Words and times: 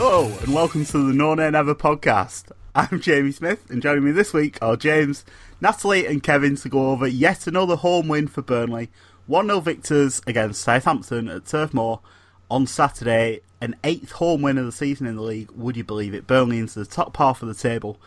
Hello, 0.00 0.26
and 0.42 0.54
welcome 0.54 0.84
to 0.84 1.08
the 1.08 1.12
No 1.12 1.34
Nay 1.34 1.50
Never 1.50 1.74
podcast. 1.74 2.52
I'm 2.72 3.00
Jamie 3.00 3.32
Smith, 3.32 3.68
and 3.68 3.82
joining 3.82 4.04
me 4.04 4.12
this 4.12 4.32
week 4.32 4.56
are 4.62 4.76
James, 4.76 5.24
Natalie, 5.60 6.06
and 6.06 6.22
Kevin 6.22 6.54
to 6.54 6.68
go 6.68 6.92
over 6.92 7.04
yet 7.04 7.48
another 7.48 7.74
home 7.74 8.06
win 8.06 8.28
for 8.28 8.40
Burnley. 8.40 8.90
1 9.26 9.46
0 9.46 9.58
victors 9.58 10.22
against 10.24 10.62
Southampton 10.62 11.26
at 11.26 11.46
Turf 11.46 11.74
Moor 11.74 11.98
on 12.48 12.68
Saturday, 12.68 13.40
an 13.60 13.74
eighth 13.82 14.12
home 14.12 14.40
win 14.40 14.56
of 14.56 14.66
the 14.66 14.70
season 14.70 15.08
in 15.08 15.16
the 15.16 15.22
league. 15.22 15.50
Would 15.50 15.76
you 15.76 15.82
believe 15.82 16.14
it? 16.14 16.28
Burnley 16.28 16.58
into 16.58 16.78
the 16.78 16.86
top 16.86 17.16
half 17.16 17.42
of 17.42 17.48
the 17.48 17.54
table 17.54 17.98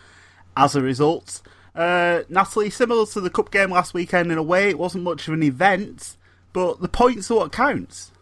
as 0.55 0.77
a 0.77 0.81
result. 0.81 1.41
Uh, 1.75 2.21
Natalie, 2.29 2.69
similar 2.69 3.05
to 3.07 3.19
the 3.19 3.29
cup 3.29 3.51
game 3.51 3.69
last 3.69 3.93
weekend 3.93 4.31
in 4.31 4.37
a 4.37 4.43
way, 4.43 4.69
it 4.69 4.79
wasn't 4.79 5.03
much 5.03 5.27
of 5.27 5.33
an 5.33 5.43
event, 5.43 6.15
but 6.53 6.79
the 6.79 6.87
points 6.87 7.29
are 7.29 7.35
what 7.35 7.51
counts. 7.51 8.13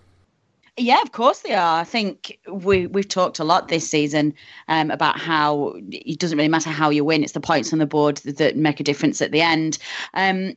Yeah, 0.79 1.01
of 1.01 1.11
course 1.11 1.39
they 1.39 1.53
are. 1.53 1.81
I 1.81 1.83
think 1.83 2.39
we 2.47 2.87
we've 2.87 3.07
talked 3.07 3.39
a 3.39 3.43
lot 3.43 3.67
this 3.67 3.89
season 3.89 4.33
um, 4.69 4.91
about 4.91 5.19
how 5.19 5.75
it 5.91 6.19
doesn't 6.19 6.37
really 6.37 6.49
matter 6.49 6.69
how 6.69 6.89
you 6.89 7.03
win; 7.03 7.23
it's 7.23 7.33
the 7.33 7.41
points 7.41 7.73
on 7.73 7.79
the 7.79 7.85
board 7.85 8.17
that 8.17 8.55
make 8.55 8.79
a 8.79 8.83
difference 8.83 9.21
at 9.21 9.31
the 9.31 9.41
end. 9.41 9.77
Um, 10.13 10.55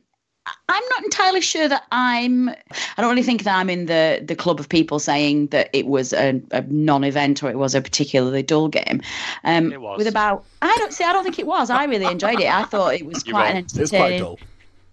I'm 0.67 0.83
not 0.89 1.03
entirely 1.03 1.41
sure 1.41 1.67
that 1.67 1.83
I'm. 1.91 2.49
I 2.49 2.55
don't 2.97 3.09
really 3.09 3.23
think 3.23 3.43
that 3.43 3.55
I'm 3.55 3.69
in 3.69 3.85
the 3.85 4.21
the 4.23 4.35
club 4.35 4.59
of 4.59 4.67
people 4.69 4.99
saying 4.99 5.47
that 5.47 5.69
it 5.73 5.87
was 5.87 6.13
a, 6.13 6.41
a 6.51 6.61
non-event 6.63 7.43
or 7.43 7.49
it 7.49 7.57
was 7.57 7.75
a 7.75 7.81
particularly 7.81 8.43
dull 8.43 8.67
game. 8.67 9.01
Um, 9.43 9.71
it 9.71 9.81
was. 9.81 9.97
With 9.97 10.07
about, 10.07 10.45
I 10.61 10.75
don't 10.79 10.93
see. 10.93 11.03
I 11.03 11.13
don't 11.13 11.23
think 11.23 11.39
it 11.39 11.47
was. 11.47 11.69
I 11.69 11.85
really 11.85 12.05
enjoyed 12.05 12.39
it. 12.39 12.49
I 12.49 12.63
thought 12.63 12.95
it 12.95 13.05
was 13.05 13.23
quite 13.23 13.51
an 13.51 13.57
entertaining. 13.57 13.77
It 13.77 13.81
was 13.81 13.91
quite 13.91 14.17
dull. 14.17 14.39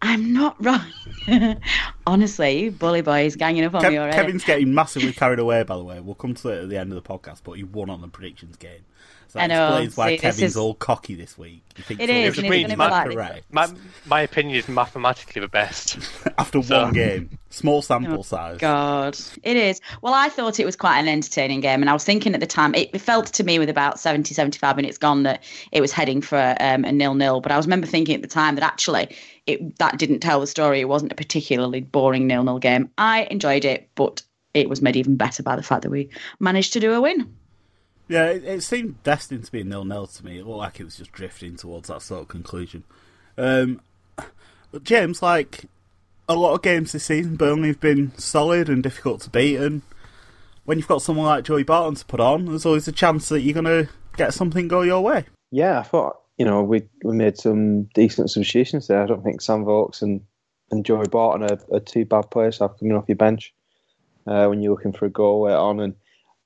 I'm 0.02 0.32
not 0.32 0.56
wrong. 0.64 1.60
Honestly, 2.06 2.70
bully 2.70 3.02
boy 3.02 3.26
is 3.26 3.36
ganging 3.36 3.64
up 3.64 3.74
on 3.74 3.82
Kev- 3.82 3.90
me 3.90 3.98
already. 3.98 4.16
Kevin's 4.16 4.44
getting 4.44 4.74
massively 4.74 5.12
carried 5.12 5.38
away, 5.38 5.62
by 5.62 5.76
the 5.76 5.84
way. 5.84 6.00
We'll 6.00 6.14
come 6.14 6.34
to 6.34 6.48
it 6.48 6.62
at 6.62 6.68
the 6.68 6.78
end 6.78 6.92
of 6.92 7.02
the 7.02 7.08
podcast, 7.08 7.40
but 7.44 7.52
he 7.52 7.64
won 7.64 7.90
on 7.90 8.00
the 8.00 8.08
predictions 8.08 8.56
game. 8.56 8.84
So 9.30 9.38
that 9.38 9.44
I 9.44 9.46
know. 9.54 9.76
explains 9.76 9.96
why 9.96 10.08
See, 10.08 10.18
Kevin's 10.18 10.42
is... 10.42 10.56
all 10.56 10.74
cocky 10.74 11.14
this 11.14 11.38
week. 11.38 11.62
You 11.76 11.84
think 11.84 12.00
it 12.00 12.10
is, 12.10 12.36
and 12.36 12.52
it's 12.52 12.76
like 12.76 13.44
my, 13.52 13.68
my, 14.06 14.22
opinion 14.22 14.56
is 14.58 14.68
mathematically 14.68 15.40
the 15.40 15.46
best. 15.46 15.98
After 16.38 16.60
so. 16.60 16.82
one 16.82 16.92
game. 16.92 17.38
Small 17.50 17.80
sample 17.80 18.18
oh, 18.18 18.22
size. 18.22 18.58
God. 18.58 19.16
It 19.44 19.56
is. 19.56 19.80
Well, 20.02 20.14
I 20.14 20.30
thought 20.30 20.58
it 20.58 20.64
was 20.64 20.74
quite 20.74 20.98
an 20.98 21.06
entertaining 21.06 21.60
game, 21.60 21.80
and 21.80 21.88
I 21.88 21.92
was 21.92 22.02
thinking 22.02 22.34
at 22.34 22.40
the 22.40 22.46
time, 22.46 22.74
it 22.74 23.00
felt 23.00 23.26
to 23.26 23.44
me 23.44 23.60
with 23.60 23.68
about 23.68 24.00
70, 24.00 24.34
75 24.34 24.74
minutes 24.74 24.98
gone 24.98 25.22
that 25.22 25.44
it 25.70 25.80
was 25.80 25.92
heading 25.92 26.22
for 26.22 26.56
um, 26.58 26.84
a 26.84 26.90
nil-nil, 26.90 27.40
but 27.40 27.52
I 27.52 27.56
was 27.56 27.66
remember 27.66 27.86
thinking 27.86 28.16
at 28.16 28.22
the 28.22 28.28
time 28.28 28.56
that 28.56 28.64
actually 28.64 29.14
it, 29.52 29.78
that 29.78 29.98
didn't 29.98 30.20
tell 30.20 30.40
the 30.40 30.46
story. 30.46 30.80
It 30.80 30.88
wasn't 30.88 31.12
a 31.12 31.16
particularly 31.16 31.80
boring 31.80 32.26
nil-nil 32.26 32.58
game. 32.58 32.90
I 32.98 33.24
enjoyed 33.30 33.64
it, 33.64 33.88
but 33.94 34.22
it 34.54 34.68
was 34.68 34.82
made 34.82 34.96
even 34.96 35.16
better 35.16 35.42
by 35.42 35.56
the 35.56 35.62
fact 35.62 35.82
that 35.82 35.90
we 35.90 36.10
managed 36.38 36.72
to 36.72 36.80
do 36.80 36.92
a 36.92 37.00
win. 37.00 37.34
Yeah, 38.08 38.26
it, 38.26 38.44
it 38.44 38.62
seemed 38.62 39.02
destined 39.02 39.44
to 39.44 39.52
be 39.52 39.60
a 39.60 39.64
nil-nil 39.64 40.08
to 40.08 40.24
me. 40.24 40.38
It 40.38 40.46
looked 40.46 40.58
like 40.58 40.80
it 40.80 40.84
was 40.84 40.96
just 40.96 41.12
drifting 41.12 41.56
towards 41.56 41.88
that 41.88 42.02
sort 42.02 42.22
of 42.22 42.28
conclusion. 42.28 42.84
Um, 43.38 43.80
but 44.16 44.82
James, 44.82 45.22
like 45.22 45.66
a 46.28 46.34
lot 46.34 46.54
of 46.54 46.62
games 46.62 46.92
this 46.92 47.04
season, 47.04 47.36
Burnley 47.36 47.68
have 47.68 47.80
been 47.80 48.12
solid 48.18 48.68
and 48.68 48.82
difficult 48.82 49.20
to 49.22 49.30
beat, 49.30 49.56
and 49.56 49.82
when 50.64 50.78
you've 50.78 50.88
got 50.88 51.02
someone 51.02 51.26
like 51.26 51.44
Joey 51.44 51.62
Barton 51.62 51.94
to 51.96 52.04
put 52.04 52.20
on, 52.20 52.46
there's 52.46 52.66
always 52.66 52.86
a 52.86 52.92
chance 52.92 53.28
that 53.30 53.40
you're 53.40 53.54
going 53.54 53.64
to 53.64 53.88
get 54.16 54.34
something 54.34 54.68
go 54.68 54.82
your 54.82 55.00
way. 55.00 55.24
Yeah, 55.50 55.80
I 55.80 55.82
thought 55.82 56.20
you 56.40 56.46
know 56.46 56.62
we 56.62 56.88
we 57.04 57.14
made 57.14 57.36
some 57.36 57.82
decent 57.94 58.30
substitutions 58.30 58.86
there. 58.86 59.02
I 59.02 59.06
don't 59.06 59.22
think 59.22 59.42
Sam 59.42 59.62
Vokes 59.62 60.00
and 60.00 60.22
and 60.70 60.86
Joey 60.86 61.06
Barton 61.06 61.42
are, 61.42 61.76
are 61.76 61.80
two 61.80 62.06
bad 62.06 62.30
players 62.30 62.56
to 62.56 62.64
have 62.64 62.78
coming 62.78 62.96
off 62.96 63.04
your 63.08 63.16
bench 63.16 63.52
uh, 64.26 64.46
when 64.46 64.62
you're 64.62 64.72
looking 64.72 64.94
for 64.94 65.04
a 65.04 65.10
goal 65.10 65.42
later 65.42 65.58
on 65.58 65.80
and 65.80 65.94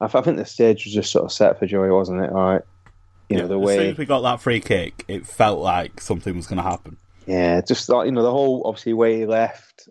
I, 0.01 0.07
I 0.07 0.21
think 0.23 0.37
the 0.37 0.47
stage 0.47 0.85
was 0.85 0.95
just 0.95 1.13
sort 1.13 1.25
of 1.25 1.31
set 1.31 1.61
for 1.61 1.67
Joey, 1.67 1.91
wasn't 1.91 2.25
it? 2.25 2.31
All 2.31 2.55
right. 2.55 2.63
You 3.29 3.37
yeah, 3.37 3.43
know, 3.43 3.49
the 3.49 3.59
way. 3.61 3.75
As 3.75 3.81
soon 3.83 3.91
as 3.93 3.99
we 3.99 4.05
got 4.05 4.23
that 4.23 4.41
free 4.41 4.59
kick, 4.59 5.05
it 5.07 5.29
felt 5.29 5.61
like 5.61 6.01
something 6.01 6.35
was 6.35 6.49
going 6.49 6.57
to 6.57 6.69
happen. 6.69 6.97
Yeah, 7.27 7.61
just 7.61 7.89
like, 7.89 8.07
you 8.07 8.13
know, 8.13 8.25
the 8.25 8.33
whole, 8.33 8.63
obviously, 8.67 8.95
way 8.95 9.19
he 9.19 9.27
left, 9.27 9.89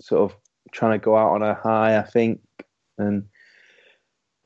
sort 0.00 0.30
of 0.30 0.36
trying 0.72 1.00
to 1.00 1.02
go 1.02 1.16
out 1.16 1.32
on 1.32 1.42
a 1.42 1.54
high, 1.54 1.96
I 1.96 2.02
think. 2.02 2.40
And, 2.98 3.24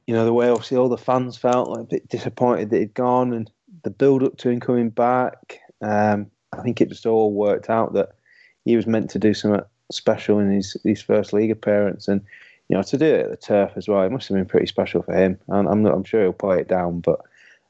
you 0.07 0.15
know, 0.15 0.25
the 0.25 0.33
way 0.33 0.49
obviously 0.49 0.77
all 0.77 0.89
the 0.89 0.97
fans 0.97 1.37
felt 1.37 1.71
like 1.71 1.81
a 1.81 1.89
bit 1.91 2.09
disappointed 2.09 2.71
that 2.71 2.79
he'd 2.79 2.95
gone 2.95 3.33
and 3.33 3.51
the 3.87 3.91
build 3.91 4.25
up 4.25 4.37
to 4.37 4.51
him 4.51 4.59
coming 4.59 4.91
back. 4.91 5.61
Um, 5.81 6.29
I 6.53 6.61
think 6.63 6.81
it 6.81 6.89
just 6.89 7.07
all 7.07 7.33
worked 7.33 7.71
out 7.71 7.93
that 7.93 8.17
he 8.65 8.75
was 8.75 8.85
meant 8.85 9.11
to 9.11 9.21
do 9.21 9.33
something 9.33 9.63
special 9.93 10.41
in 10.41 10.51
his, 10.51 10.77
his 10.83 11.01
first 11.01 11.33
league 11.33 11.53
appearance. 11.53 12.09
And, 12.09 12.21
you 12.69 12.77
know, 12.77 12.83
to 12.83 12.99
do 12.99 13.05
it 13.05 13.27
at 13.27 13.31
the 13.31 13.37
turf 13.37 13.71
as 13.77 13.87
well, 13.87 14.03
it 14.03 14.11
must 14.11 14.27
have 14.27 14.37
been 14.37 14.45
pretty 14.45 14.67
special 14.67 15.03
for 15.03 15.15
him. 15.15 15.39
And 15.47 15.69
I'm 15.69 15.87
I'm 15.87 16.03
sure 16.03 16.23
he'll 16.23 16.33
play 16.33 16.59
it 16.59 16.67
down, 16.67 16.99
but 16.99 17.21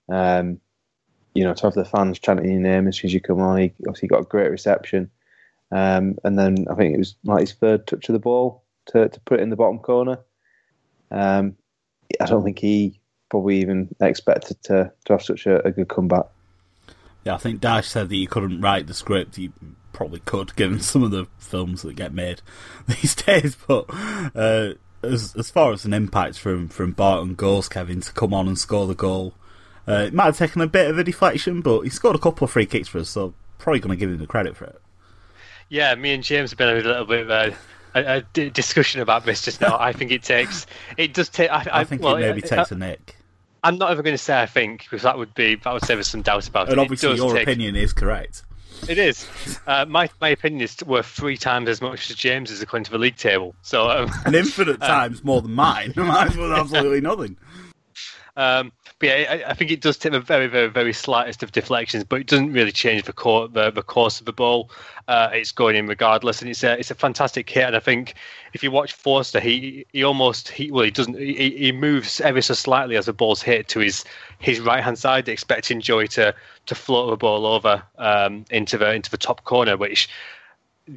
um, 0.08 0.58
you 1.34 1.44
know, 1.44 1.52
to 1.52 1.62
have 1.64 1.74
the 1.74 1.84
fans 1.84 2.18
chanting 2.18 2.50
your 2.50 2.60
name 2.60 2.88
as 2.88 2.96
soon 2.96 3.08
as 3.08 3.12
you 3.12 3.20
come 3.20 3.42
on, 3.42 3.58
he 3.58 3.74
obviously 3.86 4.08
got 4.08 4.22
a 4.22 4.24
great 4.24 4.50
reception. 4.50 5.10
Um, 5.70 6.16
and 6.24 6.38
then 6.38 6.64
I 6.70 6.76
think 6.76 6.94
it 6.94 6.98
was 6.98 7.14
like 7.24 7.40
his 7.40 7.52
third 7.52 7.86
touch 7.86 8.08
of 8.08 8.14
the 8.14 8.18
ball 8.18 8.64
to, 8.86 9.10
to 9.10 9.20
put 9.20 9.40
it 9.40 9.42
in 9.42 9.50
the 9.50 9.56
bottom 9.56 9.80
corner. 9.80 10.18
Um, 11.10 11.56
I 12.18 12.24
don't 12.24 12.42
think 12.42 12.58
he 12.58 13.00
probably 13.28 13.60
even 13.60 13.94
expected 14.00 14.62
to, 14.64 14.92
to 15.04 15.12
have 15.12 15.22
such 15.22 15.46
a, 15.46 15.64
a 15.66 15.72
good 15.72 15.88
comeback. 15.88 16.26
Yeah, 17.24 17.34
I 17.34 17.38
think 17.38 17.60
Dyche 17.60 17.86
said 17.86 18.08
that 18.08 18.16
you 18.16 18.28
couldn't 18.28 18.60
write 18.60 18.86
the 18.86 18.94
script. 18.94 19.36
You 19.36 19.52
probably 19.92 20.20
could, 20.20 20.54
given 20.54 20.80
some 20.80 21.02
of 21.02 21.10
the 21.10 21.26
films 21.38 21.82
that 21.82 21.96
get 21.96 22.12
made 22.12 22.40
these 22.86 23.14
days. 23.14 23.56
But 23.66 23.86
uh, 24.34 24.74
as 25.02 25.34
as 25.36 25.50
far 25.50 25.72
as 25.72 25.84
an 25.84 25.92
impact 25.92 26.38
from 26.38 26.68
from 26.68 26.92
Barton 26.92 27.34
goals, 27.34 27.68
Kevin 27.68 28.00
to 28.02 28.12
come 28.12 28.32
on 28.32 28.46
and 28.46 28.58
score 28.58 28.86
the 28.86 28.94
goal, 28.94 29.34
uh, 29.88 30.04
it 30.06 30.14
might 30.14 30.26
have 30.26 30.38
taken 30.38 30.60
a 30.60 30.66
bit 30.66 30.90
of 30.90 30.98
a 30.98 31.04
deflection, 31.04 31.62
but 31.62 31.80
he 31.80 31.90
scored 31.90 32.16
a 32.16 32.20
couple 32.20 32.44
of 32.44 32.50
free 32.50 32.66
kicks 32.66 32.88
for 32.88 32.98
us, 32.98 33.08
so 33.08 33.34
probably 33.58 33.80
going 33.80 33.90
to 33.90 33.96
give 33.96 34.10
him 34.10 34.18
the 34.18 34.26
credit 34.26 34.56
for 34.56 34.66
it. 34.66 34.80
Yeah, 35.68 35.94
me 35.96 36.14
and 36.14 36.22
James 36.22 36.50
have 36.50 36.58
been 36.58 36.68
having 36.68 36.84
a 36.84 36.88
little 36.88 37.06
bit 37.06 37.28
of 37.28 37.30
a, 37.30 37.56
a, 37.94 38.24
a 38.36 38.50
discussion 38.50 39.00
about 39.00 39.24
this 39.24 39.42
just 39.42 39.60
now. 39.60 39.76
I 39.80 39.92
think 39.92 40.12
it 40.12 40.22
takes, 40.22 40.66
it 40.96 41.12
does 41.14 41.28
take. 41.28 41.50
I, 41.50 41.66
I, 41.72 41.80
I 41.80 41.84
think 41.84 42.02
well, 42.02 42.16
it 42.16 42.20
maybe 42.20 42.42
takes 42.42 42.70
a 42.70 42.76
nick. 42.76 43.15
I'm 43.66 43.78
not 43.78 43.90
ever 43.90 44.02
going 44.02 44.14
to 44.14 44.18
say 44.18 44.40
I 44.40 44.46
think 44.46 44.84
because 44.84 45.02
that 45.02 45.18
would 45.18 45.34
be 45.34 45.56
that 45.56 45.72
would 45.72 45.84
say 45.84 45.94
there's 45.94 46.06
some 46.06 46.22
doubt 46.22 46.46
about 46.46 46.68
and 46.68 46.70
it. 46.70 46.72
And 46.74 46.80
obviously, 46.82 47.10
it 47.10 47.16
your 47.16 47.32
take, 47.34 47.42
opinion 47.42 47.74
is 47.74 47.92
correct. 47.92 48.44
It 48.88 48.98
is. 48.98 49.26
Uh, 49.66 49.84
my 49.84 50.08
my 50.20 50.28
opinion 50.28 50.60
is 50.60 50.76
worth 50.86 51.06
three 51.06 51.36
times 51.36 51.68
as 51.68 51.80
much 51.82 52.08
as 52.08 52.14
James's 52.14 52.62
according 52.62 52.84
to 52.84 52.92
the 52.92 52.98
league 52.98 53.16
table. 53.16 53.52
So 53.62 53.90
um, 53.90 54.12
an 54.24 54.36
infinite 54.36 54.80
uh, 54.80 54.86
times 54.86 55.24
more 55.24 55.42
than 55.42 55.52
mine. 55.52 55.92
Mine's 55.96 56.36
worth 56.36 56.56
absolutely 56.56 57.00
nothing. 57.00 57.36
Um, 58.36 58.70
but 58.98 59.08
yeah, 59.08 59.42
I, 59.46 59.50
I, 59.50 59.54
think 59.54 59.70
it 59.70 59.82
does 59.82 59.98
take 59.98 60.12
the 60.12 60.20
very, 60.20 60.46
very, 60.46 60.68
very 60.68 60.92
slightest 60.94 61.42
of 61.42 61.52
deflections, 61.52 62.02
but 62.02 62.20
it 62.20 62.26
doesn't 62.26 62.52
really 62.52 62.72
change 62.72 63.02
the, 63.02 63.12
the, 63.52 63.70
the 63.70 63.82
course 63.82 64.20
of 64.20 64.26
the 64.26 64.32
ball. 64.32 64.70
Uh, 65.06 65.28
it's 65.32 65.52
going 65.52 65.76
in 65.76 65.86
regardless, 65.86 66.40
and 66.40 66.50
it's 66.50 66.64
a 66.64 66.78
it's 66.78 66.90
a 66.90 66.94
fantastic 66.94 67.48
hit. 67.48 67.64
And 67.64 67.76
I 67.76 67.80
think 67.80 68.14
if 68.54 68.62
you 68.62 68.70
watch 68.70 68.94
Forster, 68.94 69.38
he 69.38 69.84
he 69.92 70.02
almost 70.02 70.48
he 70.48 70.70
well 70.70 70.84
he 70.84 70.90
doesn't 70.90 71.18
he, 71.18 71.50
he 71.50 71.72
moves 71.72 72.20
ever 72.22 72.40
so 72.40 72.54
slightly 72.54 72.96
as 72.96 73.04
the 73.04 73.12
ball's 73.12 73.42
hit 73.42 73.68
to 73.68 73.80
his 73.80 74.04
his 74.38 74.60
right 74.60 74.82
hand 74.82 74.98
side, 74.98 75.28
expecting 75.28 75.80
Joey 75.82 76.08
to 76.08 76.34
to 76.64 76.74
float 76.74 77.10
the 77.10 77.16
ball 77.16 77.44
over 77.44 77.82
um, 77.98 78.46
into 78.50 78.78
the 78.78 78.94
into 78.94 79.10
the 79.10 79.18
top 79.18 79.44
corner, 79.44 79.76
which 79.76 80.08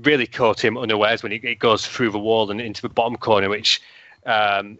really 0.03 0.27
caught 0.27 0.63
him 0.63 0.77
unawares 0.77 1.21
when 1.21 1.31
it, 1.33 1.43
it 1.43 1.59
goes 1.59 1.85
through 1.85 2.11
the 2.11 2.19
wall 2.19 2.49
and 2.49 2.61
into 2.61 2.81
the 2.81 2.89
bottom 2.89 3.17
corner, 3.17 3.49
which 3.49 3.81
um, 4.25 4.77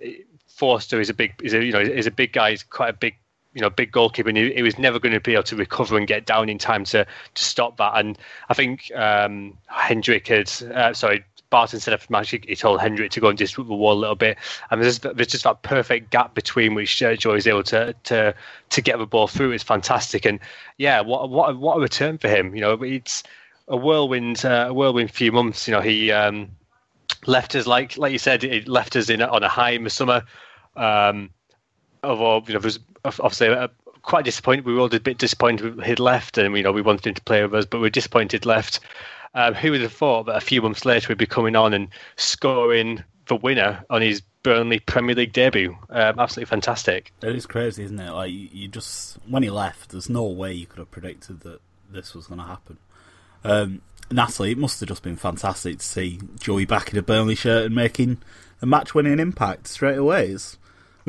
Forster 0.60 1.00
is 1.00 1.10
a 1.10 1.14
big 1.14 1.34
is 1.42 1.54
a 1.54 1.64
you 1.64 1.72
know 1.72 1.80
is 1.80 2.06
a 2.06 2.12
big 2.12 2.34
guy. 2.34 2.52
He's 2.52 2.64
quite 2.64 2.90
a 2.90 2.94
big 2.94 3.16
you 3.54 3.62
know 3.62 3.70
big 3.70 3.94
goalkeeper, 3.94 4.28
and 4.28 4.38
he, 4.38 4.54
he, 4.54 4.62
was 4.62 4.78
never 4.78 5.00
going 5.00 5.14
to 5.14 5.22
be 5.22 5.34
able 5.34 5.44
to 5.44 5.56
recover 5.56 5.98
and 5.98 6.06
get 6.06 6.26
down 6.26 6.50
in 6.50 6.58
time 6.58 6.84
to 6.86 7.06
to 7.06 7.44
stop 7.44 7.78
that. 7.78 7.94
And 7.96 8.18
I 8.50 8.54
think 8.54 8.92
um, 8.94 9.58
Hendrick 9.68 10.28
had 10.28 10.52
uh, 10.74 10.94
sorry. 10.94 11.24
Barton 11.50 11.80
said 11.80 11.96
after 11.96 12.12
match, 12.12 12.30
he 12.30 12.56
told 12.56 12.80
Hendrick 12.80 13.10
to 13.12 13.20
go 13.20 13.30
and 13.30 13.36
disrupt 13.36 13.70
the 13.70 13.76
wall 13.76 13.94
a 13.94 14.02
little 14.02 14.16
bit, 14.16 14.38
and 14.70 14.84
there's, 14.84 15.00
there's 15.00 15.26
just 15.26 15.46
that 15.46 15.64
perfect 15.64 16.12
gap 16.12 16.36
between 16.36 16.76
which 16.76 16.96
Joy 17.00 17.36
is 17.36 17.48
able 17.48 17.64
to 17.64 17.96
to 18.04 18.36
to 18.70 18.82
get 18.82 19.00
the 19.00 19.08
ball 19.08 19.28
through. 19.28 19.52
It's 19.52 19.64
fantastic, 19.64 20.26
and 20.26 20.40
yeah, 20.78 21.02
what 21.02 21.30
what 21.30 21.58
what 21.58 21.78
a 21.78 21.80
return 21.80 22.18
for 22.18 22.28
him. 22.28 22.54
You 22.54 22.62
know, 22.62 22.74
it's 22.84 23.24
a 23.68 23.78
whirlwind 23.78 24.46
uh, 24.46 24.68
a 24.70 24.74
whirlwind 24.74 25.10
few 25.10 25.32
months. 25.32 25.68
You 25.68 25.74
know, 25.74 25.82
he 25.82 26.12
um, 26.12 26.50
left 27.26 27.56
us 27.56 27.66
like 27.66 27.98
like 27.98 28.12
you 28.12 28.20
said, 28.20 28.44
he 28.44 28.62
left 28.62 28.96
us 28.96 29.10
in 29.10 29.22
on 29.22 29.42
a 29.42 29.50
high 29.50 29.72
in 29.72 29.86
the 29.86 29.90
summer. 29.90 30.24
Um, 30.80 31.32
although 32.04 32.44
you 32.48 32.54
know, 32.54 32.60
was 32.60 32.80
obviously 33.04 33.50
uh, 33.50 33.68
quite 34.02 34.26
disappointed. 34.26 34.66
We 34.66 34.74
were 34.74 34.82
all 34.82 34.96
a 34.96 35.00
bit 35.00 35.18
disappointed 35.18 35.84
he'd 35.84 36.00
left, 36.00 36.38
and 36.38 36.56
you 36.56 36.64
know 36.64 36.72
we 36.72 36.82
wanted 36.82 37.08
him 37.08 37.14
to 37.16 37.22
play 37.22 37.42
with 37.44 37.54
us, 37.54 37.66
but 37.66 37.80
we 37.80 37.88
are 37.88 37.92
disappointed 37.92 38.46
left. 38.46 38.80
Um, 39.36 39.54
who 39.54 39.72
would 39.72 39.82
have 39.82 39.94
thought 39.94 40.26
that 40.26 40.38
a 40.38 40.42
few 40.42 40.62
months 40.62 40.86
later 40.86 41.10
we'd 41.10 41.20
be 41.20 41.28
coming 41.28 41.56
on 41.56 41.74
and 41.74 41.90
scoring 42.16 43.04
the 43.28 43.36
winner 43.36 43.86
on 43.90 44.02
his 44.02 44.22
Burnley 44.42 44.80
Premier 44.80 45.14
League 45.16 45.34
debut? 45.34 45.78
Um, 45.90 46.20
absolutely 46.20 46.50
fantastic. 46.50 47.14
It 47.22 47.36
is 47.36 47.46
crazy, 47.46 47.84
isn't 47.84 48.00
it? 48.00 48.12
Like 48.12 48.32
you 48.32 48.68
just 48.68 49.18
when 49.28 49.44
he 49.44 49.50
left, 49.50 49.92
there's 49.92 50.10
no 50.10 50.26
way 50.26 50.54
you 50.54 50.66
could 50.66 50.80
have 50.80 50.92
predicted 50.92 51.42
that 51.42 51.60
this 51.92 52.16
was 52.16 52.28
going 52.28 52.40
to 52.40 52.48
happen. 52.48 52.78
Um, 53.44 53.82
Natalie, 54.12 54.52
it 54.52 54.58
must 54.58 54.80
have 54.80 54.90
just 54.90 55.04
been 55.04 55.16
fantastic 55.16 55.80
to 55.80 55.86
see 55.86 56.20
Joey 56.40 56.66
back 56.66 56.92
in 56.92 56.98
a 56.98 57.02
Burnley 57.02 57.36
shirt 57.36 57.68
and 57.68 57.76
making 57.76 58.18
a 58.62 58.66
match-winning 58.66 59.20
impact 59.20 59.68
straight 59.68 59.98
away. 59.98 60.30
It's, 60.30 60.58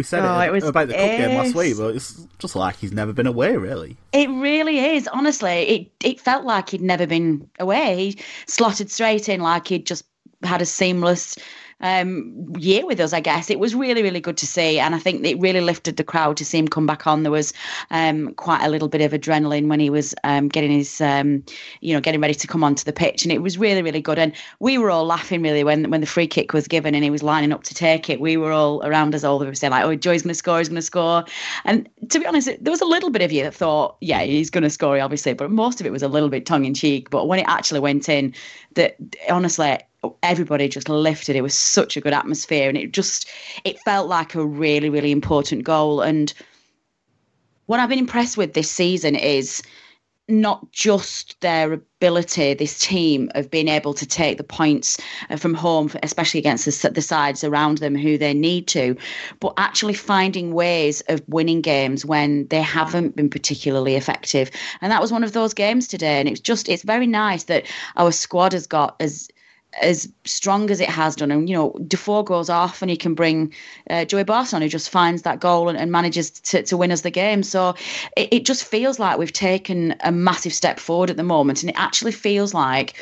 we 0.01 0.05
said 0.05 0.25
oh, 0.25 0.41
it, 0.41 0.55
it 0.57 0.67
about 0.67 0.89
the 0.89 0.95
cup 0.95 1.03
game 1.03 1.37
last 1.37 1.55
week, 1.55 1.77
but 1.77 1.95
it's 1.95 2.27
just 2.39 2.57
like 2.57 2.75
he's 2.77 2.91
never 2.91 3.13
been 3.13 3.27
away, 3.27 3.55
really. 3.55 3.99
It 4.15 4.31
really 4.31 4.79
is. 4.79 5.07
Honestly, 5.09 5.51
it 5.51 5.93
it 6.03 6.19
felt 6.19 6.47
like 6.47 6.71
he'd 6.71 6.81
never 6.81 7.07
been 7.07 7.47
away. 7.59 8.13
He 8.13 8.19
slotted 8.47 8.91
straight 8.91 9.29
in 9.29 9.43
like 9.43 9.69
he'd 9.69 9.85
just 9.85 10.07
had 10.43 10.63
a 10.63 10.67
seamless 10.67 11.37
um, 11.81 12.53
year 12.59 12.87
with 12.87 13.01
us, 13.01 13.13
I 13.13 13.21
guess. 13.21 13.51
It 13.51 13.59
was 13.59 13.75
really, 13.75 14.03
really 14.03 14.21
good 14.21 14.37
to 14.39 14.47
see. 14.47 14.79
And 14.79 14.95
I 14.95 14.99
think 14.99 15.25
it 15.25 15.39
really 15.39 15.61
lifted 15.61 15.97
the 15.97 16.05
crowd 16.05 16.37
to 16.39 16.45
see 16.45 16.59
him 16.59 16.69
come 16.69 16.87
back 16.87 17.07
on. 17.07 17.23
There 17.23 17.33
was 17.33 17.53
um, 17.91 18.35
quite 18.35 18.65
a 18.65 18.69
little 18.69 18.89
bit 18.89 19.01
of 19.01 19.13
adrenaline 19.13 19.69
when 19.69 19.81
he 19.81 19.91
was 19.91 20.15
um, 20.25 20.49
getting 20.49 20.71
his, 20.71 21.01
um, 21.01 21.45
you 21.81 21.95
know, 21.95 22.01
getting 22.01 22.21
ready 22.21 22.35
to 22.35 22.47
come 22.47 22.65
onto 22.65 22.85
the 22.85 22.93
pitch. 22.93 23.25
And 23.25 23.33
it 23.33 23.43
was 23.43 23.59
really, 23.59 23.83
really 23.83 24.01
good. 24.01 24.19
And 24.19 24.33
we 24.59 24.79
were 24.79 24.91
all 24.91 25.05
laughing 25.05 25.43
really 25.43 25.65
when, 25.65 25.91
when 25.91 26.01
the 26.01 26.07
free 26.07 26.27
kick 26.27 26.53
was 26.53 26.69
given 26.69 26.95
and 26.95 27.05
he 27.05 27.11
was 27.11 27.23
lining 27.23 27.53
up 27.53 27.65
to 27.65 27.75
take 27.75 28.11
it. 28.11 28.21
We 28.21 28.37
were 28.37 28.53
all 28.53 28.85
around 28.85 29.15
us, 29.15 29.25
all 29.25 29.39
the 29.39 29.55
saying, 29.55 29.73
like, 29.73 29.85
oh, 29.85 29.95
Joy's 29.95 30.23
going 30.23 30.31
to 30.31 30.35
score, 30.35 30.59
he's 30.59 30.69
going 30.69 30.77
to 30.77 30.83
score. 30.83 31.25
And 31.65 31.89
to 32.09 32.19
be 32.19 32.27
honest, 32.27 32.49
there 32.61 32.71
was 32.71 32.81
a 32.81 32.87
little 32.87 33.11
bit 33.11 33.23
of 33.23 33.33
you 33.33 33.43
that 33.43 33.55
thought, 33.55 33.97
yeah, 34.01 34.23
he's 34.23 34.51
going 34.51 34.65
to 34.65 34.71
score, 34.71 35.01
obviously. 35.01 35.33
But 35.33 35.51
most 35.51 35.81
of 35.81 35.87
it 35.87 35.93
was 35.93 36.03
a 36.03 36.09
little 36.09 36.29
bit 36.29 36.47
tongue 36.47 36.65
in 36.65 36.75
cheek. 36.75 37.11
But 37.11 37.27
when 37.27 37.39
it 37.39 37.47
actually 37.49 37.81
went 37.81 38.09
in, 38.09 38.35
that 38.75 38.97
honestly, 39.29 39.79
everybody 40.23 40.69
just 40.69 40.89
lifted. 40.89 41.37
It 41.37 41.43
was 41.43 41.55
such 41.55 41.97
a 41.97 42.01
good 42.01 42.13
atmosphere, 42.13 42.69
and 42.69 42.79
it 42.79 42.93
just 42.93 43.29
it 43.65 43.79
felt 43.81 44.09
like 44.09 44.35
a 44.35 44.45
really 44.45 44.91
really 44.91 45.13
important 45.13 45.65
goal. 45.65 46.01
And 46.01 46.33
what 47.67 47.81
I've 47.81 47.89
been 47.89 47.99
impressed 47.99 48.37
with 48.37 48.55
this 48.55 48.71
season 48.71 49.15
is 49.15 49.63
not 50.31 50.71
just 50.73 51.41
their 51.41 51.73
ability, 51.73 52.55
this 52.55 52.79
team, 52.79 53.31
of 53.35 53.51
being 53.51 53.69
able 53.69 53.93
to 53.95 54.07
take 54.07 54.39
the 54.39 54.45
points 54.45 54.99
uh, 55.29 55.37
from 55.37 55.55
home, 55.55 55.91
especially 56.03 56.39
against 56.39 56.65
the, 56.65 56.91
the, 56.91 57.03
sides 57.03 57.45
around 57.45 57.79
them 57.79 57.95
who 57.95 58.17
they 58.17 58.33
need 58.33 58.67
to, 58.69 58.97
but 59.41 59.53
actually 59.57 59.95
finding 59.95 60.55
ways 60.55 61.01
of 61.09 61.23
winning 61.29 61.61
games 61.61 62.05
when 62.05 62.47
they 62.49 62.63
haven't 62.63 63.17
been 63.17 63.29
particularly 63.29 63.97
effective. 63.97 64.51
And 64.81 64.93
that 64.93 65.01
was 65.01 65.13
one 65.13 65.25
of 65.25 65.33
those 65.33 65.53
games 65.53 65.89
today. 65.89 66.21
And 66.21 66.29
it's 66.29 66.41
just, 66.41 66.69
it's 66.69 66.85
very 66.85 67.07
nice 67.07 67.45
that 67.45 67.67
our 67.97 68.13
squad 68.13 68.53
has 68.53 68.67
got 68.67 68.97
as 69.01 69.29
as 69.81 70.09
strong 70.25 70.71
as 70.71 70.81
it 70.81 70.89
has 70.89 71.17
done. 71.17 71.31
And, 71.31 71.49
you 71.49 71.57
know, 71.57 71.77
Defour 71.87 72.25
goes 72.25 72.51
off 72.51 72.83
and 72.83 72.91
he 72.91 72.97
can 72.97 73.15
bring 73.15 73.55
uh, 73.89 74.05
Joey 74.05 74.25
Barton, 74.25 74.63
who 74.63 74.69
just 74.69 74.91
finds 74.91 75.23
that 75.23 75.41
goal 75.41 75.69
and, 75.69 75.79
and 75.79 75.93
manages 75.93 76.31
to, 76.31 76.63
to 76.63 76.77
win 76.77 76.93
us 76.93 77.03
the 77.03 77.11
game. 77.11 77.43
So 77.43 77.75
it, 78.17 78.29
it 78.33 78.45
just 78.45 78.65
feels 78.65 78.99
like 78.99 79.19
we've 79.19 79.33
taken 79.33 79.95
a 80.01 80.13
massive 80.13 80.53
step 80.53 80.81
forward 80.81 81.11
at 81.11 81.17
the 81.17 81.23
moment. 81.23 81.63
And 81.63 81.71
it 81.71 81.77
actually 81.79 82.13
feels 82.13 82.53
like 82.53 82.95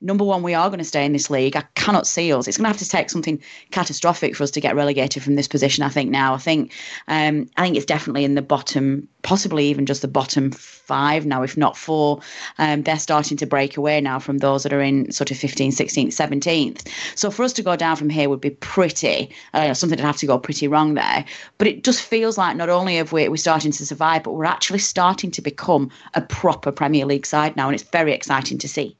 number 0.00 0.24
one, 0.24 0.42
we 0.42 0.54
are 0.54 0.68
going 0.68 0.78
to 0.78 0.84
stay 0.84 1.04
in 1.04 1.12
this 1.12 1.30
league. 1.30 1.56
I 1.56 1.64
cannot 1.74 2.06
see 2.06 2.32
us. 2.32 2.46
It's 2.46 2.56
going 2.56 2.64
to 2.64 2.68
have 2.68 2.78
to 2.78 2.88
take 2.88 3.08
something 3.08 3.40
catastrophic 3.70 4.36
for 4.36 4.44
us 4.44 4.50
to 4.52 4.60
get 4.60 4.76
relegated 4.76 5.22
from 5.22 5.36
this 5.36 5.48
position. 5.48 5.82
I 5.82 5.88
think 5.88 6.10
now. 6.10 6.34
I 6.34 6.38
think 6.38 6.72
um, 7.08 7.48
I 7.56 7.62
think 7.62 7.76
it's 7.76 7.86
definitely 7.86 8.24
in 8.24 8.34
the 8.34 8.42
bottom, 8.42 9.08
possibly 9.22 9.66
even 9.66 9.86
just 9.86 10.02
the 10.02 10.08
bottom 10.08 10.50
five 10.50 11.24
now, 11.24 11.42
if 11.42 11.56
not 11.56 11.76
four. 11.76 12.20
Um, 12.58 12.82
they're 12.82 12.98
starting 12.98 13.36
to 13.38 13.46
break 13.46 13.76
away 13.76 14.00
now 14.00 14.18
from 14.18 14.38
those 14.38 14.62
that 14.64 14.72
are 14.72 14.82
in 14.82 15.10
sort 15.12 15.30
of 15.30 15.38
15th, 15.38 15.68
16th, 15.68 16.08
17th. 16.08 16.88
So 17.14 17.30
for 17.30 17.42
us 17.42 17.52
to 17.54 17.62
go 17.62 17.74
down 17.74 17.96
from 17.96 18.10
here 18.10 18.28
would 18.28 18.40
be 18.40 18.50
pretty 18.50 19.30
uh, 19.54 19.72
something 19.72 19.96
that 19.96 20.04
have 20.04 20.18
to 20.18 20.26
go 20.26 20.38
pretty 20.38 20.68
wrong 20.68 20.94
there. 20.94 21.24
But 21.58 21.68
it 21.68 21.84
just 21.84 22.02
feels 22.02 22.36
like 22.36 22.56
not 22.56 22.68
only 22.68 22.96
have 22.96 23.12
we 23.12 23.28
we're 23.28 23.36
starting 23.36 23.72
to 23.72 23.86
survive, 23.86 24.24
but 24.24 24.32
we're 24.32 24.44
actually 24.44 24.78
starting 24.80 25.30
to 25.32 25.42
become 25.42 25.90
a 26.14 26.20
proper 26.20 26.70
Premier 26.70 27.06
League 27.06 27.26
side 27.26 27.56
now, 27.56 27.68
and 27.68 27.74
it's 27.74 27.88
very 27.90 28.12
exciting 28.12 28.58
to 28.58 28.68
see. 28.68 28.96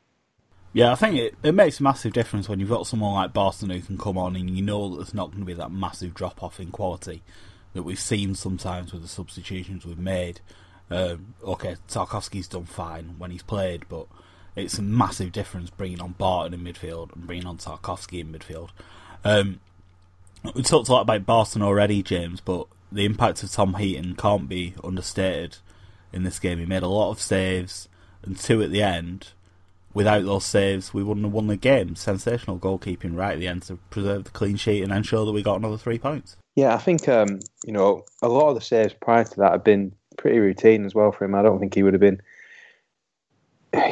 Yeah, 0.77 0.93
I 0.93 0.95
think 0.95 1.17
it, 1.17 1.35
it 1.43 1.55
makes 1.55 1.81
a 1.81 1.83
massive 1.83 2.13
difference 2.13 2.51
when 2.51 2.61
you've 2.61 2.69
got 2.69 2.87
someone 2.87 3.15
like 3.15 3.33
Barton 3.33 3.71
who 3.71 3.81
can 3.81 3.97
come 3.97 4.19
on 4.19 4.37
and 4.37 4.51
you 4.51 4.63
know 4.63 4.91
that 4.91 4.97
there's 4.97 5.15
not 5.15 5.31
going 5.31 5.41
to 5.41 5.47
be 5.47 5.55
that 5.55 5.73
massive 5.73 6.13
drop 6.13 6.43
off 6.43 6.61
in 6.61 6.71
quality 6.71 7.23
that 7.73 7.83
we've 7.83 7.99
seen 7.99 8.35
sometimes 8.35 8.93
with 8.93 9.01
the 9.01 9.09
substitutions 9.09 9.87
we've 9.87 9.97
made. 9.97 10.43
Um, 10.91 11.33
okay, 11.43 11.77
Tarkowski's 11.89 12.47
done 12.47 12.67
fine 12.67 13.15
when 13.17 13.31
he's 13.31 13.43
played, 13.43 13.89
but 13.89 14.07
it's 14.55 14.77
a 14.77 14.83
massive 14.83 15.33
difference 15.33 15.71
bringing 15.71 16.03
on 16.03 16.13
Barton 16.13 16.53
in 16.53 16.61
midfield 16.61 17.17
and 17.17 17.27
bringing 17.27 17.47
on 17.47 17.57
Tarkowski 17.57 18.21
in 18.21 18.31
midfield. 18.31 18.69
Um, 19.25 19.61
we 20.55 20.63
talked 20.63 20.91
a 20.91 20.93
lot 20.93 21.01
about 21.01 21.25
Barton 21.25 21.63
already, 21.63 22.03
James, 22.03 22.43
but 22.43 22.67
the 22.93 23.07
impact 23.07 23.43
of 23.43 23.51
Tom 23.51 23.77
Heaton 23.77 24.15
can't 24.15 24.47
be 24.47 24.75
understated 24.85 25.57
in 26.13 26.25
this 26.25 26.39
game. 26.39 26.59
He 26.59 26.67
made 26.67 26.83
a 26.83 26.89
lot 26.89 27.13
of 27.13 27.21
saves 27.23 27.89
and 28.23 28.39
two 28.39 28.61
at 28.61 28.71
the 28.71 28.83
end 28.83 29.29
without 29.97 30.27
those 30.27 30.45
saves, 30.45 30.93
we 30.93 31.03
wouldn't 31.03 31.25
have 31.25 31.33
won 31.33 31.47
the 31.47 31.57
game. 31.57 31.97
Sensational 31.97 32.59
goalkeeping 32.59 33.17
right 33.17 33.33
at 33.33 33.39
the 33.41 33.49
end 33.49 33.63
to 33.63 33.77
preserve 33.89 34.25
the 34.25 34.31
clean 34.31 34.57
sheet 34.57 34.83
and 34.83 34.93
ensure 34.93 35.25
that 35.25 35.33
we 35.33 35.43
got 35.43 35.57
another 35.57 35.79
three 35.79 35.99
points. 35.99 36.37
Yeah, 36.55 36.75
I 36.75 36.79
think 36.79 37.09
um, 37.09 37.41
you 37.65 37.73
know 37.73 38.05
a 38.21 38.29
lot 38.29 38.51
of 38.51 38.55
the 38.57 38.61
saves 38.61 38.93
prior 38.93 39.25
to 39.25 39.37
that 39.39 39.53
have 39.53 39.65
been 39.65 39.93
pretty 40.19 40.39
routine 40.39 40.85
as 40.85 40.95
well 40.95 41.13
for 41.13 41.25
him. 41.25 41.35
I 41.35 41.43
don't 41.43 41.59
think 41.59 41.75
he 41.75 41.83
would 41.83 41.95
have 41.95 42.01
been, 42.01 42.21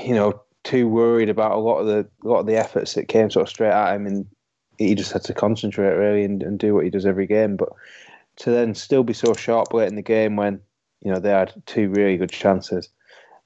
you 0.04 0.14
know, 0.14 0.42
too 0.62 0.86
worried 0.88 1.30
about 1.30 1.52
a 1.52 1.58
lot 1.58 1.78
of 1.78 1.86
the 1.86 2.06
a 2.22 2.28
lot 2.28 2.40
of 2.40 2.46
the 2.46 2.56
efforts 2.56 2.92
that 2.94 3.08
came 3.08 3.30
sort 3.30 3.44
of 3.44 3.50
straight 3.50 3.72
at 3.72 3.94
him, 3.94 4.06
and 4.06 4.26
he 4.76 4.94
just 4.94 5.12
had 5.12 5.24
to 5.24 5.32
concentrate 5.32 5.94
really 5.94 6.24
and, 6.24 6.42
and 6.42 6.58
do 6.58 6.74
what 6.74 6.84
he 6.84 6.90
does 6.90 7.06
every 7.06 7.26
game. 7.26 7.56
But 7.56 7.70
to 8.36 8.50
then 8.50 8.74
still 8.74 9.04
be 9.04 9.14
so 9.14 9.32
sharp 9.32 9.72
late 9.72 9.88
in 9.88 9.96
the 9.96 10.02
game 10.02 10.36
when 10.36 10.60
you 11.00 11.10
know 11.10 11.18
they 11.18 11.30
had 11.30 11.54
two 11.64 11.88
really 11.88 12.18
good 12.18 12.30
chances 12.30 12.90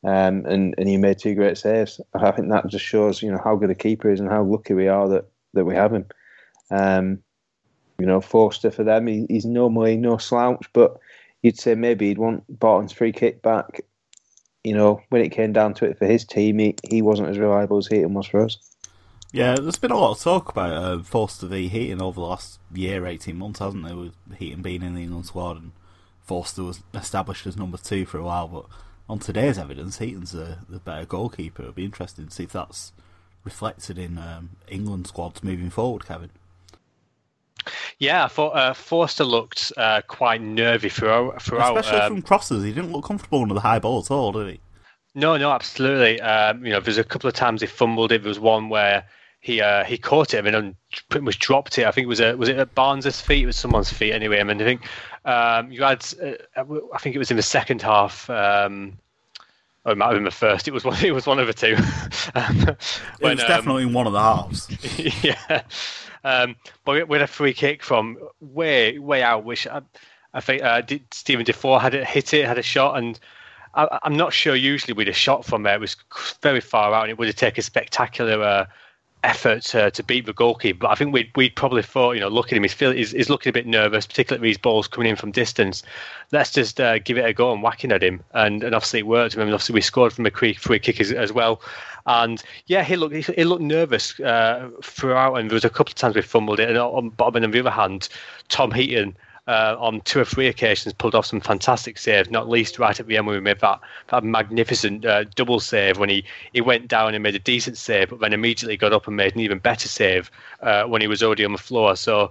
um, 0.04 0.46
and 0.46 0.74
and 0.78 0.88
he 0.88 0.96
made 0.96 1.18
two 1.18 1.34
great 1.34 1.58
saves. 1.58 2.00
I 2.14 2.30
think 2.30 2.48
that 2.50 2.66
just 2.68 2.84
shows 2.84 3.22
you 3.22 3.30
know 3.30 3.40
how 3.42 3.56
good 3.56 3.70
a 3.70 3.74
keeper 3.74 4.10
is 4.10 4.20
and 4.20 4.28
how 4.28 4.42
lucky 4.42 4.74
we 4.74 4.88
are 4.88 5.08
that 5.08 5.28
that 5.54 5.64
we 5.64 5.74
have 5.74 5.92
him. 5.92 6.06
Um, 6.70 7.22
you 7.98 8.06
know, 8.06 8.20
Forster 8.20 8.70
for 8.70 8.84
them, 8.84 9.06
he, 9.06 9.26
he's 9.28 9.44
normally 9.44 9.96
no 9.96 10.18
slouch, 10.18 10.66
but 10.72 10.98
you'd 11.42 11.58
say 11.58 11.74
maybe 11.74 12.08
he'd 12.08 12.18
want 12.18 12.44
Barton's 12.60 12.92
free 12.92 13.12
kick 13.12 13.42
back. 13.42 13.80
You 14.62 14.74
know, 14.74 15.00
when 15.08 15.22
it 15.22 15.30
came 15.30 15.52
down 15.52 15.74
to 15.74 15.86
it 15.86 15.98
for 15.98 16.06
his 16.06 16.24
team, 16.24 16.58
he, 16.58 16.76
he 16.88 17.02
wasn't 17.02 17.28
as 17.28 17.38
reliable 17.38 17.78
as 17.78 17.86
Heaton 17.86 18.14
was 18.14 18.26
for 18.26 18.44
us. 18.44 18.58
Yeah, 19.32 19.56
there's 19.56 19.78
been 19.78 19.90
a 19.90 19.98
lot 19.98 20.12
of 20.12 20.20
talk 20.20 20.48
about 20.48 20.72
uh, 20.72 21.02
Forster 21.02 21.46
v 21.46 21.68
Heaton 21.68 22.00
over 22.00 22.20
the 22.20 22.26
last 22.26 22.60
year, 22.72 23.04
18 23.06 23.36
months, 23.36 23.58
hasn't 23.58 23.84
there, 23.84 23.96
with 23.96 24.14
Heaton 24.36 24.62
being 24.62 24.82
in 24.82 24.94
the 24.94 25.02
England 25.02 25.26
squad 25.26 25.56
and 25.56 25.72
Forster 26.22 26.62
was 26.62 26.82
established 26.94 27.46
as 27.46 27.56
number 27.56 27.78
two 27.78 28.04
for 28.04 28.18
a 28.18 28.22
while, 28.22 28.48
but 28.48 28.66
on 29.08 29.18
today's 29.18 29.58
evidence, 29.58 29.98
Heaton's 29.98 30.32
the, 30.32 30.58
the 30.68 30.78
better 30.78 31.06
goalkeeper. 31.06 31.62
It'll 31.62 31.74
be 31.74 31.84
interesting 31.84 32.26
to 32.26 32.30
see 32.32 32.44
if 32.44 32.52
that's 32.52 32.92
reflected 33.44 33.98
in 33.98 34.18
um, 34.18 34.50
England 34.68 35.06
squads 35.06 35.42
moving 35.42 35.70
forward, 35.70 36.06
Kevin. 36.06 36.30
Yeah, 37.98 38.24
I 38.24 38.28
thought 38.28 38.50
uh, 38.50 38.74
Forster 38.74 39.24
looked 39.24 39.72
uh, 39.76 40.02
quite 40.06 40.40
nervy 40.40 40.88
throughout. 40.88 41.42
throughout 41.42 41.76
Especially 41.76 42.00
um, 42.00 42.12
from 42.14 42.22
crosses, 42.22 42.64
he 42.64 42.72
didn't 42.72 42.92
look 42.92 43.04
comfortable 43.04 43.42
under 43.42 43.54
the 43.54 43.60
high 43.60 43.78
ball 43.78 44.00
at 44.00 44.10
all, 44.10 44.32
did 44.32 44.48
he? 44.48 44.60
No, 45.14 45.36
no, 45.36 45.50
absolutely. 45.50 46.20
Um, 46.20 46.64
you 46.64 46.72
know, 46.72 46.80
there's 46.80 46.98
a 46.98 47.04
couple 47.04 47.28
of 47.28 47.34
times 47.34 47.60
he 47.60 47.66
fumbled 47.66 48.12
it. 48.12 48.22
There 48.22 48.28
was 48.28 48.38
one 48.38 48.68
where 48.68 49.04
he 49.48 49.62
uh, 49.62 49.82
he 49.84 49.96
caught 49.96 50.34
it 50.34 50.38
I 50.38 50.42
mean, 50.42 50.54
and 50.54 50.74
pretty 51.08 51.24
much 51.24 51.38
dropped 51.38 51.78
it. 51.78 51.86
I 51.86 51.90
think 51.90 52.04
it 52.04 52.08
was 52.08 52.20
a, 52.20 52.36
was 52.36 52.50
it 52.50 52.58
at 52.58 52.74
Barnes's 52.74 53.20
feet? 53.20 53.44
It 53.44 53.46
was 53.46 53.56
someone's 53.56 53.90
feet 53.90 54.12
anyway. 54.12 54.40
I 54.40 54.44
mean, 54.44 54.60
I 54.60 54.64
think 54.64 54.86
um, 55.24 55.72
you 55.72 55.82
had 55.82 56.06
uh, 56.22 56.64
I 56.92 56.98
think 56.98 57.16
it 57.16 57.18
was 57.18 57.30
in 57.30 57.38
the 57.38 57.42
second 57.42 57.80
half. 57.80 58.28
Um, 58.28 58.98
or 59.84 59.92
it 59.92 59.96
might 59.96 60.06
have 60.06 60.16
been 60.16 60.24
the 60.24 60.30
first. 60.30 60.68
It 60.68 60.72
was 60.72 60.84
one. 60.84 60.96
It 61.02 61.12
was 61.12 61.26
one 61.26 61.38
of 61.38 61.46
the 61.46 61.54
two. 61.54 61.76
Um, 62.34 62.76
when, 63.20 63.32
it 63.32 63.36
was 63.36 63.44
definitely 63.44 63.84
um, 63.84 63.88
in 63.88 63.94
one 63.94 64.06
of 64.06 64.12
the 64.12 64.20
halves. 64.20 64.68
yeah, 65.24 65.62
um, 66.24 66.56
but 66.84 67.08
we 67.08 67.16
had 67.16 67.22
a 67.22 67.26
free 67.26 67.54
kick 67.54 67.82
from 67.82 68.18
way 68.40 68.98
way 68.98 69.22
out, 69.22 69.44
which 69.44 69.66
I, 69.66 69.80
I 70.34 70.40
think 70.42 70.62
uh, 70.62 70.82
Steven 71.10 71.46
Defour 71.46 71.80
had 71.80 71.94
it 71.94 72.06
hit 72.06 72.34
it, 72.34 72.46
had 72.46 72.58
a 72.58 72.62
shot, 72.62 72.98
and 72.98 73.18
I, 73.74 73.98
am 74.04 74.16
not 74.16 74.34
sure 74.34 74.54
usually 74.54 74.92
we'd 74.92 75.08
a 75.08 75.14
shot 75.14 75.46
from 75.46 75.62
there 75.62 75.76
it 75.76 75.80
was 75.80 75.96
very 76.42 76.60
far 76.60 76.92
out, 76.92 77.04
and 77.04 77.10
it 77.10 77.18
would 77.18 77.28
have 77.28 77.36
taken 77.36 77.60
a 77.60 77.62
spectacular. 77.62 78.42
Uh, 78.42 78.66
effort 79.24 79.62
to, 79.62 80.02
beat 80.02 80.26
the 80.26 80.32
goalkeeper. 80.32 80.80
But 80.80 80.90
I 80.90 80.94
think 80.94 81.12
we'd, 81.12 81.30
we'd 81.36 81.54
probably 81.56 81.82
thought, 81.82 82.12
you 82.12 82.20
know, 82.20 82.28
looking 82.28 82.54
at 82.54 82.58
him, 82.58 82.62
he's, 82.64 82.72
feel, 82.72 82.92
he's, 82.92 83.12
he's 83.12 83.28
looking 83.28 83.50
a 83.50 83.52
bit 83.52 83.66
nervous, 83.66 84.06
particularly 84.06 84.48
these 84.48 84.58
balls 84.58 84.88
coming 84.88 85.10
in 85.10 85.16
from 85.16 85.30
distance. 85.30 85.82
Let's 86.32 86.52
just 86.52 86.80
uh, 86.80 86.98
give 86.98 87.18
it 87.18 87.24
a 87.24 87.32
go 87.32 87.52
and 87.52 87.62
whacking 87.62 87.92
at 87.92 88.02
him. 88.02 88.22
And 88.32 88.62
and 88.62 88.74
obviously 88.74 89.00
it 89.00 89.06
worked. 89.06 89.36
I 89.36 89.38
mean, 89.44 89.52
obviously 89.52 89.74
we 89.74 89.80
scored 89.80 90.12
from 90.12 90.26
a 90.26 90.30
free, 90.30 90.54
free 90.54 90.78
kick 90.78 91.00
as, 91.00 91.12
as 91.12 91.32
well. 91.32 91.60
And 92.06 92.42
yeah, 92.66 92.84
he 92.84 92.96
looked 92.96 93.14
he 93.14 93.44
looked 93.44 93.62
nervous 93.62 94.18
uh, 94.20 94.70
throughout, 94.82 95.34
and 95.34 95.50
there 95.50 95.56
was 95.56 95.64
a 95.64 95.70
couple 95.70 95.90
of 95.90 95.96
times 95.96 96.16
we 96.16 96.22
fumbled 96.22 96.60
it. 96.60 96.68
And 96.68 96.78
on, 96.78 97.10
but 97.10 97.36
on 97.36 97.50
the 97.50 97.60
other 97.60 97.70
hand, 97.70 98.08
Tom 98.48 98.70
Heaton 98.72 99.16
uh, 99.48 99.76
on 99.78 100.02
two 100.02 100.20
or 100.20 100.24
three 100.24 100.46
occasions 100.46 100.92
pulled 100.92 101.14
off 101.14 101.26
some 101.26 101.40
fantastic 101.40 101.98
saves, 101.98 102.30
not 102.30 102.48
least 102.48 102.78
right 102.78 103.00
at 103.00 103.06
the 103.06 103.16
end 103.16 103.26
when 103.26 103.34
we 103.34 103.40
made 103.40 103.58
that, 103.60 103.80
that 104.08 104.22
magnificent 104.22 105.04
uh, 105.06 105.24
double 105.34 105.58
save 105.58 105.98
when 105.98 106.10
he, 106.10 106.22
he 106.52 106.60
went 106.60 106.86
down 106.86 107.14
and 107.14 107.22
made 107.22 107.34
a 107.34 107.40
decent 107.40 107.78
save, 107.78 108.10
but 108.10 108.20
then 108.20 108.34
immediately 108.34 108.76
got 108.76 108.92
up 108.92 109.06
and 109.06 109.16
made 109.16 109.34
an 109.34 109.40
even 109.40 109.58
better 109.58 109.88
save 109.88 110.30
uh, 110.60 110.84
when 110.84 111.00
he 111.00 111.08
was 111.08 111.22
already 111.22 111.46
on 111.46 111.52
the 111.52 111.58
floor. 111.58 111.96
So 111.96 112.30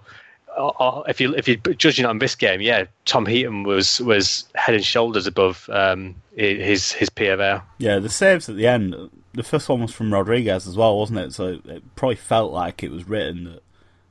uh, 0.56 0.68
uh, 0.68 1.04
if 1.08 1.20
you 1.20 1.34
if 1.36 1.48
you're 1.48 1.58
judging 1.58 2.06
on 2.06 2.20
this 2.20 2.36
game, 2.36 2.62
yeah, 2.62 2.86
Tom 3.06 3.26
Heaton 3.26 3.64
was 3.64 4.00
was 4.02 4.46
head 4.54 4.76
and 4.76 4.86
shoulders 4.86 5.26
above 5.26 5.68
um, 5.74 6.16
his 6.36 6.92
his 6.92 7.10
peer 7.10 7.36
there. 7.36 7.64
Yeah, 7.80 7.98
the 7.98 8.10
saves 8.10 8.48
at 8.48 8.56
the 8.56 8.68
end. 8.68 8.96
The 9.34 9.44
first 9.44 9.70
one 9.70 9.82
was 9.82 9.94
from 9.94 10.14
Rodriguez 10.14 10.68
as 10.68 10.78
well, 10.78 10.98
wasn't 10.98 11.20
it? 11.20 11.34
So 11.34 11.60
it 11.66 11.96
probably 11.96 12.16
felt 12.16 12.52
like 12.52 12.84
it 12.84 12.92
was 12.92 13.08
written 13.08 13.44
that 13.46 13.64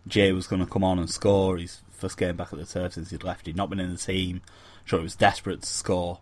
Jay 0.06 0.32
was 0.32 0.46
going 0.46 0.64
to 0.64 0.70
come 0.70 0.84
on 0.84 0.98
and 0.98 1.10
score. 1.10 1.56
He's 1.56 1.82
first 1.96 2.16
game 2.16 2.36
back 2.36 2.52
at 2.52 2.58
the 2.58 2.66
turf 2.66 2.94
since 2.94 3.10
he'd 3.10 3.24
left. 3.24 3.46
He'd 3.46 3.56
not 3.56 3.70
been 3.70 3.80
in 3.80 3.92
the 3.92 3.98
team. 3.98 4.42
Sure, 4.84 5.00
he 5.00 5.04
was 5.04 5.16
desperate 5.16 5.62
to 5.62 5.68
score, 5.68 6.20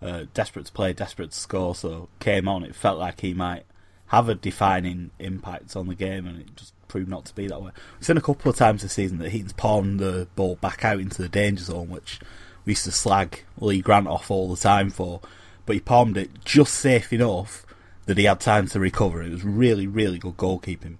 uh, 0.00 0.24
desperate 0.34 0.66
to 0.66 0.72
play, 0.72 0.92
desperate 0.92 1.30
to 1.30 1.38
score. 1.38 1.74
So 1.74 2.08
came 2.20 2.48
on. 2.48 2.64
It 2.64 2.74
felt 2.74 2.98
like 2.98 3.20
he 3.20 3.34
might 3.34 3.64
have 4.08 4.28
a 4.28 4.34
defining 4.34 5.10
impact 5.18 5.74
on 5.74 5.86
the 5.86 5.94
game, 5.94 6.26
and 6.26 6.40
it 6.40 6.56
just 6.56 6.74
proved 6.88 7.08
not 7.08 7.24
to 7.24 7.34
be 7.34 7.46
that 7.48 7.62
way. 7.62 7.70
We've 7.98 8.06
seen 8.06 8.18
a 8.18 8.22
couple 8.22 8.50
of 8.50 8.56
times 8.56 8.82
this 8.82 8.92
season 8.92 9.18
that 9.18 9.30
Heaton's 9.30 9.54
pawned 9.54 9.98
the 9.98 10.28
ball 10.36 10.56
back 10.56 10.84
out 10.84 11.00
into 11.00 11.22
the 11.22 11.28
danger 11.28 11.64
zone, 11.64 11.88
which 11.88 12.20
we 12.64 12.72
used 12.72 12.84
to 12.84 12.92
slag 12.92 13.44
Lee 13.58 13.80
Grant 13.80 14.06
off 14.06 14.30
all 14.30 14.54
the 14.54 14.60
time 14.60 14.90
for. 14.90 15.20
But 15.64 15.74
he 15.74 15.80
palmed 15.80 16.18
it 16.18 16.44
just 16.44 16.74
safe 16.74 17.12
enough 17.12 17.64
that 18.06 18.18
he 18.18 18.24
had 18.24 18.40
time 18.40 18.66
to 18.68 18.80
recover. 18.80 19.22
It 19.22 19.30
was 19.30 19.44
really, 19.44 19.86
really 19.86 20.18
good 20.18 20.36
goalkeeping, 20.36 20.96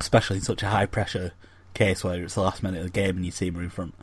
especially 0.00 0.36
in 0.36 0.42
such 0.42 0.62
a 0.62 0.68
high 0.68 0.86
pressure 0.86 1.32
case 1.74 2.02
where 2.02 2.22
it's 2.22 2.34
the 2.34 2.40
last 2.40 2.62
minute 2.62 2.78
of 2.78 2.84
the 2.84 2.90
game 2.90 3.16
and 3.16 3.24
your 3.24 3.32
team 3.32 3.56
are 3.56 3.62
in 3.62 3.70
front. 3.70 3.94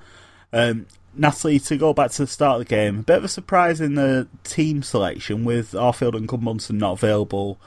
Um, 0.53 0.87
Natalie, 1.13 1.59
to 1.59 1.77
go 1.77 1.93
back 1.93 2.11
to 2.11 2.23
the 2.23 2.27
start 2.27 2.61
of 2.61 2.67
the 2.67 2.75
game, 2.75 2.99
a 2.99 3.03
bit 3.03 3.17
of 3.17 3.23
a 3.23 3.29
surprise 3.29 3.81
in 3.81 3.95
the 3.95 4.27
team 4.43 4.81
selection 4.83 5.43
with 5.43 5.71
Arfield 5.71 6.15
and 6.15 6.27
Gudmundsson 6.27 6.75
not 6.75 6.93
available. 6.93 7.59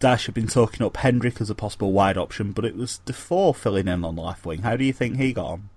Dyche 0.00 0.26
had 0.26 0.34
been 0.34 0.48
talking 0.48 0.84
up 0.84 0.96
Hendrick 0.98 1.40
as 1.40 1.48
a 1.48 1.54
possible 1.54 1.92
wide 1.92 2.18
option, 2.18 2.52
but 2.52 2.64
it 2.64 2.76
was 2.76 2.98
Defour 2.98 3.54
filling 3.54 3.88
in 3.88 4.04
on 4.04 4.16
the 4.16 4.22
left 4.22 4.44
wing. 4.44 4.62
How 4.62 4.76
do 4.76 4.84
you 4.84 4.92
think 4.92 5.16
he 5.16 5.32
got 5.32 5.46
on? 5.46 5.70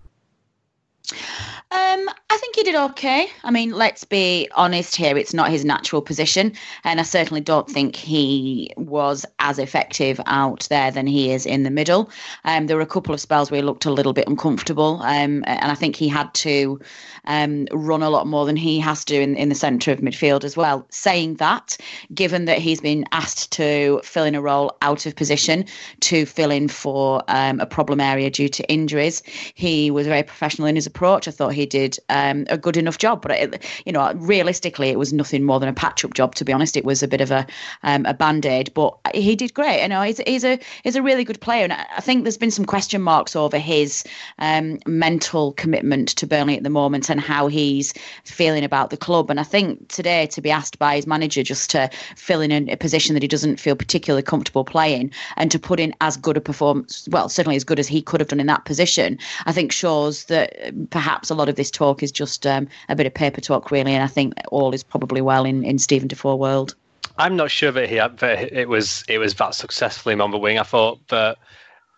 Um, 1.70 2.10
I 2.30 2.38
think 2.38 2.56
he 2.56 2.64
did 2.64 2.76
okay. 2.76 3.30
I 3.44 3.52
mean, 3.52 3.72
let's 3.72 4.04
be 4.04 4.50
honest 4.56 4.96
here, 4.96 5.18
it's 5.18 5.34
not 5.34 5.50
his 5.50 5.66
natural 5.66 6.02
position. 6.02 6.54
And 6.84 7.00
I 7.00 7.04
certainly 7.04 7.42
don't 7.42 7.70
think 7.70 7.96
he 7.96 8.72
was 8.78 9.26
as 9.40 9.60
effective 9.60 10.20
out 10.26 10.68
there 10.70 10.92
than 10.92 11.08
he 11.08 11.32
is 11.32 11.46
in 11.46 11.64
the 11.64 11.70
middle. 11.70 12.10
Um, 12.46 12.68
there 12.68 12.78
were 12.78 12.84
a 12.84 12.86
couple 12.88 13.14
of 13.14 13.22
spells 13.22 13.50
where 13.50 13.60
he 13.60 13.66
looked 13.66 13.86
a 13.86 13.92
little 13.92 14.14
bit 14.14 14.28
uncomfortable. 14.28 15.02
Um, 15.02 15.44
and 15.46 15.72
I 15.72 15.76
think 15.76 15.96
he 15.96 16.08
had 16.08 16.34
to 16.36 16.80
um, 17.26 17.68
run 17.72 18.04
a 18.04 18.10
lot 18.10 18.28
more 18.28 18.46
than 18.46 18.56
he 18.56 18.80
has 18.80 19.04
to 19.06 19.16
in, 19.20 19.36
in 19.36 19.50
the 19.50 19.56
centre 19.56 19.92
of 19.92 20.00
midfield 20.00 20.44
as 20.44 20.56
well. 20.56 20.86
Saying 20.90 21.36
that, 21.36 21.78
given 22.14 22.46
that 22.46 22.60
he's 22.60 22.82
been 22.82 23.06
asked 23.12 23.52
to 23.54 24.02
fill 24.04 24.26
in 24.26 24.36
a 24.36 24.42
role 24.42 24.76
out 24.82 25.06
of 25.06 25.16
position 25.16 25.66
to 26.02 26.26
fill 26.26 26.52
in 26.52 26.68
for 26.68 27.24
um, 27.28 27.60
a 27.60 27.66
problem 27.66 28.00
area 28.00 28.30
due 28.30 28.50
to 28.50 28.70
injuries, 28.72 29.24
he 29.54 29.92
was 29.92 30.08
very 30.08 30.24
professional 30.24 30.68
in 30.68 30.76
his 30.76 30.86
approach. 30.86 30.97
I 31.06 31.32
thought 31.32 31.54
he 31.54 31.66
did. 31.66 31.98
Um, 32.10 32.46
a 32.50 32.58
good 32.58 32.78
enough 32.78 32.98
job. 32.98 33.22
But 33.22 33.32
it, 33.32 33.66
you 33.86 33.92
know, 33.92 34.14
realistically, 34.16 34.90
it 34.90 35.00
was 35.00 35.14
nothing 35.14 35.44
more 35.44 35.60
than 35.60 35.70
a 35.70 35.74
patch-up 35.74 36.14
job. 36.14 36.36
To 36.36 36.46
be 36.46 36.54
honest, 36.54 36.78
it 36.78 36.86
was 36.86 37.04
a 37.04 37.08
bit 37.08 37.22
of 37.22 37.32
a 37.32 37.46
um, 37.84 38.06
a 38.06 38.14
band-aid. 38.14 38.74
But 38.74 38.98
he 39.14 39.36
did 39.36 39.54
great. 39.54 39.82
You 39.82 39.90
know, 39.90 40.02
he's, 40.02 40.20
he's 40.20 40.44
a 40.44 40.60
he's 40.84 40.96
a 40.96 41.02
really 41.02 41.24
good 41.24 41.42
player, 41.42 41.64
and 41.64 41.74
I 41.74 42.02
think 42.02 42.24
there's 42.24 42.38
been 42.38 42.52
some 42.52 42.66
question 42.66 43.02
marks 43.02 43.36
over 43.36 43.58
his 43.58 44.04
um, 44.40 44.80
mental 44.86 45.54
commitment 45.54 46.10
to 46.10 46.28
Burnley 46.28 46.58
at 46.58 46.64
the 46.64 46.70
moment 46.70 47.10
and 47.10 47.20
how 47.20 47.48
he's 47.48 47.94
feeling 48.24 48.64
about 48.64 48.90
the 48.90 48.98
club. 48.98 49.30
And 49.30 49.40
I 49.40 49.44
think 49.44 49.88
today 49.90 50.28
to 50.28 50.42
be 50.42 50.52
asked 50.52 50.80
by 50.80 50.96
his 50.96 51.08
manager 51.08 51.44
just 51.44 51.70
to 51.72 51.90
fill 52.16 52.42
in 52.42 52.52
a, 52.52 52.74
a 52.74 52.78
position 52.78 53.14
that 53.14 53.22
he 53.24 53.28
doesn't 53.28 53.60
feel 53.60 53.76
particularly 53.76 54.24
comfortable 54.24 54.64
playing 54.64 55.12
and 55.36 55.52
to 55.52 55.60
put 55.60 55.80
in 55.80 55.94
as 56.02 56.18
good 56.18 56.38
a 56.38 56.42
performance, 56.42 57.08
well, 57.12 57.30
certainly 57.30 57.56
as 57.56 57.64
good 57.64 57.80
as 57.80 57.88
he 57.88 58.02
could 58.02 58.20
have 58.20 58.30
done 58.30 58.40
in 58.40 58.48
that 58.48 58.66
position, 58.66 59.18
I 59.46 59.52
think 59.52 59.72
shows 59.72 60.26
that 60.26 60.87
perhaps 60.90 61.30
a 61.30 61.36
lot 61.36 61.50
of 61.50 61.56
this 61.56 61.72
talk 61.72 62.04
is 62.04 62.12
just 62.12 62.46
um, 62.46 62.68
a 62.90 62.96
bit 62.96 63.06
of 63.06 63.14
paper 63.14 63.42
talk, 63.42 63.72
really. 63.72 63.94
And 63.94 64.04
I 64.04 64.08
think 64.08 64.34
all 64.50 64.74
is 64.74 64.84
probably 64.84 65.22
well 65.22 65.46
in, 65.46 65.64
in 65.64 65.80
Steven 65.80 66.08
Defour 66.08 66.38
world. 66.38 66.76
I'm 67.18 67.36
not 67.36 67.50
sure 67.52 67.72
that 67.72 67.90
he 67.90 67.96
that 67.96 68.54
it 68.54 68.70
was 68.70 69.04
it 69.08 69.18
was 69.18 69.34
that 69.36 69.56
successful 69.56 70.12
him 70.12 70.22
on 70.22 70.32
the 70.32 70.38
wing. 70.38 70.60
I 70.60 70.64
thought 70.64 71.00
that 71.08 71.38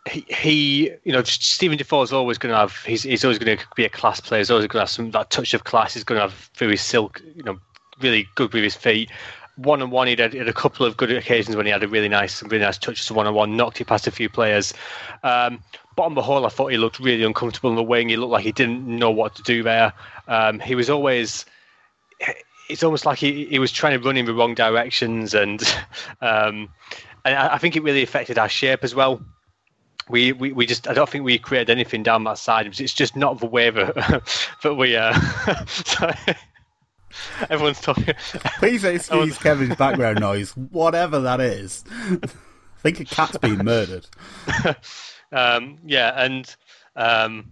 he, 0.10 0.26
he 0.30 0.92
you 1.04 1.12
know 1.12 1.24
Steven 1.24 1.78
Defour 1.78 2.04
is 2.04 2.14
always 2.14 2.38
going 2.38 2.54
to 2.54 2.58
have 2.58 2.76
he's, 2.86 3.04
he's 3.04 3.26
always 3.26 3.38
going 3.38 3.58
to 3.58 3.66
be 3.76 3.86
a 3.86 3.90
class 3.90 4.22
player. 4.22 4.40
He's 4.40 4.52
always 4.52 4.68
going 4.68 4.80
to 4.80 4.84
have 4.84 4.90
some 4.90 5.12
that 5.12 5.30
touch 5.30 5.54
of 5.54 5.66
class. 5.66 5.94
He's 5.94 6.04
going 6.04 6.18
to 6.18 6.22
have 6.22 6.50
very 6.56 6.78
silk, 6.78 7.22
you 7.36 7.44
know, 7.44 7.60
really 8.02 8.28
good 8.36 8.54
with 8.54 8.64
his 8.64 8.76
feet. 8.76 9.10
One 9.64 9.82
on 9.82 9.90
one, 9.90 10.08
he 10.08 10.16
had, 10.16 10.34
a 10.34 10.54
couple 10.54 10.86
of 10.86 10.96
good 10.96 11.12
occasions 11.12 11.56
when 11.56 11.66
he 11.66 11.72
had 11.72 11.84
a 11.84 11.88
really 11.88 12.08
nice, 12.08 12.42
really 12.44 12.60
nice 12.60 12.78
touches 12.78 13.06
to 13.08 13.14
one 13.14 13.28
on 13.28 13.34
one, 13.34 13.58
knocked 13.58 13.82
it 13.82 13.88
past 13.88 14.08
a 14.08 14.12
few 14.12 14.30
players. 14.30 14.74
Um, 15.24 15.62
but 15.98 16.04
on 16.04 16.16
the 16.16 16.22
whole, 16.22 16.46
I 16.46 16.50
thought 16.50 16.68
he 16.68 16.78
looked 16.78 17.00
really 17.00 17.26
uncomfortable 17.26 17.70
in 17.70 17.76
the 17.76 17.84
wing. 17.84 18.08
He 18.08 18.16
looked 18.16 18.32
like 18.32 18.46
he 18.46 18.54
didn't 18.54 18.88
know 18.88 19.12
what 19.12 19.36
to 19.36 19.44
do 19.44 19.64
there. 19.64 19.92
Um, 20.30 20.62
he 20.62 20.76
was 20.76 20.90
always. 20.90 21.46
It's 22.70 22.84
almost 22.84 23.06
like 23.06 23.18
he, 23.18 23.46
he 23.46 23.60
was 23.60 23.72
trying 23.72 24.00
to 24.00 24.06
run 24.06 24.16
in 24.16 24.26
the 24.26 24.34
wrong 24.34 24.56
directions, 24.56 25.34
and 25.34 25.62
um, 26.22 26.70
and 27.26 27.36
I, 27.36 27.56
I 27.56 27.58
think 27.58 27.76
it 27.76 27.84
really 27.84 28.02
affected 28.02 28.38
our 28.38 28.48
shape 28.48 28.84
as 28.84 28.96
well. 28.96 29.22
We, 30.08 30.32
we, 30.32 30.54
we 30.54 30.66
just 30.66 30.88
I 30.88 30.94
don't 30.94 31.10
think 31.10 31.24
we 31.26 31.38
created 31.38 31.70
anything 31.70 32.02
down 32.02 32.24
that 32.24 32.38
side. 32.38 32.66
It's 32.66 32.94
just 32.94 33.16
not 33.16 33.40
the 33.40 33.46
way 33.46 33.70
that, 33.70 34.50
that 34.64 34.76
we. 34.76 34.96
Uh, 34.96 35.14
sorry. 35.68 36.16
Everyone's 37.50 37.82
talking. 37.82 38.14
Please 38.60 38.84
excuse 38.86 39.38
Kevin's 39.38 39.76
background 39.76 40.20
noise, 40.20 40.56
whatever 40.56 41.20
that 41.20 41.42
is. 41.42 41.84
I 42.24 42.82
think 42.82 43.00
a 43.00 43.06
cat's 43.06 43.38
been 43.38 43.58
murdered. 43.66 44.08
Um, 45.32 45.78
yeah, 45.86 46.14
and 46.16 46.56
um, 46.96 47.52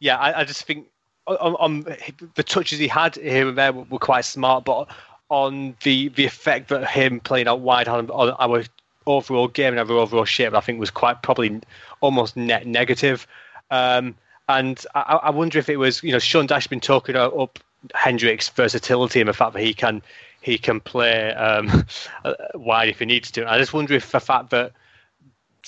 yeah, 0.00 0.16
I, 0.16 0.40
I, 0.40 0.44
just 0.44 0.64
think 0.64 0.88
on, 1.26 1.54
on, 1.56 1.96
the 2.34 2.42
touches 2.42 2.78
he 2.78 2.86
had 2.88 3.16
here 3.16 3.48
and 3.48 3.58
there 3.58 3.72
were, 3.72 3.84
were, 3.84 3.98
quite 3.98 4.24
smart, 4.24 4.64
but 4.64 4.88
on 5.30 5.74
the 5.82 6.08
the 6.10 6.24
effect 6.24 6.68
that 6.68 6.88
him 6.88 7.20
playing 7.20 7.48
out 7.48 7.60
wide 7.60 7.88
on, 7.88 8.10
on 8.10 8.30
our 8.38 8.64
overall 9.06 9.48
game 9.48 9.76
and 9.76 9.80
our 9.80 9.96
overall 9.96 10.24
shape, 10.24 10.54
I 10.54 10.60
think 10.60 10.78
was 10.78 10.90
quite 10.90 11.22
probably 11.22 11.60
almost 12.00 12.36
net 12.36 12.66
negative. 12.66 13.26
Um, 13.70 14.14
and 14.48 14.84
I, 14.94 15.18
I, 15.24 15.30
wonder 15.30 15.58
if 15.58 15.68
it 15.68 15.76
was, 15.76 16.02
you 16.02 16.12
know, 16.12 16.18
Sean 16.18 16.48
Dyche 16.48 16.70
been 16.70 16.80
talking 16.80 17.16
up 17.16 17.58
Hendrick's 17.94 18.48
versatility 18.48 19.20
and 19.20 19.28
the 19.28 19.32
fact 19.32 19.52
that 19.54 19.62
he 19.62 19.74
can 19.74 20.02
he 20.40 20.58
can 20.58 20.80
play 20.80 21.32
um, 21.34 21.84
wide 22.54 22.88
if 22.88 22.98
he 23.00 23.06
needs 23.06 23.30
to. 23.32 23.50
I 23.50 23.58
just 23.58 23.72
wonder 23.72 23.94
if 23.94 24.12
the 24.12 24.20
fact 24.20 24.50
that 24.50 24.72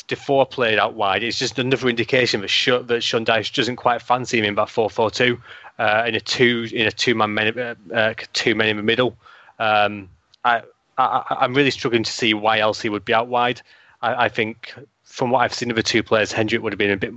Defour 0.07 0.47
played 0.47 0.79
out 0.79 0.95
wide. 0.95 1.23
is 1.23 1.39
just 1.39 1.59
another 1.59 1.89
indication 1.89 2.41
that 2.41 2.49
Sh- 2.49 2.85
that 2.85 3.03
Sean 3.03 3.25
Dyche 3.25 3.53
doesn't 3.55 3.77
quite 3.77 4.03
fancy 4.03 4.39
him 4.39 4.45
in 4.45 4.55
that 4.55 4.71
four 4.71 4.91
four 4.91 5.11
two 5.11 5.41
uh, 5.79 6.05
in 6.07 6.15
a 6.15 6.21
two 6.21 6.69
in 6.73 6.87
a 6.87 6.93
two 6.93 7.15
man 7.15 7.59
uh, 7.59 7.75
uh, 7.95 8.15
two 8.33 8.55
men 8.55 8.69
in 8.69 8.77
the 8.77 8.83
middle. 8.83 9.17
Um, 9.59 10.09
I, 10.45 10.63
I 10.97 11.45
am 11.45 11.55
really 11.55 11.71
struggling 11.71 12.03
to 12.03 12.11
see 12.11 12.35
why 12.35 12.59
else 12.59 12.81
he 12.81 12.89
would 12.89 13.05
be 13.05 13.15
out 13.15 13.29
wide. 13.29 13.61
I, 14.03 14.25
I 14.25 14.29
think 14.29 14.75
from 15.11 15.31
what 15.31 15.41
I've 15.41 15.53
seen 15.53 15.71
of 15.71 15.77
the 15.77 15.83
two 15.83 16.05
players, 16.05 16.31
Hendrick 16.31 16.63
would 16.63 16.73
have 16.73 16.79
been 16.79 16.93
a 16.93 16.97
bit 16.97 17.13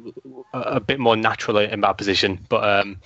a 0.51 0.79
bit 0.79 0.99
more 0.99 1.15
natural 1.15 1.57
in 1.57 1.81
that 1.81 1.97
position. 1.97 2.39
But 2.49 2.67
um, 2.67 2.99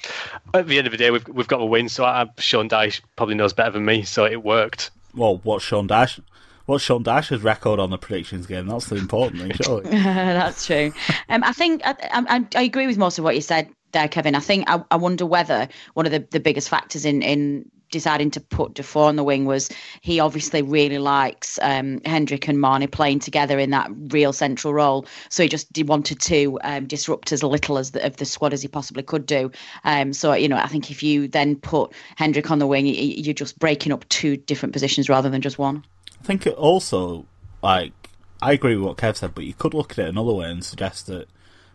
at 0.53 0.67
the 0.67 0.77
end 0.77 0.87
of 0.87 0.91
the 0.91 0.97
day, 0.97 1.11
we've 1.11 1.27
we've 1.27 1.47
got 1.47 1.61
a 1.61 1.65
win. 1.65 1.89
So 1.89 2.05
I, 2.05 2.25
Sean 2.37 2.69
Dyche 2.69 3.01
probably 3.17 3.35
knows 3.35 3.51
better 3.51 3.71
than 3.71 3.85
me, 3.85 4.03
so 4.03 4.25
it 4.25 4.43
worked. 4.43 4.91
Well, 5.13 5.41
what's 5.43 5.65
Sean 5.65 5.89
Dyche? 5.89 6.21
What's 6.67 6.85
Sean 6.85 7.03
Dyche's 7.03 7.43
record 7.43 7.79
on 7.79 7.89
the 7.89 7.97
predictions 7.97 8.47
game? 8.47 8.67
That's 8.67 8.87
the 8.87 8.95
important 8.95 9.41
thing, 9.41 9.51
surely. 9.61 9.89
That's 9.89 10.65
true. 10.65 10.93
Um, 11.27 11.43
I 11.43 11.51
think 11.51 11.81
I, 11.85 11.95
I, 12.01 12.45
I, 12.55 12.61
agree 12.61 12.87
with 12.87 12.97
most 12.97 13.17
of 13.17 13.23
what 13.23 13.35
you 13.35 13.41
said 13.41 13.69
there, 13.91 14.07
Kevin. 14.07 14.35
I 14.35 14.39
think 14.39 14.69
I, 14.69 14.83
I 14.89 14.95
wonder 14.95 15.25
whether 15.25 15.67
one 15.95 16.05
of 16.05 16.11
the, 16.11 16.25
the 16.31 16.39
biggest 16.39 16.69
factors 16.69 17.05
in 17.05 17.21
in 17.21 17.69
deciding 17.91 18.31
to 18.31 18.41
put 18.41 18.73
Defour 18.73 19.07
on 19.07 19.15
the 19.15 19.23
wing 19.23 19.45
was 19.45 19.69
he 20.01 20.19
obviously 20.19 20.61
really 20.61 20.97
likes 20.97 21.59
um, 21.61 22.01
Hendrick 22.05 22.47
and 22.47 22.59
Marney 22.59 22.87
playing 22.87 23.19
together 23.19 23.59
in 23.59 23.71
that 23.71 23.89
real 24.11 24.33
central 24.33 24.73
role. 24.73 25.05
So 25.29 25.43
he 25.43 25.49
just 25.49 25.67
wanted 25.85 26.19
to 26.21 26.59
um, 26.63 26.85
disrupt 26.87 27.31
as 27.31 27.43
little 27.43 27.77
as 27.77 27.91
the, 27.91 28.05
of 28.05 28.17
the 28.17 28.25
squad 28.25 28.53
as 28.53 28.61
he 28.61 28.67
possibly 28.67 29.03
could 29.03 29.25
do. 29.25 29.51
Um, 29.83 30.13
so 30.13 30.33
you 30.33 30.47
know, 30.47 30.57
I 30.57 30.67
think 30.67 30.91
if 30.91 31.03
you 31.03 31.27
then 31.27 31.55
put 31.55 31.93
Hendrick 32.15 32.51
on 32.51 32.59
the 32.59 32.67
wing, 32.67 32.85
you're 32.87 33.33
just 33.33 33.57
breaking 33.59 33.91
up 33.91 34.07
two 34.09 34.37
different 34.37 34.73
positions 34.73 35.09
rather 35.09 35.29
than 35.29 35.41
just 35.41 35.57
one. 35.57 35.83
I 36.19 36.23
think 36.23 36.45
it 36.45 36.55
also 36.55 37.25
like 37.61 37.93
I 38.41 38.53
agree 38.53 38.75
with 38.75 38.85
what 38.85 38.97
Kev 38.97 39.17
said, 39.17 39.33
but 39.33 39.45
you 39.45 39.53
could 39.53 39.73
look 39.73 39.93
at 39.93 39.99
it 39.99 40.09
another 40.09 40.33
way 40.33 40.49
and 40.49 40.63
suggest 40.63 41.07
that 41.07 41.27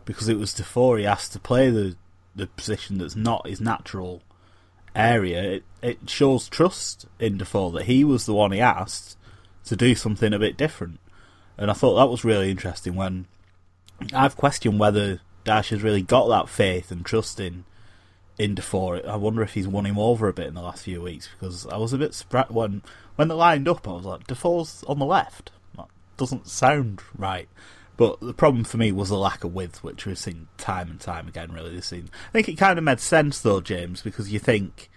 because 0.05 0.29
it 0.29 0.39
was 0.39 0.53
Defour, 0.53 0.99
he 0.99 1.07
asked 1.07 1.33
to 1.33 1.41
play 1.41 1.71
the 1.71 1.97
the 2.35 2.47
position 2.47 2.99
that's 2.99 3.17
not 3.17 3.47
his 3.47 3.61
natural 3.61 4.23
area, 4.95 5.43
it, 5.43 5.65
it 5.83 6.11
shows 6.11 6.49
trust 6.49 7.07
in 7.19 7.39
Defour 7.39 7.73
that 7.73 7.85
he 7.85 8.05
was 8.05 8.27
the 8.27 8.35
one 8.35 8.53
he 8.53 8.61
asked 8.61 9.17
to 9.65 9.77
do 9.77 9.95
something 9.95 10.33
a 10.33 10.39
bit 10.39 10.57
different. 10.57 10.99
And 11.57 11.71
I 11.71 11.75
thought 11.75 11.97
that 11.97 12.11
was 12.11 12.25
really 12.25 12.51
interesting 12.51 12.95
when 12.95 13.27
I've 14.13 14.37
questioned 14.37 14.81
whether 14.81 15.21
Dyche 15.45 15.71
has 15.71 15.83
really 15.83 16.03
got 16.03 16.29
that 16.29 16.49
faith 16.49 16.91
and 16.91 17.05
trust 17.05 17.41
in 17.41 17.65
in 18.39 18.55
Defour. 18.55 19.03
I 19.07 19.17
wonder 19.17 19.43
if 19.43 19.55
he's 19.55 19.69
won 19.69 19.87
him 19.87 19.99
over 19.99 20.27
a 20.27 20.33
bit 20.33 20.47
in 20.47 20.55
the 20.55 20.63
last 20.63 20.85
few 20.85 21.03
weeks 21.03 21.29
because 21.29 21.67
I 21.67 21.77
was 21.77 21.93
a 21.93 21.99
bit 21.99 22.15
surprised 22.15 22.51
when 22.51 22.83
when 23.17 23.29
they 23.29 23.35
lined 23.35 23.69
up. 23.69 23.87
I 23.87 23.93
was 23.93 24.05
like, 24.05 24.27
Defour's 24.27 24.83
on 24.89 24.99
the 24.99 25.05
left. 25.07 25.53
That 25.77 25.87
doesn't 26.17 26.49
sound 26.49 27.03
right. 27.17 27.49
But 28.03 28.19
the 28.19 28.35
problem 28.35 28.65
for 28.65 28.79
me 28.79 28.91
was 28.91 29.11
the 29.11 29.17
lack 29.17 29.45
of 29.45 29.55
width, 29.55 29.85
which 29.85 30.07
we've 30.07 30.19
seen 30.19 30.49
time 30.59 30.91
and 30.91 30.99
time 30.99 31.29
again, 31.29 31.53
really, 31.53 31.73
this 31.73 31.87
season. 31.87 32.11
I 32.31 32.33
think 32.33 32.49
it 32.49 32.59
kind 32.59 32.77
of 32.77 32.85
made 32.85 32.99
sense, 32.99 33.41
though, 33.41 33.61
James, 33.61 34.03
because 34.03 34.33
you 34.33 34.41
think 34.41 34.91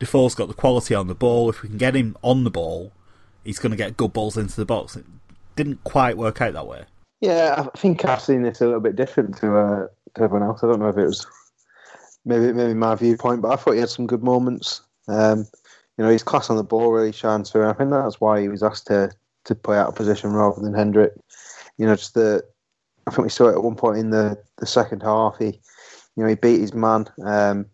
Defour's 0.00 0.34
got 0.34 0.48
the 0.48 0.54
quality 0.54 0.92
on 0.92 1.06
the 1.06 1.14
ball. 1.14 1.48
If 1.50 1.62
we 1.62 1.68
can 1.68 1.78
get 1.78 1.94
him 1.94 2.16
on 2.20 2.42
the 2.42 2.50
ball, 2.50 2.90
he's 3.44 3.60
going 3.60 3.70
to 3.70 3.76
get 3.76 3.96
good 3.96 4.12
balls 4.12 4.36
into 4.36 4.56
the 4.56 4.64
box. 4.64 4.96
It 4.96 5.04
didn't 5.54 5.84
quite 5.84 6.16
work 6.16 6.40
out 6.40 6.54
that 6.54 6.66
way. 6.66 6.86
Yeah, 7.20 7.68
I 7.72 7.78
think 7.78 8.04
I've 8.04 8.20
seen 8.20 8.42
this 8.42 8.60
a 8.60 8.66
little 8.66 8.80
bit 8.80 8.96
different 8.96 9.36
to, 9.36 9.56
uh, 9.56 9.86
to 10.16 10.20
everyone 10.20 10.48
else. 10.48 10.64
I 10.64 10.66
don't 10.66 10.80
know 10.80 10.88
if 10.88 10.98
it 10.98 11.06
was 11.06 11.24
maybe 12.24 12.52
maybe 12.52 12.74
my 12.74 12.96
viewpoint, 12.96 13.40
but 13.40 13.52
I 13.52 13.54
thought 13.54 13.74
he 13.74 13.80
had 13.80 13.88
some 13.88 14.08
good 14.08 14.24
moments. 14.24 14.82
Um, 15.06 15.46
you 15.96 16.04
know, 16.04 16.10
his 16.10 16.24
class 16.24 16.50
on 16.50 16.56
the 16.56 16.64
ball 16.64 16.90
really 16.90 17.12
shines 17.12 17.52
through. 17.52 17.68
I 17.68 17.72
think 17.74 17.90
that's 17.90 18.20
why 18.20 18.40
he 18.40 18.48
was 18.48 18.64
asked 18.64 18.88
to 18.88 19.12
to 19.44 19.54
play 19.54 19.78
out 19.78 19.90
of 19.90 19.94
position 19.94 20.32
rather 20.32 20.60
than 20.60 20.74
Hendrick 20.74 21.12
you 21.78 21.86
know, 21.86 21.96
just 21.96 22.14
the. 22.14 22.44
I 23.06 23.10
think 23.10 23.24
we 23.24 23.30
saw 23.30 23.48
it 23.48 23.54
at 23.54 23.62
one 23.62 23.76
point 23.76 23.98
in 23.98 24.10
the, 24.10 24.36
the 24.58 24.66
second 24.66 25.02
half. 25.02 25.38
He, 25.38 25.46
you 25.46 26.22
know, 26.22 26.26
he 26.26 26.34
beat 26.34 26.60
his 26.60 26.74
man 26.74 27.06
um, 27.24 27.64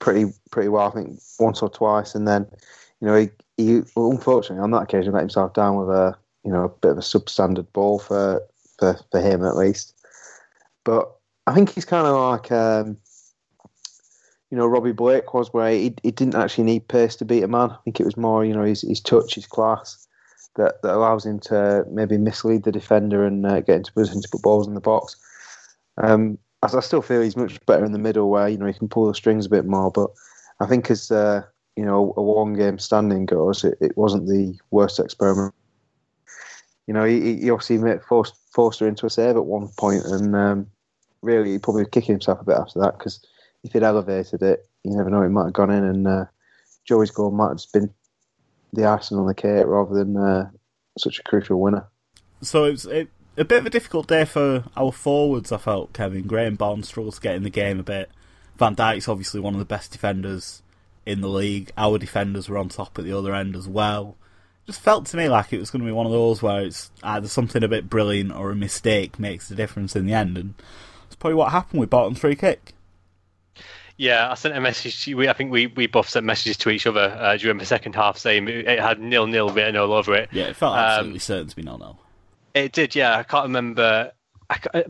pretty 0.00 0.32
pretty 0.50 0.68
well. 0.68 0.88
I 0.88 0.90
think 0.90 1.20
once 1.38 1.62
or 1.62 1.70
twice, 1.70 2.16
and 2.16 2.26
then, 2.26 2.46
you 3.00 3.06
know, 3.06 3.16
he, 3.16 3.30
he 3.56 3.82
unfortunately 3.96 4.62
on 4.62 4.72
that 4.72 4.82
occasion 4.82 5.12
let 5.12 5.20
himself 5.20 5.54
down 5.54 5.76
with 5.76 5.88
a 5.88 6.16
you 6.44 6.50
know 6.50 6.64
a 6.64 6.68
bit 6.68 6.92
of 6.92 6.98
a 6.98 7.02
substandard 7.02 7.72
ball 7.72 7.98
for 8.00 8.42
for, 8.78 8.98
for 9.10 9.20
him 9.20 9.44
at 9.44 9.56
least. 9.56 9.94
But 10.84 11.12
I 11.46 11.54
think 11.54 11.70
he's 11.70 11.84
kind 11.84 12.06
of 12.06 12.16
like 12.16 12.50
um, 12.50 12.96
you 14.50 14.56
know 14.56 14.66
Robbie 14.66 14.92
Blake 14.92 15.32
was, 15.32 15.52
where 15.52 15.70
he, 15.70 15.94
he 16.02 16.10
didn't 16.10 16.34
actually 16.34 16.64
need 16.64 16.88
pace 16.88 17.14
to 17.16 17.24
beat 17.24 17.44
a 17.44 17.48
man. 17.48 17.70
I 17.70 17.76
think 17.84 18.00
it 18.00 18.06
was 18.06 18.16
more 18.16 18.44
you 18.44 18.54
know 18.54 18.64
his, 18.64 18.82
his 18.82 19.00
touch, 19.00 19.36
his 19.36 19.46
class 19.46 20.03
that, 20.56 20.82
that 20.82 20.94
allows 20.94 21.26
him 21.26 21.38
to 21.40 21.84
maybe 21.90 22.16
mislead 22.16 22.64
the 22.64 22.72
defender 22.72 23.24
and 23.24 23.44
uh, 23.46 23.60
get 23.60 23.76
into 23.76 23.92
position 23.92 24.22
to 24.22 24.28
put 24.30 24.42
balls 24.42 24.66
in 24.66 24.74
the 24.74 24.80
box. 24.80 25.16
Um, 25.98 26.38
I, 26.62 26.76
I 26.76 26.80
still 26.80 27.02
feel 27.02 27.22
he's 27.22 27.36
much 27.36 27.64
better 27.66 27.84
in 27.84 27.92
the 27.92 27.98
middle 27.98 28.30
where 28.30 28.48
you 28.48 28.58
know 28.58 28.66
he 28.66 28.72
can 28.72 28.88
pull 28.88 29.06
the 29.06 29.14
strings 29.14 29.46
a 29.46 29.50
bit 29.50 29.64
more. 29.64 29.90
But 29.90 30.10
I 30.60 30.66
think 30.66 30.90
as 30.90 31.10
uh, 31.10 31.42
you 31.76 31.84
know 31.84 32.14
a 32.16 32.22
one 32.22 32.54
game 32.54 32.78
standing 32.78 33.26
goes, 33.26 33.64
it, 33.64 33.76
it 33.80 33.96
wasn't 33.96 34.28
the 34.28 34.58
worst 34.70 34.98
experiment. 34.98 35.54
You 36.86 36.92
know, 36.92 37.04
he, 37.04 37.38
he 37.38 37.50
obviously 37.50 37.78
made, 37.78 38.00
forced 38.02 38.80
her 38.80 38.86
into 38.86 39.06
a 39.06 39.10
save 39.10 39.36
at 39.36 39.46
one 39.46 39.68
point, 39.78 40.04
and 40.04 40.36
um, 40.36 40.66
really 41.22 41.52
he 41.52 41.58
probably 41.58 41.86
kicking 41.86 42.14
himself 42.14 42.40
a 42.40 42.44
bit 42.44 42.58
after 42.58 42.78
that 42.80 42.98
because 42.98 43.24
if 43.62 43.72
he'd 43.72 43.82
elevated 43.82 44.42
it, 44.42 44.68
you 44.84 44.94
never 44.94 45.08
know, 45.08 45.22
it 45.22 45.30
might 45.30 45.44
have 45.44 45.54
gone 45.54 45.70
in, 45.70 45.82
and 45.82 46.06
uh, 46.06 46.26
Joey's 46.84 47.10
goal 47.10 47.30
might 47.30 47.48
have 47.48 47.72
been 47.72 47.90
the 48.74 48.86
icing 48.86 49.18
on 49.18 49.26
the 49.26 49.34
cake 49.34 49.66
rather 49.66 49.94
than 49.94 50.16
uh, 50.16 50.50
such 50.98 51.18
a 51.18 51.22
crucial 51.22 51.60
winner. 51.60 51.86
So 52.42 52.64
it 52.64 52.72
was 52.72 52.86
a 52.86 53.06
bit 53.36 53.58
of 53.58 53.66
a 53.66 53.70
difficult 53.70 54.06
day 54.06 54.24
for 54.24 54.64
our 54.76 54.92
forwards. 54.92 55.52
I 55.52 55.56
felt 55.56 55.92
Kevin 55.92 56.26
Graham 56.26 56.56
Barnes 56.56 56.88
struggled 56.88 57.14
to 57.14 57.20
get 57.20 57.34
in 57.34 57.42
the 57.42 57.50
game 57.50 57.80
a 57.80 57.84
bit. 57.84 58.10
Van 58.56 58.76
Dijk's 58.76 59.08
obviously 59.08 59.40
one 59.40 59.54
of 59.54 59.58
the 59.58 59.64
best 59.64 59.92
defenders 59.92 60.62
in 61.06 61.20
the 61.20 61.28
league. 61.28 61.72
Our 61.76 61.98
defenders 61.98 62.48
were 62.48 62.58
on 62.58 62.68
top 62.68 62.98
at 62.98 63.04
the 63.04 63.16
other 63.16 63.34
end 63.34 63.56
as 63.56 63.66
well. 63.66 64.16
Just 64.66 64.80
felt 64.80 65.06
to 65.06 65.16
me 65.16 65.28
like 65.28 65.52
it 65.52 65.58
was 65.58 65.70
going 65.70 65.82
to 65.82 65.86
be 65.86 65.92
one 65.92 66.06
of 66.06 66.12
those 66.12 66.42
where 66.42 66.62
it's 66.62 66.90
either 67.02 67.28
something 67.28 67.62
a 67.62 67.68
bit 67.68 67.90
brilliant 67.90 68.32
or 68.32 68.50
a 68.50 68.56
mistake 68.56 69.18
makes 69.18 69.48
the 69.48 69.54
difference 69.54 69.96
in 69.96 70.06
the 70.06 70.14
end, 70.14 70.38
and 70.38 70.54
that's 71.02 71.16
probably 71.16 71.34
what 71.34 71.52
happened 71.52 71.80
with 71.80 71.90
Barton's 71.90 72.18
free 72.18 72.36
kick. 72.36 72.73
Yeah, 73.96 74.30
I 74.30 74.34
sent 74.34 74.56
a 74.56 74.60
message. 74.60 75.04
To, 75.04 75.14
we, 75.14 75.28
I 75.28 75.32
think 75.32 75.52
we, 75.52 75.68
we 75.68 75.86
both 75.86 76.08
sent 76.08 76.26
messages 76.26 76.56
to 76.58 76.70
each 76.70 76.86
other 76.86 77.16
uh, 77.18 77.36
during 77.36 77.58
the 77.58 77.66
second 77.66 77.94
half 77.94 78.18
saying 78.18 78.48
it 78.48 78.80
had 78.80 79.00
nil 79.00 79.26
nil 79.26 79.50
written 79.50 79.76
all 79.76 79.92
over 79.92 80.14
it. 80.14 80.28
Yeah, 80.32 80.44
it 80.44 80.56
felt 80.56 80.76
absolutely 80.76 81.16
um, 81.16 81.20
certain 81.20 81.48
to 81.48 81.56
be 81.56 81.62
nil 81.62 81.78
nil. 81.78 81.98
It 82.54 82.72
did. 82.72 82.94
Yeah, 82.94 83.18
I 83.18 83.22
can't 83.22 83.44
remember 83.44 84.12
I, 84.50 84.84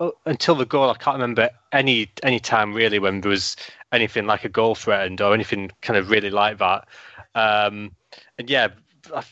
uh, 0.00 0.10
until 0.24 0.54
the 0.54 0.66
goal. 0.66 0.90
I 0.90 0.94
can't 0.94 1.16
remember 1.16 1.50
any 1.72 2.10
any 2.22 2.38
time 2.38 2.72
really 2.72 2.98
when 2.98 3.20
there 3.22 3.30
was 3.30 3.56
anything 3.92 4.26
like 4.26 4.44
a 4.44 4.48
goal 4.48 4.74
threatened 4.74 5.20
or 5.20 5.34
anything 5.34 5.70
kind 5.82 5.96
of 5.96 6.10
really 6.10 6.30
like 6.30 6.58
that. 6.58 6.86
Um, 7.34 7.92
and 8.38 8.48
yeah, 8.48 8.68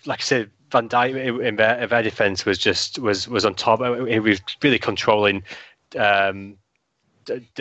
like 0.04 0.20
I 0.20 0.22
said, 0.22 0.50
Van 0.72 0.88
Dijk 0.88 1.44
in 1.46 1.56
their, 1.56 1.87
their 1.87 2.02
defence 2.02 2.44
was 2.44 2.58
just 2.58 2.98
was 2.98 3.28
was 3.28 3.44
on 3.44 3.54
top. 3.54 3.80
He 4.08 4.18
was 4.18 4.40
really 4.62 4.80
controlling 4.80 5.44
um, 5.96 6.56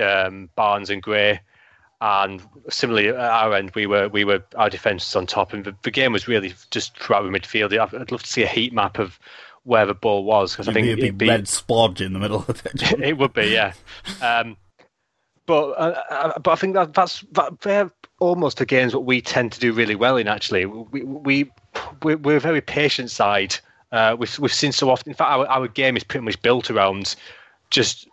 um, 0.01 0.49
Barnes 0.55 0.89
and 0.89 1.03
Gray 1.03 1.39
and 2.01 2.41
similarly 2.67 3.09
at 3.09 3.15
our 3.15 3.53
end, 3.53 3.71
we 3.75 3.85
were 3.85 4.09
we 4.09 4.23
were 4.23 4.43
our 4.55 4.69
defence 4.69 5.05
was 5.05 5.15
on 5.15 5.27
top, 5.27 5.53
and 5.53 5.63
the, 5.63 5.75
the, 5.83 5.91
game 5.91 6.11
was 6.11 6.27
really 6.27 6.53
just 6.71 6.97
throughout 6.97 7.21
the 7.21 7.29
midfield. 7.29 7.71
I'd 7.77 8.11
love 8.11 8.23
to 8.23 8.29
see 8.29 8.41
a 8.41 8.47
heat 8.47 8.73
map 8.73 8.97
of 8.97 9.19
where 9.63 9.85
the 9.85 9.93
ball 9.93 10.23
was 10.23 10.53
because 10.53 10.67
I 10.67 10.73
think 10.73 10.87
it'd 10.87 11.17
be 11.19 11.27
a 11.27 11.31
red 11.31 11.45
splodge 11.45 12.01
in 12.01 12.13
the 12.13 12.19
middle 12.19 12.43
of 12.47 12.65
it. 12.65 12.91
it 12.99 13.17
would 13.19 13.33
be, 13.33 13.49
yeah. 13.49 13.73
Um, 14.19 14.57
but 15.45 15.69
uh, 15.73 16.01
uh, 16.09 16.39
but 16.39 16.51
I 16.51 16.55
think 16.55 16.73
that 16.73 16.95
that's 16.95 17.23
that 17.33 17.61
they're 17.61 17.91
almost 18.19 18.57
the 18.57 18.65
games 18.65 18.95
what 18.95 19.05
we 19.05 19.21
tend 19.21 19.51
to 19.51 19.59
do 19.59 19.71
really 19.71 19.95
well 19.95 20.17
in. 20.17 20.27
Actually, 20.27 20.65
we 20.65 21.03
we 21.03 21.51
we're, 22.01 22.17
we're 22.17 22.37
a 22.37 22.41
very 22.41 22.61
patient 22.61 23.11
side. 23.11 23.55
Uh, 23.91 24.15
we've 24.17 24.39
we've 24.39 24.53
seen 24.53 24.71
so 24.71 24.89
often. 24.89 25.11
In 25.11 25.15
fact, 25.15 25.29
our 25.29 25.45
our 25.47 25.67
game 25.67 25.95
is 25.95 26.03
pretty 26.03 26.25
much 26.25 26.41
built 26.41 26.71
around 26.71 27.15
just 27.69 28.07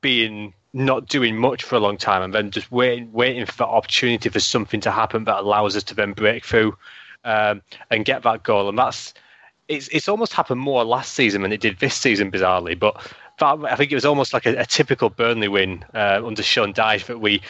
being 0.00 0.54
not 0.74 1.06
doing 1.08 1.36
much 1.36 1.62
for 1.62 1.76
a 1.76 1.78
long 1.78 1.96
time 1.96 2.20
and 2.20 2.34
then 2.34 2.50
just 2.50 2.70
waiting 2.72 3.10
waiting 3.12 3.46
for 3.46 3.62
opportunity 3.62 4.28
for 4.28 4.40
something 4.40 4.80
to 4.80 4.90
happen 4.90 5.24
that 5.24 5.38
allows 5.38 5.76
us 5.76 5.84
to 5.84 5.94
then 5.94 6.12
break 6.12 6.44
through 6.44 6.76
um, 7.24 7.62
and 7.90 8.04
get 8.04 8.24
that 8.24 8.42
goal. 8.42 8.68
And 8.68 8.76
that's 8.76 9.14
it's 9.68 9.88
it's 9.88 10.08
almost 10.08 10.32
happened 10.32 10.60
more 10.60 10.84
last 10.84 11.14
season 11.14 11.42
than 11.42 11.52
it 11.52 11.60
did 11.60 11.78
this 11.78 11.94
season, 11.94 12.30
bizarrely. 12.30 12.78
But 12.78 13.00
that, 13.38 13.64
I 13.64 13.76
think 13.76 13.92
it 13.92 13.94
was 13.94 14.04
almost 14.04 14.34
like 14.34 14.46
a, 14.46 14.56
a 14.56 14.66
typical 14.66 15.10
Burnley 15.10 15.48
win 15.48 15.84
uh, 15.94 16.20
under 16.24 16.42
Sean 16.42 16.74
Dyche 16.74 17.06
that 17.06 17.20
we 17.20 17.40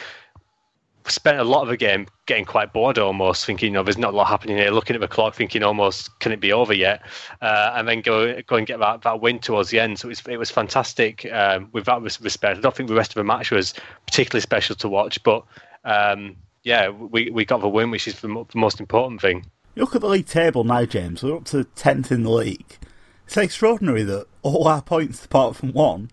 spent 1.11 1.39
a 1.39 1.43
lot 1.43 1.63
of 1.63 1.69
the 1.69 1.77
game 1.77 2.07
getting 2.25 2.45
quite 2.45 2.73
bored 2.73 2.97
almost, 2.97 3.45
thinking, 3.45 3.67
you 3.67 3.73
know, 3.73 3.83
there's 3.83 3.97
not 3.97 4.13
a 4.13 4.17
lot 4.17 4.27
happening 4.27 4.57
here, 4.57 4.71
looking 4.71 4.95
at 4.95 4.99
the 4.99 5.07
clock, 5.07 5.35
thinking 5.35 5.63
almost, 5.63 6.17
can 6.19 6.31
it 6.31 6.39
be 6.39 6.51
over 6.51 6.73
yet? 6.73 7.01
Uh, 7.41 7.73
and 7.75 7.87
then 7.87 8.01
go 8.01 8.41
go 8.41 8.55
and 8.55 8.65
get 8.67 8.79
that, 8.79 9.01
that 9.03 9.21
win 9.21 9.39
towards 9.39 9.69
the 9.69 9.79
end. 9.79 9.99
So 9.99 10.07
it 10.07 10.09
was, 10.09 10.21
it 10.27 10.37
was 10.37 10.51
fantastic 10.51 11.25
um, 11.31 11.69
with 11.71 11.85
that 11.85 12.01
respect. 12.01 12.57
I 12.57 12.61
don't 12.61 12.75
think 12.75 12.89
the 12.89 12.95
rest 12.95 13.11
of 13.11 13.15
the 13.15 13.23
match 13.23 13.51
was 13.51 13.73
particularly 14.07 14.41
special 14.41 14.75
to 14.77 14.89
watch, 14.89 15.21
but 15.23 15.43
um, 15.83 16.35
yeah, 16.63 16.89
we, 16.89 17.29
we 17.29 17.45
got 17.45 17.61
the 17.61 17.69
win, 17.69 17.91
which 17.91 18.07
is 18.07 18.19
the, 18.21 18.27
the 18.27 18.57
most 18.57 18.79
important 18.79 19.21
thing. 19.21 19.45
Look 19.75 19.93
at 19.93 20.01
the 20.01 20.07
league 20.07 20.27
table 20.27 20.63
now, 20.63 20.85
James. 20.85 21.21
We're 21.21 21.35
up 21.35 21.45
to 21.45 21.65
10th 21.75 22.11
in 22.11 22.23
the 22.23 22.31
league. 22.31 22.77
It's 23.25 23.37
extraordinary 23.37 24.03
that 24.03 24.27
all 24.41 24.67
our 24.67 24.81
points, 24.81 25.23
apart 25.25 25.55
from 25.55 25.73
one, 25.73 26.11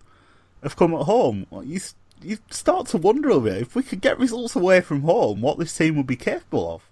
have 0.61 0.75
come 0.75 0.93
at 0.93 1.03
home. 1.03 1.45
You 1.63 1.79
you 2.23 2.37
start 2.49 2.87
to 2.87 2.97
wonder 2.97 3.29
a 3.29 3.39
bit 3.39 3.61
if 3.61 3.75
we 3.75 3.83
could 3.83 4.01
get 4.01 4.19
results 4.19 4.55
away 4.55 4.81
from 4.81 5.01
home, 5.01 5.41
what 5.41 5.57
this 5.57 5.75
team 5.75 5.95
would 5.97 6.07
be 6.07 6.15
capable 6.15 6.75
of. 6.75 6.89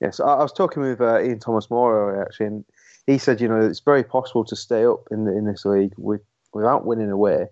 Yes, 0.00 0.20
I, 0.20 0.36
was 0.36 0.52
talking 0.52 0.82
with 0.82 1.00
uh, 1.00 1.22
Ian 1.22 1.38
Thomas 1.38 1.70
Moore 1.70 2.22
actually, 2.22 2.46
and 2.46 2.64
he 3.06 3.18
said, 3.18 3.40
you 3.40 3.48
know, 3.48 3.60
it's 3.60 3.80
very 3.80 4.04
possible 4.04 4.44
to 4.44 4.56
stay 4.56 4.84
up 4.84 5.08
in 5.10 5.24
the, 5.24 5.36
in 5.36 5.46
this 5.46 5.64
league 5.64 5.94
with, 5.96 6.20
without 6.52 6.84
winning 6.84 7.10
away. 7.10 7.46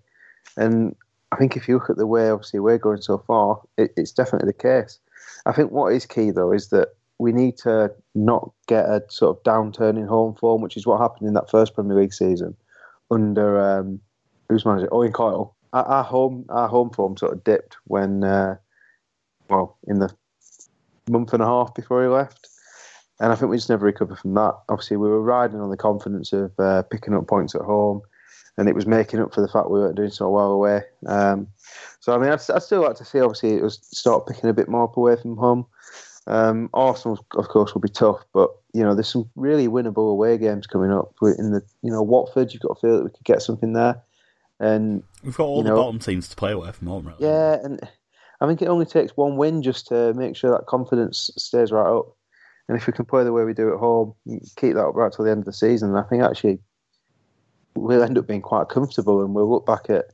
And 0.57 0.95
I 1.31 1.37
think 1.37 1.57
if 1.57 1.67
you 1.67 1.75
look 1.75 1.89
at 1.89 1.97
the 1.97 2.07
way, 2.07 2.29
obviously, 2.29 2.59
we're 2.59 2.77
going 2.77 3.01
so 3.01 3.17
far, 3.25 3.61
it, 3.77 3.91
it's 3.97 4.11
definitely 4.11 4.47
the 4.47 4.53
case. 4.53 4.99
I 5.45 5.53
think 5.53 5.71
what 5.71 5.93
is 5.93 6.05
key, 6.05 6.31
though, 6.31 6.51
is 6.51 6.69
that 6.69 6.89
we 7.17 7.31
need 7.31 7.57
to 7.57 7.91
not 8.13 8.51
get 8.67 8.85
a 8.85 9.03
sort 9.09 9.37
of 9.37 9.43
downturn 9.43 9.97
in 9.97 10.07
home 10.07 10.35
form, 10.35 10.61
which 10.61 10.77
is 10.77 10.85
what 10.85 10.99
happened 10.99 11.27
in 11.27 11.33
that 11.33 11.49
first 11.49 11.73
Premier 11.73 11.97
League 11.97 12.13
season 12.13 12.55
under 13.09 13.59
um, 13.59 13.99
who's 14.49 14.65
manager 14.65 14.93
Owen 14.93 15.11
Coyle. 15.11 15.54
Our, 15.75 16.03
home 16.03 16.45
our 16.47 16.69
home 16.69 16.89
form 16.91 17.17
sort 17.17 17.33
of 17.33 17.43
dipped 17.43 17.75
when, 17.83 18.23
uh, 18.23 18.55
well, 19.49 19.77
in 19.87 19.99
the 19.99 20.09
month 21.09 21.33
and 21.33 21.43
a 21.43 21.45
half 21.45 21.75
before 21.75 22.01
he 22.01 22.07
left, 22.07 22.47
and 23.19 23.31
I 23.31 23.35
think 23.35 23.49
we 23.49 23.57
just 23.57 23.69
never 23.69 23.85
recovered 23.85 24.19
from 24.19 24.33
that. 24.35 24.55
Obviously, 24.69 24.97
we 24.97 25.09
were 25.09 25.21
riding 25.21 25.59
on 25.59 25.69
the 25.69 25.77
confidence 25.77 26.31
of 26.31 26.57
uh, 26.59 26.83
picking 26.83 27.13
up 27.13 27.27
points 27.27 27.55
at 27.55 27.61
home, 27.61 28.01
and 28.57 28.69
it 28.69 28.75
was 28.75 28.85
making 28.85 29.19
up 29.19 29.33
for 29.33 29.41
the 29.41 29.49
fact 29.49 29.69
we 29.69 29.79
weren't 29.79 29.97
doing 29.97 30.11
so 30.11 30.29
well 30.29 30.51
away. 30.51 30.81
Um, 31.07 31.47
so 31.99 32.13
I 32.13 32.19
mean, 32.19 32.29
I'd, 32.29 32.41
I'd, 32.53 32.63
still 32.63 32.81
like 32.81 32.95
to 32.95 33.05
see 33.05 33.19
obviously 33.19 33.55
it 33.55 33.63
was 33.63 33.79
start 33.81 34.27
picking 34.27 34.49
a 34.49 34.53
bit 34.53 34.69
more 34.69 34.85
up 34.85 34.97
away 34.97 35.15
from 35.17 35.37
home. 35.37 35.65
Um, 36.27 36.69
Arsenal, 36.73 37.23
of 37.35 37.49
course, 37.49 37.73
will 37.73 37.81
be 37.81 37.89
tough, 37.89 38.23
but 38.33 38.49
you 38.73 38.83
know 38.83 38.95
there's 38.95 39.09
some 39.09 39.29
really 39.35 39.67
winnable 39.67 40.11
away 40.11 40.37
games 40.37 40.67
coming 40.67 40.91
up. 40.91 41.13
In 41.21 41.51
the 41.51 41.61
you 41.81 41.91
know 41.91 42.01
Watford, 42.01 42.53
you've 42.53 42.63
got 42.63 42.75
to 42.75 42.79
feel 42.79 42.97
that 42.97 43.03
we 43.03 43.11
could 43.11 43.25
get 43.25 43.41
something 43.41 43.73
there, 43.73 44.01
and 44.59 45.03
we've 45.23 45.35
got 45.35 45.45
all 45.45 45.63
the 45.63 45.69
know, 45.69 45.75
bottom 45.75 45.99
teams 45.99 46.27
to 46.29 46.35
play 46.35 46.51
away 46.51 46.71
from 46.71 46.87
home, 46.87 47.07
right? 47.07 47.15
Yeah, 47.19 47.57
and 47.63 47.79
I 48.41 48.47
think 48.47 48.61
it 48.61 48.67
only 48.67 48.85
takes 48.85 49.17
one 49.17 49.37
win 49.37 49.61
just 49.61 49.87
to 49.87 50.13
make 50.13 50.35
sure 50.35 50.51
that 50.51 50.67
confidence 50.67 51.29
stays 51.37 51.71
right 51.71 51.89
up. 51.89 52.15
And 52.67 52.77
if 52.77 52.87
we 52.87 52.93
can 52.93 53.05
play 53.05 53.23
the 53.23 53.33
way 53.33 53.43
we 53.43 53.53
do 53.53 53.73
at 53.73 53.79
home, 53.79 54.15
keep 54.55 54.73
that 54.73 54.85
up 54.85 54.95
right 54.95 55.11
till 55.11 55.25
the 55.25 55.31
end 55.31 55.39
of 55.39 55.45
the 55.45 55.53
season, 55.53 55.95
I 55.95 56.03
think 56.03 56.23
actually 56.23 56.59
we'll 57.75 58.03
end 58.03 58.17
up 58.17 58.27
being 58.27 58.41
quite 58.41 58.69
comfortable, 58.69 59.21
and 59.21 59.35
we'll 59.35 59.49
look 59.49 59.65
back 59.65 59.89
at 59.89 60.05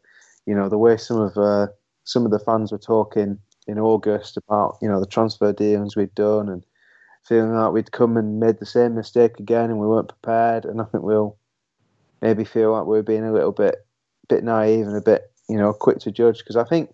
you 0.46 0.56
know 0.56 0.70
the 0.70 0.78
way 0.78 0.98
some 0.98 1.18
of 1.18 1.38
uh, 1.38 1.68
some 2.04 2.26
of 2.26 2.32
the 2.32 2.40
fans 2.40 2.72
were 2.72 2.78
talking 2.78 3.38
in 3.68 3.80
August 3.80 4.38
about 4.38 4.78
you 4.82 4.90
know 4.90 5.00
the 5.00 5.06
transfer 5.06 5.54
dealings 5.54 5.96
we'd 5.96 6.14
done 6.16 6.50
and 6.50 6.66
feeling 7.24 7.54
like 7.54 7.72
we'd 7.72 7.92
come 7.92 8.18
and 8.18 8.40
made 8.40 8.60
the 8.60 8.66
same 8.66 8.96
mistake 8.96 9.40
again 9.40 9.70
and 9.70 9.80
we 9.80 9.88
weren't 9.88 10.10
prepared. 10.10 10.66
And 10.66 10.82
I 10.82 10.86
think 10.86 11.04
we'll 11.04 11.38
maybe 12.22 12.44
feel 12.44 12.74
like 12.74 12.86
we're 12.86 13.04
being 13.04 13.24
a 13.24 13.32
little 13.32 13.52
bit 13.52 13.86
bit 14.36 14.44
naive 14.44 14.88
and 14.88 14.96
a 14.96 15.02
bit 15.02 15.32
you 15.50 15.58
know 15.58 15.74
quick 15.74 16.00
to 16.00 16.12
judge 16.12 16.40
because 16.40 16.56
I 16.56 16.64
think 16.64 16.92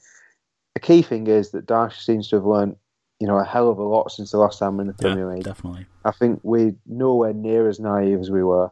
a 0.76 0.80
key 0.80 1.02
thing 1.02 1.28
is 1.28 1.52
that 1.52 1.65
Dyche 1.67 2.02
seems 2.02 2.30
to 2.30 2.38
have 2.38 2.45
learned 2.45 2.76
you 3.19 3.28
know 3.28 3.38
a 3.38 3.45
hell 3.45 3.69
of 3.69 3.78
a 3.78 3.84
lot 3.84 4.12
since 4.12 4.32
the 4.32 4.38
last 4.38 4.60
time 4.60 4.78
we're 4.78 4.82
in 4.82 4.88
the 4.88 4.93
Premier 4.93 5.30
yeah, 5.30 5.36
League. 5.36 5.43
Definitely, 5.43 5.86
I 6.06 6.12
think 6.12 6.39
we're 6.43 6.76
nowhere 6.86 7.34
near 7.34 7.67
as 7.69 7.80
naive 7.80 8.19
as 8.19 8.32
we 8.32 8.43
were, 8.43 8.71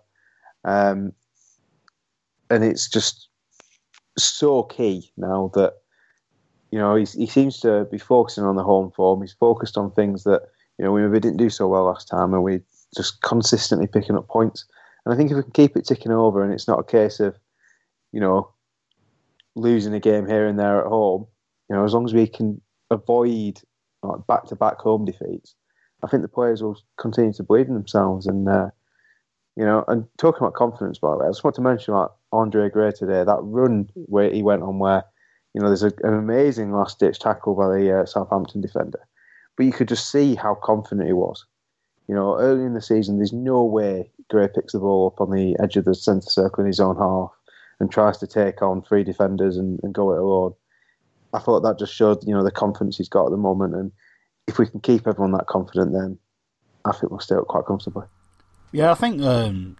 um, 0.63 1.13
and 2.49 2.63
it's 2.63 2.89
just 2.89 3.29
so 4.17 4.63
key 4.63 5.11
now 5.17 5.51
that 5.55 5.73
you 6.75 6.81
know, 6.81 6.95
he 6.95 7.25
seems 7.25 7.61
to 7.61 7.87
be 7.89 7.97
focusing 7.97 8.43
on 8.43 8.57
the 8.57 8.63
home 8.63 8.91
form. 8.91 9.21
He's 9.21 9.31
focused 9.31 9.77
on 9.77 9.91
things 9.91 10.25
that, 10.25 10.41
you 10.77 10.83
know, 10.83 10.91
we 10.91 11.01
maybe 11.01 11.21
didn't 11.21 11.37
do 11.37 11.49
so 11.49 11.69
well 11.69 11.85
last 11.85 12.09
time 12.09 12.33
and 12.33 12.43
we're 12.43 12.61
just 12.93 13.21
consistently 13.21 13.87
picking 13.87 14.17
up 14.17 14.27
points. 14.27 14.65
And 15.05 15.13
I 15.13 15.17
think 15.17 15.31
if 15.31 15.37
we 15.37 15.43
can 15.43 15.53
keep 15.53 15.77
it 15.77 15.85
ticking 15.85 16.11
over 16.11 16.43
and 16.43 16.51
it's 16.51 16.67
not 16.67 16.81
a 16.81 16.83
case 16.83 17.21
of, 17.21 17.37
you 18.11 18.19
know, 18.19 18.49
losing 19.55 19.93
a 19.93 19.99
game 19.99 20.27
here 20.27 20.47
and 20.47 20.59
there 20.59 20.81
at 20.81 20.87
home, 20.87 21.27
you 21.69 21.75
know, 21.75 21.83
as 21.83 21.93
long 21.93 22.05
as 22.05 22.13
we 22.13 22.27
can 22.27 22.61
avoid 22.91 23.61
back 24.27 24.45
to 24.45 24.55
back 24.55 24.77
home 24.77 25.05
defeats, 25.05 25.55
I 26.03 26.07
think 26.07 26.21
the 26.21 26.27
players 26.27 26.61
will 26.61 26.79
continue 26.99 27.33
to 27.33 27.43
believe 27.43 27.67
in 27.67 27.73
themselves. 27.73 28.27
And, 28.27 28.47
uh, 28.47 28.69
you 29.55 29.65
know, 29.65 29.83
and 29.87 30.05
talking 30.17 30.41
about 30.41 30.53
confidence, 30.53 30.99
by 30.99 31.11
the 31.11 31.17
way, 31.17 31.25
I 31.25 31.29
just 31.29 31.43
want 31.43 31.55
to 31.55 31.61
mention 31.61 31.93
about 31.93 32.17
Andre 32.31 32.69
Gray 32.69 32.91
today, 32.91 33.23
that 33.23 33.39
run 33.41 33.89
where 33.95 34.29
he 34.29 34.43
went 34.43 34.61
on 34.61 34.79
where 34.79 35.05
you 35.55 35.61
know, 35.61 35.67
there's 35.67 35.83
a, 35.83 35.93
an 36.03 36.13
amazing 36.13 36.73
last 36.73 36.99
ditch 36.99 37.17
tackle 37.17 37.55
by 37.55 37.69
the 37.69 38.01
uh, 38.01 38.05
Southampton 38.05 38.59
defender, 38.59 38.99
but 39.55 39.65
you 39.65 39.71
could 39.71 39.87
just 39.87 40.11
see 40.11 40.35
how 40.35 40.55
confident 40.55 41.07
he 41.07 41.13
was. 41.13 41.45
You 42.09 42.13
know, 42.13 42.37
early 42.37 42.65
in 42.65 42.73
the 42.73 42.81
season, 42.81 43.17
there's 43.17 43.31
no 43.31 43.63
way 43.63 44.11
Gray 44.29 44.49
picks 44.53 44.73
the 44.73 44.79
ball 44.79 45.07
up 45.07 45.21
on 45.21 45.31
the 45.31 45.55
edge 45.63 45.77
of 45.77 45.85
the 45.85 45.95
centre 45.95 46.29
circle 46.29 46.61
in 46.61 46.67
his 46.67 46.81
own 46.81 46.97
half 46.97 47.31
and 47.79 47.91
tries 47.91 48.17
to 48.19 48.27
take 48.27 48.61
on 48.61 48.81
three 48.81 49.03
defenders 49.03 49.57
and, 49.57 49.79
and 49.83 49.93
go 49.93 50.13
it 50.13 50.19
alone. 50.19 50.53
I 51.33 51.39
thought 51.39 51.61
that 51.61 51.79
just 51.79 51.93
showed, 51.93 52.23
you 52.25 52.33
know, 52.33 52.43
the 52.43 52.51
confidence 52.51 52.97
he's 52.97 53.09
got 53.09 53.25
at 53.25 53.31
the 53.31 53.37
moment. 53.37 53.75
And 53.75 53.91
if 54.47 54.57
we 54.57 54.67
can 54.67 54.79
keep 54.79 55.07
everyone 55.07 55.33
that 55.33 55.47
confident, 55.47 55.91
then 55.91 56.17
I 56.85 56.91
think 56.93 57.11
we'll 57.11 57.19
stay 57.19 57.35
up 57.35 57.47
quite 57.47 57.65
comfortably. 57.65 58.05
Yeah, 58.71 58.91
I 58.91 58.95
think 58.95 59.21
um, 59.21 59.77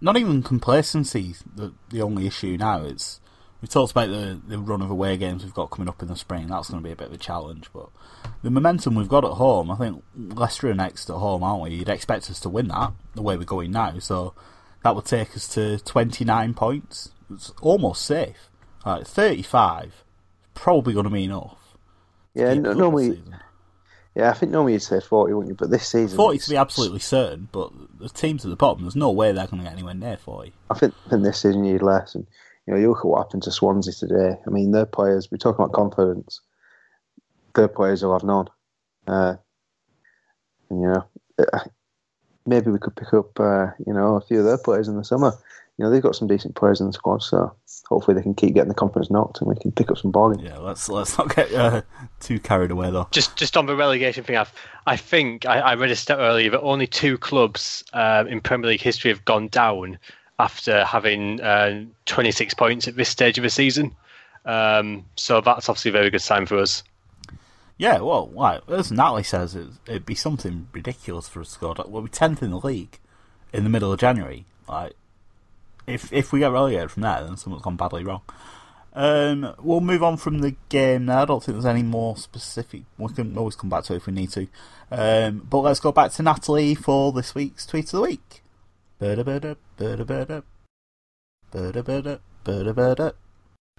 not 0.00 0.16
even 0.16 0.42
complacency 0.42 1.34
the 1.54 1.72
the 1.90 2.02
only 2.02 2.26
issue 2.26 2.56
now. 2.58 2.84
It's 2.84 3.20
we 3.60 3.68
talked 3.68 3.92
about 3.92 4.08
the, 4.08 4.38
the 4.46 4.58
run 4.58 4.82
of 4.82 4.90
away 4.90 5.16
games 5.16 5.42
we've 5.42 5.54
got 5.54 5.70
coming 5.70 5.88
up 5.88 6.02
in 6.02 6.08
the 6.08 6.16
spring. 6.16 6.48
That's 6.48 6.68
going 6.68 6.82
to 6.82 6.86
be 6.86 6.92
a 6.92 6.96
bit 6.96 7.08
of 7.08 7.14
a 7.14 7.18
challenge, 7.18 7.70
but 7.72 7.88
the 8.42 8.50
momentum 8.50 8.94
we've 8.94 9.08
got 9.08 9.24
at 9.24 9.32
home, 9.32 9.70
I 9.70 9.76
think 9.76 10.02
Leicester 10.14 10.68
are 10.68 10.74
next 10.74 11.08
at 11.08 11.16
home, 11.16 11.42
aren't 11.42 11.62
we? 11.62 11.70
You'd 11.70 11.88
expect 11.88 12.28
us 12.28 12.40
to 12.40 12.50
win 12.50 12.68
that 12.68 12.92
the 13.14 13.22
way 13.22 13.38
we're 13.38 13.44
going 13.44 13.70
now, 13.70 13.98
so 14.00 14.34
that 14.82 14.94
would 14.94 15.06
take 15.06 15.34
us 15.34 15.48
to 15.54 15.78
29 15.78 16.52
points. 16.52 17.10
It's 17.30 17.50
almost 17.62 18.04
safe. 18.04 18.50
Like 18.84 19.06
35, 19.06 20.04
probably 20.54 20.92
going 20.94 21.04
to 21.04 21.10
be 21.10 21.24
enough. 21.24 21.56
Yeah, 22.34 22.54
no, 22.54 22.72
normally. 22.72 23.22
Yeah, 24.14 24.30
I 24.30 24.34
think 24.34 24.52
normally 24.52 24.74
you'd 24.74 24.82
say 24.82 25.00
40, 25.00 25.32
wouldn't 25.32 25.48
you? 25.50 25.56
But 25.56 25.70
this 25.70 25.88
season. 25.88 26.16
40 26.16 26.38
to 26.38 26.50
be 26.50 26.56
absolutely 26.56 27.00
certain, 27.00 27.48
but 27.50 27.72
the 27.98 28.08
teams 28.08 28.44
at 28.44 28.50
the 28.50 28.56
bottom, 28.56 28.82
there's 28.82 28.94
no 28.94 29.10
way 29.10 29.32
they're 29.32 29.46
going 29.46 29.62
to 29.62 29.64
get 29.64 29.72
anywhere 29.72 29.94
near 29.94 30.16
40. 30.16 30.52
I 30.70 30.74
think, 30.74 30.94
I 31.06 31.10
think 31.10 31.24
this 31.24 31.40
season 31.40 31.64
you 31.64 31.72
need 31.72 31.82
less. 31.82 32.14
And 32.14 32.26
you 32.66 32.74
know, 32.74 32.80
you 32.80 32.88
look 32.88 32.98
at 32.98 33.06
what 33.06 33.26
happened 33.26 33.42
to 33.44 33.50
Swansea 33.50 33.92
today. 33.92 34.38
I 34.46 34.50
mean, 34.50 34.72
their 34.72 34.86
players. 34.86 35.30
We're 35.30 35.38
talking 35.38 35.64
about 35.64 35.74
confidence. 35.74 36.40
Their 37.54 37.68
players 37.68 38.02
will 38.02 38.12
have 38.12 38.24
none. 38.24 38.48
Uh, 39.06 39.36
and, 40.70 40.80
you 40.80 40.88
know, 40.88 41.04
uh, 41.38 41.60
maybe 42.46 42.70
we 42.70 42.78
could 42.78 42.96
pick 42.96 43.12
up, 43.12 43.38
uh, 43.38 43.66
you 43.86 43.92
know, 43.92 44.16
a 44.16 44.20
few 44.20 44.38
of 44.38 44.46
their 44.46 44.58
players 44.58 44.88
in 44.88 44.96
the 44.96 45.04
summer. 45.04 45.32
You 45.76 45.84
know, 45.84 45.90
they've 45.90 46.02
got 46.02 46.14
some 46.14 46.28
decent 46.28 46.54
players 46.54 46.80
in 46.80 46.86
the 46.86 46.92
squad, 46.92 47.22
so 47.22 47.52
hopefully 47.88 48.14
they 48.14 48.22
can 48.22 48.34
keep 48.34 48.54
getting 48.54 48.68
the 48.68 48.74
confidence 48.74 49.10
knocked 49.10 49.40
and 49.40 49.48
we 49.48 49.56
can 49.56 49.72
pick 49.72 49.90
up 49.90 49.98
some 49.98 50.12
bargains. 50.12 50.42
Yeah, 50.42 50.58
let's 50.58 50.88
let's 50.88 51.18
not 51.18 51.34
get 51.34 51.52
uh, 51.52 51.82
too 52.20 52.38
carried 52.38 52.70
away 52.70 52.92
though. 52.92 53.08
Just 53.10 53.36
just 53.36 53.56
on 53.56 53.66
the 53.66 53.74
relegation 53.74 54.22
thing, 54.22 54.36
I've, 54.36 54.52
I 54.86 54.96
think 54.96 55.46
I, 55.46 55.58
I 55.58 55.74
read 55.74 55.90
a 55.90 55.96
stat 55.96 56.18
earlier 56.18 56.50
that 56.50 56.60
only 56.60 56.86
two 56.86 57.18
clubs 57.18 57.82
uh, 57.92 58.24
in 58.28 58.40
Premier 58.40 58.70
League 58.70 58.82
history 58.82 59.10
have 59.10 59.24
gone 59.24 59.48
down 59.48 59.98
after 60.38 60.84
having 60.84 61.40
uh, 61.40 61.84
26 62.06 62.54
points 62.54 62.88
at 62.88 62.96
this 62.96 63.08
stage 63.08 63.38
of 63.38 63.42
the 63.42 63.50
season. 63.50 63.94
Um, 64.44 65.04
so 65.16 65.40
that's 65.40 65.68
obviously 65.68 65.90
a 65.90 65.92
very 65.92 66.10
good 66.10 66.22
sign 66.22 66.46
for 66.46 66.58
us. 66.58 66.82
Yeah, 67.76 68.00
well, 68.00 68.30
like, 68.32 68.62
as 68.68 68.92
Natalie 68.92 69.24
says, 69.24 69.56
it, 69.56 69.68
would 69.88 70.06
be 70.06 70.14
something 70.14 70.68
ridiculous 70.72 71.28
for 71.28 71.40
us 71.40 71.54
to 71.54 71.60
go. 71.60 71.74
We'll 71.88 72.02
be 72.02 72.08
tenth 72.08 72.42
in 72.42 72.50
the 72.50 72.60
league 72.60 72.98
in 73.52 73.64
the 73.64 73.70
middle 73.70 73.92
of 73.92 73.98
January. 73.98 74.44
Like, 74.68 74.94
if 75.86 76.12
if 76.12 76.32
we 76.32 76.40
get 76.40 76.52
relegated 76.52 76.90
from 76.90 77.02
there, 77.02 77.24
then 77.24 77.36
something's 77.36 77.62
gone 77.62 77.76
badly 77.76 78.04
wrong. 78.04 78.22
Um, 78.94 79.54
we'll 79.60 79.80
move 79.80 80.02
on 80.02 80.16
from 80.16 80.38
the 80.38 80.54
game 80.68 81.06
now. 81.06 81.22
I 81.22 81.24
don't 81.24 81.42
think 81.42 81.56
there's 81.56 81.66
any 81.66 81.82
more 81.82 82.16
specific. 82.16 82.82
We 82.96 83.12
can 83.12 83.36
always 83.36 83.56
come 83.56 83.70
back 83.70 83.84
to 83.84 83.94
it 83.94 83.96
if 83.96 84.06
we 84.06 84.12
need 84.12 84.30
to. 84.30 84.46
Um, 84.90 85.46
but 85.50 85.60
let's 85.60 85.80
go 85.80 85.90
back 85.90 86.12
to 86.12 86.22
Natalie 86.22 86.76
for 86.76 87.10
this 87.12 87.34
week's 87.34 87.66
tweet 87.66 87.86
of 87.86 87.90
the 87.90 88.00
week. 88.02 88.42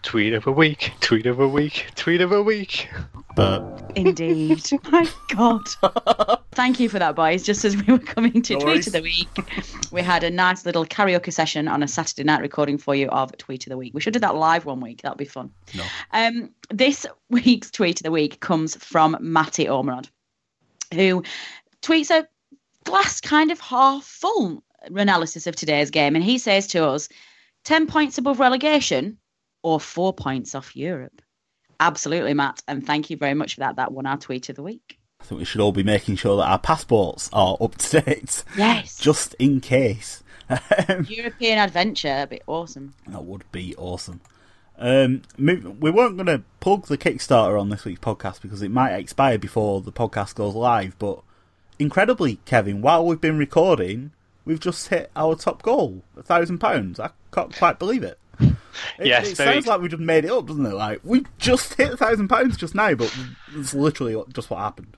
Tweet 0.06 0.34
of 0.34 0.46
a 0.46 0.52
week, 0.52 0.92
tweet 1.02 1.26
of 1.26 1.40
a 1.40 1.48
week, 1.48 1.88
tweet 1.96 2.22
of 2.22 2.32
a 2.32 2.42
week. 2.42 2.88
But 3.36 3.92
indeed, 3.96 4.62
my 4.92 5.10
God. 5.30 5.68
Thank 6.52 6.80
you 6.80 6.90
for 6.90 7.00
that, 7.00 7.16
boys. 7.16 7.42
Just 7.44 7.66
as 7.66 7.76
we 7.76 7.92
were 7.92 8.00
coming 8.00 8.42
to 8.44 8.54
No 8.54 8.60
tweet 8.60 8.72
worries. 8.72 8.88
of 8.88 8.94
the 8.94 9.02
week, 9.02 9.28
we 9.92 10.02
had 10.04 10.24
a 10.24 10.30
nice 10.30 10.64
little 10.64 10.86
karaoke 10.86 11.34
session 11.34 11.68
on 11.68 11.82
a 11.82 11.88
Saturday 11.88 12.24
night 12.24 12.42
recording 12.42 12.78
for 12.78 12.94
you 12.94 13.08
of 13.10 13.36
tweet 13.38 13.66
of 13.66 13.72
the 13.72 13.78
week. 13.78 13.94
We 13.96 14.00
should 14.00 14.14
do 14.14 14.20
that 14.20 14.36
live 14.36 14.66
one 14.66 14.80
week. 14.80 15.02
That'd 15.02 15.18
be 15.18 15.26
fun. 15.26 15.50
No. 15.76 15.84
Um, 16.14 16.52
this 16.70 17.08
week's 17.32 17.72
tweet 17.72 18.00
of 18.00 18.04
the 18.04 18.12
week 18.12 18.40
comes 18.40 18.76
from 18.76 19.18
Matty 19.20 19.66
Ormerod, 19.66 20.08
who 20.94 21.24
tweets 21.82 22.12
a 22.12 22.28
glass 22.84 23.20
kind 23.20 23.50
of 23.52 23.60
half 23.60 24.04
full 24.06 24.64
analysis 24.84 25.48
of 25.48 25.56
today's 25.56 25.90
game, 25.90 26.16
and 26.16 26.24
he 26.24 26.38
says 26.38 26.68
to 26.68 26.86
us, 26.86 27.10
10 27.64 27.88
points 27.88 28.20
above 28.20 28.40
relegation 28.40 29.18
or 29.66 29.80
four 29.80 30.14
points 30.14 30.54
off 30.54 30.76
Europe. 30.76 31.22
Absolutely, 31.80 32.34
Matt, 32.36 32.62
and 32.68 32.86
thank 32.86 33.10
you 33.10 33.18
very 33.18 33.34
much 33.34 33.56
for 33.56 33.62
that. 33.62 33.78
That 33.78 33.92
won 33.92 34.06
our 34.06 34.18
tweet 34.18 34.48
of 34.50 34.56
the 34.56 34.64
week. 34.64 35.00
I 35.20 35.24
think 35.26 35.40
we 35.40 35.46
should 35.46 35.60
all 35.62 35.72
be 35.72 35.84
making 35.84 36.18
sure 36.18 36.38
that 36.38 36.44
our 36.50 36.60
passports 36.60 37.30
are 37.34 37.58
up 37.60 37.76
to 37.78 38.02
date, 38.02 38.44
Yes. 38.56 38.98
just 39.02 39.34
in 39.40 39.60
case. 39.60 40.24
European 41.08 41.58
adventure, 41.58 42.10
that'd 42.10 42.30
be 42.30 42.42
awesome. 42.48 42.94
That 43.08 43.24
would 43.26 43.44
be 43.52 43.76
awesome. 43.76 44.22
Um, 44.78 45.24
we 45.40 45.56
weren't 45.90 46.18
going 46.18 46.26
to 46.28 46.44
plug 46.60 46.86
the 46.86 46.98
Kickstarter 46.98 47.60
on 47.60 47.70
this 47.70 47.86
week's 47.86 48.02
podcast 48.02 48.42
because 48.42 48.62
it 48.62 48.70
might 48.72 48.94
expire 48.94 49.38
before 49.40 49.82
the 49.82 49.92
podcast 49.92 50.36
goes 50.36 50.54
live. 50.54 50.98
But 51.00 51.22
incredibly, 51.80 52.36
Kevin, 52.46 52.82
while 52.82 53.06
we've 53.06 53.20
been 53.22 53.38
recording, 53.38 54.12
we've 54.46 54.60
just 54.60 54.90
hit 54.90 55.10
our 55.16 55.36
top 55.36 55.64
goal, 55.64 56.04
a 56.16 56.22
thousand 56.24 56.60
pounds. 56.60 57.00
I 57.00 57.10
can't 57.34 57.56
quite 57.56 57.80
believe 57.80 58.04
it. 58.04 58.20
It, 58.40 59.08
Yes, 59.08 59.30
it 59.32 59.38
sounds 59.38 59.68
like 59.68 59.82
we 59.82 59.88
just 59.88 60.02
made 60.02 60.26
it 60.26 60.32
up, 60.32 60.48
doesn't 60.48 60.66
it? 60.66 60.74
Like 60.74 61.02
we 61.04 61.26
just 61.38 61.76
hit 61.76 61.94
a 61.94 61.98
thousand 61.98 62.28
pounds 62.28 62.58
just 62.58 62.76
now, 62.76 62.94
but 62.94 63.14
it's 63.56 63.74
literally 63.74 64.22
just 64.34 64.50
what 64.50 64.60
happened. 64.60 64.98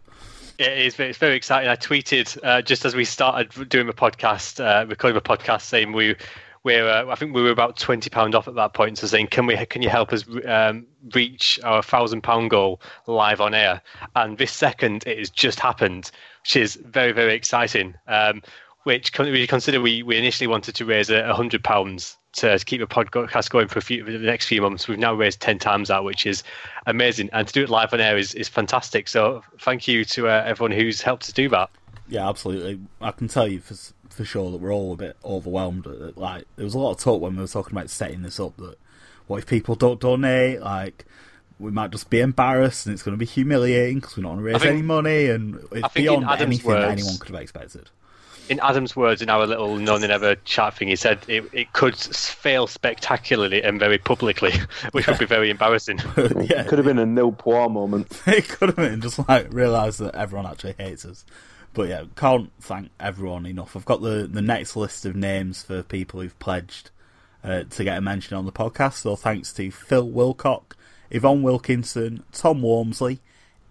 It 0.58 0.78
is. 0.80 1.00
It's 1.00 1.18
very 1.20 1.36
exciting. 1.36 1.70
I 1.70 1.76
tweeted 1.76 2.38
uh, 2.44 2.62
just 2.64 2.86
as 2.86 2.96
we 2.96 3.06
started 3.06 3.70
doing 3.70 3.86
the 3.86 3.94
podcast, 3.94 4.60
uh, 4.60 4.88
recording 4.88 5.16
the 5.16 5.22
podcast, 5.22 5.62
saying 5.62 5.92
we 5.94 6.16
we're. 6.64 6.88
Uh, 6.88 7.12
I 7.12 7.16
think 7.16 7.36
we 7.36 7.44
were 7.44 7.52
about 7.52 7.78
twenty 7.78 8.10
pound 8.10 8.34
off 8.34 8.48
at 8.48 8.56
that 8.56 8.74
point. 8.74 8.98
So 8.98 9.08
saying, 9.08 9.28
can 9.28 9.46
we? 9.46 9.56
Can 9.68 9.84
you 9.84 9.90
help 9.90 10.12
us 10.12 10.26
um, 10.46 10.88
reach 11.14 11.60
our 11.64 11.84
thousand 11.84 12.22
pound 12.22 12.50
goal 12.50 12.82
live 13.06 13.40
on 13.40 13.54
air? 13.54 13.82
And 14.16 14.40
this 14.40 14.52
second, 14.52 15.04
it 15.06 15.20
has 15.20 15.30
just 15.30 15.60
happened, 15.60 16.10
which 16.42 16.56
is 16.56 16.76
very 16.76 17.12
very 17.12 17.36
exciting. 17.36 17.94
Um, 18.08 18.42
which 18.84 19.12
we 19.20 19.46
consider 19.46 19.82
we, 19.82 20.02
we 20.02 20.16
initially 20.16 20.48
wanted 20.48 20.74
to 20.74 20.86
raise 20.86 21.10
a 21.10 21.34
hundred 21.34 21.62
pounds 21.62 22.17
to, 22.38 22.58
keep 22.66 22.80
the 22.82 22.88
podcast 22.88 23.50
going 23.50 23.68
for 23.68 23.80
a 23.80 23.82
few 23.82 24.04
for 24.06 24.12
the 24.12 24.18
next 24.20 24.48
few 24.48 24.62
months. 24.62 24.88
We've 24.88 24.98
now 24.98 25.14
raised 25.14 25.42
ten 25.42 25.60
times 25.60 25.90
that, 25.90 26.04
which 26.04 26.26
is 26.26 26.44
amazing, 26.86 27.30
and 27.34 27.48
to 27.48 27.54
do 27.54 27.64
it 27.64 27.70
live 27.70 27.94
on 27.94 28.00
air 28.02 28.18
is, 28.18 28.34
is 28.36 28.48
fantastic. 28.48 29.08
So 29.08 29.44
thank 29.60 29.88
you 29.88 30.06
to 30.06 30.28
uh, 30.28 30.44
everyone 30.46 30.72
who's 30.72 31.02
helped 31.02 31.24
us 31.24 31.32
do 31.34 31.50
that. 31.50 31.70
Yeah, 32.08 32.28
absolutely. 32.30 32.80
I 33.02 33.12
can 33.12 33.28
tell 33.28 33.48
you 33.48 33.60
for 33.60 33.76
for 34.10 34.26
sure 34.26 34.50
that 34.52 34.58
we're 34.58 34.74
all 34.74 34.94
a 34.94 34.98
bit 34.98 35.18
overwhelmed. 35.24 35.86
Like 36.16 36.46
there 36.56 36.66
was 36.66 36.74
a 36.74 36.80
lot 36.80 36.92
of 36.92 37.00
talk 37.00 37.22
when 37.22 37.36
we 37.36 37.42
were 37.42 37.48
talking 37.48 37.78
about 37.78 37.90
setting 37.90 38.24
this 38.24 38.40
up 38.40 38.58
that 38.58 38.78
what 39.28 39.38
if 39.38 39.46
people 39.46 39.76
don't 39.76 40.00
donate? 40.00 40.62
Like 40.62 41.06
we 41.60 41.72
might 41.72 41.92
just 41.92 42.10
be 42.10 42.20
embarrassed 42.20 42.86
and 42.86 42.94
it's 42.94 43.04
going 43.04 43.14
to 43.14 43.20
be 43.20 43.26
humiliating 43.26 43.96
because 44.00 44.16
we're 44.16 44.24
not 44.24 44.30
going 44.36 44.40
to 44.40 44.44
raise 44.46 44.62
think- 44.62 44.72
any 44.74 44.82
money, 44.82 45.28
and 45.28 45.56
it's 45.72 45.94
beyond 45.94 46.26
anything 46.40 46.68
words- 46.68 46.82
that 46.86 46.92
anyone 46.92 47.18
could 47.18 47.30
have 47.34 47.42
expected. 47.42 47.90
In 48.50 48.60
Adam's 48.62 48.96
words, 48.96 49.22
in 49.22 49.30
our 49.30 49.46
little 49.46 49.76
No 49.78 49.98
Nay 49.98 50.08
Never 50.08 50.36
chat 50.36 50.76
thing, 50.76 50.88
he 50.88 50.96
said 50.96 51.20
it, 51.28 51.46
it 51.52 51.74
could 51.74 51.96
fail 51.96 52.68
spectacularly 52.68 53.62
and 53.62 53.80
very 53.80 53.98
publicly, 53.98 54.54
which 54.92 55.08
would 55.08 55.20
be 55.20 55.26
very 55.26 55.50
embarrassing. 55.50 56.00
yeah, 56.18 56.62
It 56.62 56.68
Could 56.68 56.80
have 56.80 56.86
been 56.86 57.00
a 57.00 57.06
nil 57.06 57.32
poir 57.32 57.70
moment. 57.70 58.22
it 58.28 58.48
could 58.48 58.70
have 58.70 58.76
been 58.78 59.02
just 59.02 59.20
like 59.28 59.52
realise 59.52 59.98
that 59.98 60.16
everyone 60.16 60.46
actually 60.50 60.76
hates 60.78 61.06
us. 61.06 61.26
But 61.74 61.90
yeah, 61.90 62.06
can't 62.16 62.52
thank 62.60 62.90
everyone 63.00 63.46
enough. 63.46 63.76
I've 63.76 63.86
got 63.86 64.02
the, 64.02 64.28
the 64.32 64.42
next 64.42 64.76
list 64.76 65.06
of 65.06 65.16
names 65.16 65.62
for 65.62 65.84
people 65.84 66.22
who've 66.22 66.40
pledged 66.40 66.90
uh, 67.44 67.64
to 67.64 67.84
get 67.84 67.98
a 67.98 68.02
mention 68.02 68.36
on 68.38 68.46
the 68.46 68.52
podcast. 68.52 68.94
So 68.94 69.16
thanks 69.16 69.54
to 69.54 69.70
Phil 69.70 70.08
Wilcock, 70.08 70.74
Yvonne 71.12 71.44
Wilkinson, 71.44 72.24
Tom 72.32 72.62
Wormsley, 72.62 73.20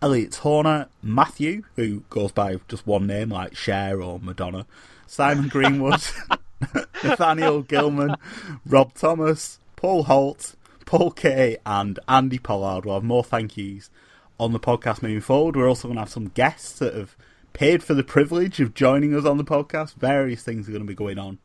Elliot 0.03 0.35
Horner, 0.37 0.89
Matthew, 1.03 1.63
who 1.77 2.01
goes 2.11 2.33
by 2.33 2.59
just 2.69 2.87
one 2.87 3.07
name 3.07 3.31
like 3.31 3.57
Cher 3.57 4.03
or 4.03 4.21
Madonna, 4.21 4.67
Simon 5.07 5.49
Greenwood, 5.49 6.03
Nathaniel 7.05 7.63
Gilman, 7.63 8.17
Rob 8.65 8.95
Thomas, 8.95 9.59
Paul 9.77 10.05
Holt, 10.05 10.55
Paul 10.85 11.11
Kay, 11.11 11.59
and 11.67 11.99
Andy 12.09 12.39
Pollard. 12.39 12.85
We'll 12.85 12.95
have 12.95 13.05
more 13.05 13.25
thank 13.25 13.57
yous 13.57 13.91
on 14.39 14.53
the 14.53 14.61
podcast 14.61 15.03
moving 15.03 15.21
forward. 15.21 15.57
We're 15.57 15.69
also 15.69 15.89
going 15.89 15.97
to 15.97 16.03
have 16.03 16.11
some 16.11 16.29
guests 16.29 16.79
that 16.79 16.95
have 16.95 17.17
paid 17.53 17.83
for 17.83 17.95
the 17.95 18.05
privilege 18.05 18.61
of 18.61 18.75
joining 18.75 19.15
us 19.15 19.25
on 19.25 19.39
the 19.39 19.45
podcast. 19.45 19.95
Various 19.95 20.43
things 20.43 20.69
are 20.69 20.73
going 20.73 20.83
to 20.83 20.89
be 20.89 20.95
going 20.95 21.19
on 21.19 21.39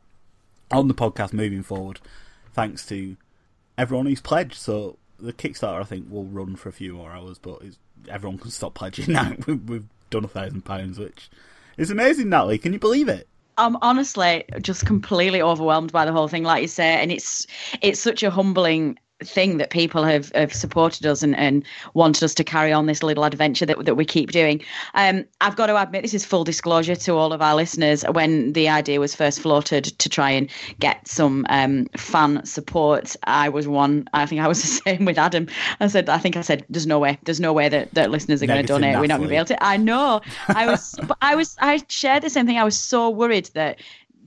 on 0.70 0.88
the 0.88 0.94
podcast 0.94 1.32
moving 1.32 1.62
forward, 1.62 2.00
thanks 2.54 2.86
to 2.86 3.16
everyone 3.76 4.06
who's 4.06 4.20
pledged. 4.20 4.54
So 4.54 4.98
the 5.18 5.32
Kickstarter, 5.32 5.80
I 5.80 5.84
think, 5.84 6.10
will 6.10 6.24
run 6.24 6.56
for 6.56 6.68
a 6.70 6.72
few 6.72 6.94
more 6.94 7.12
hours, 7.12 7.38
but 7.38 7.58
it's, 7.62 7.78
everyone 8.08 8.38
can 8.38 8.50
stop 8.50 8.74
pledging 8.74 9.12
now. 9.12 9.34
We've, 9.46 9.68
we've 9.68 9.88
done 10.10 10.24
a 10.24 10.28
thousand 10.28 10.62
pounds, 10.62 10.98
which 10.98 11.30
is 11.76 11.90
amazing, 11.90 12.28
Natalie. 12.28 12.58
Can 12.58 12.72
you 12.72 12.78
believe 12.78 13.08
it? 13.08 13.28
I'm 13.58 13.76
honestly 13.82 14.44
just 14.62 14.86
completely 14.86 15.42
overwhelmed 15.42 15.92
by 15.92 16.04
the 16.04 16.12
whole 16.12 16.28
thing, 16.28 16.42
like 16.42 16.62
you 16.62 16.68
say, 16.68 16.94
and 17.02 17.12
it's 17.12 17.46
it's 17.82 18.00
such 18.00 18.22
a 18.22 18.30
humbling 18.30 18.98
thing 19.26 19.58
that 19.58 19.70
people 19.70 20.04
have, 20.04 20.30
have 20.34 20.52
supported 20.52 21.06
us 21.06 21.22
and, 21.22 21.36
and 21.36 21.64
wanted 21.94 22.22
us 22.22 22.34
to 22.34 22.44
carry 22.44 22.72
on 22.72 22.86
this 22.86 23.02
little 23.02 23.24
adventure 23.24 23.66
that, 23.66 23.84
that 23.84 23.94
we 23.94 24.04
keep 24.04 24.30
doing. 24.30 24.62
Um, 24.94 25.24
I've 25.40 25.56
got 25.56 25.66
to 25.66 25.80
admit, 25.80 26.02
this 26.02 26.14
is 26.14 26.24
full 26.24 26.44
disclosure 26.44 26.96
to 26.96 27.14
all 27.14 27.32
of 27.32 27.42
our 27.42 27.54
listeners. 27.54 28.04
When 28.12 28.52
the 28.52 28.68
idea 28.68 29.00
was 29.00 29.14
first 29.14 29.40
floated 29.40 29.84
to 29.84 30.08
try 30.08 30.30
and 30.30 30.50
get 30.78 31.06
some 31.06 31.46
um, 31.48 31.86
fan 31.96 32.44
support, 32.44 33.16
I 33.24 33.48
was 33.48 33.68
one. 33.68 34.08
I 34.12 34.26
think 34.26 34.40
I 34.40 34.48
was 34.48 34.62
the 34.62 34.68
same 34.68 35.04
with 35.04 35.18
Adam. 35.18 35.48
I 35.80 35.86
said, 35.86 36.08
I 36.08 36.18
think 36.18 36.36
I 36.36 36.42
said, 36.42 36.64
there's 36.68 36.86
no 36.86 36.98
way, 36.98 37.18
there's 37.24 37.40
no 37.40 37.52
way 37.52 37.68
that, 37.68 37.92
that 37.94 38.10
listeners 38.10 38.42
are 38.42 38.46
going 38.46 38.62
to 38.62 38.66
donate. 38.66 38.98
We're 38.98 39.06
not 39.06 39.18
going 39.18 39.28
to 39.28 39.32
be 39.32 39.36
able 39.36 39.46
to. 39.46 39.62
I 39.62 39.76
know. 39.76 40.20
I 40.48 40.66
was, 40.66 40.94
I 41.22 41.34
was, 41.34 41.56
I 41.60 41.82
shared 41.88 42.22
the 42.22 42.30
same 42.30 42.46
thing. 42.46 42.58
I 42.58 42.64
was 42.64 42.78
so 42.78 43.10
worried 43.10 43.50
that 43.54 43.80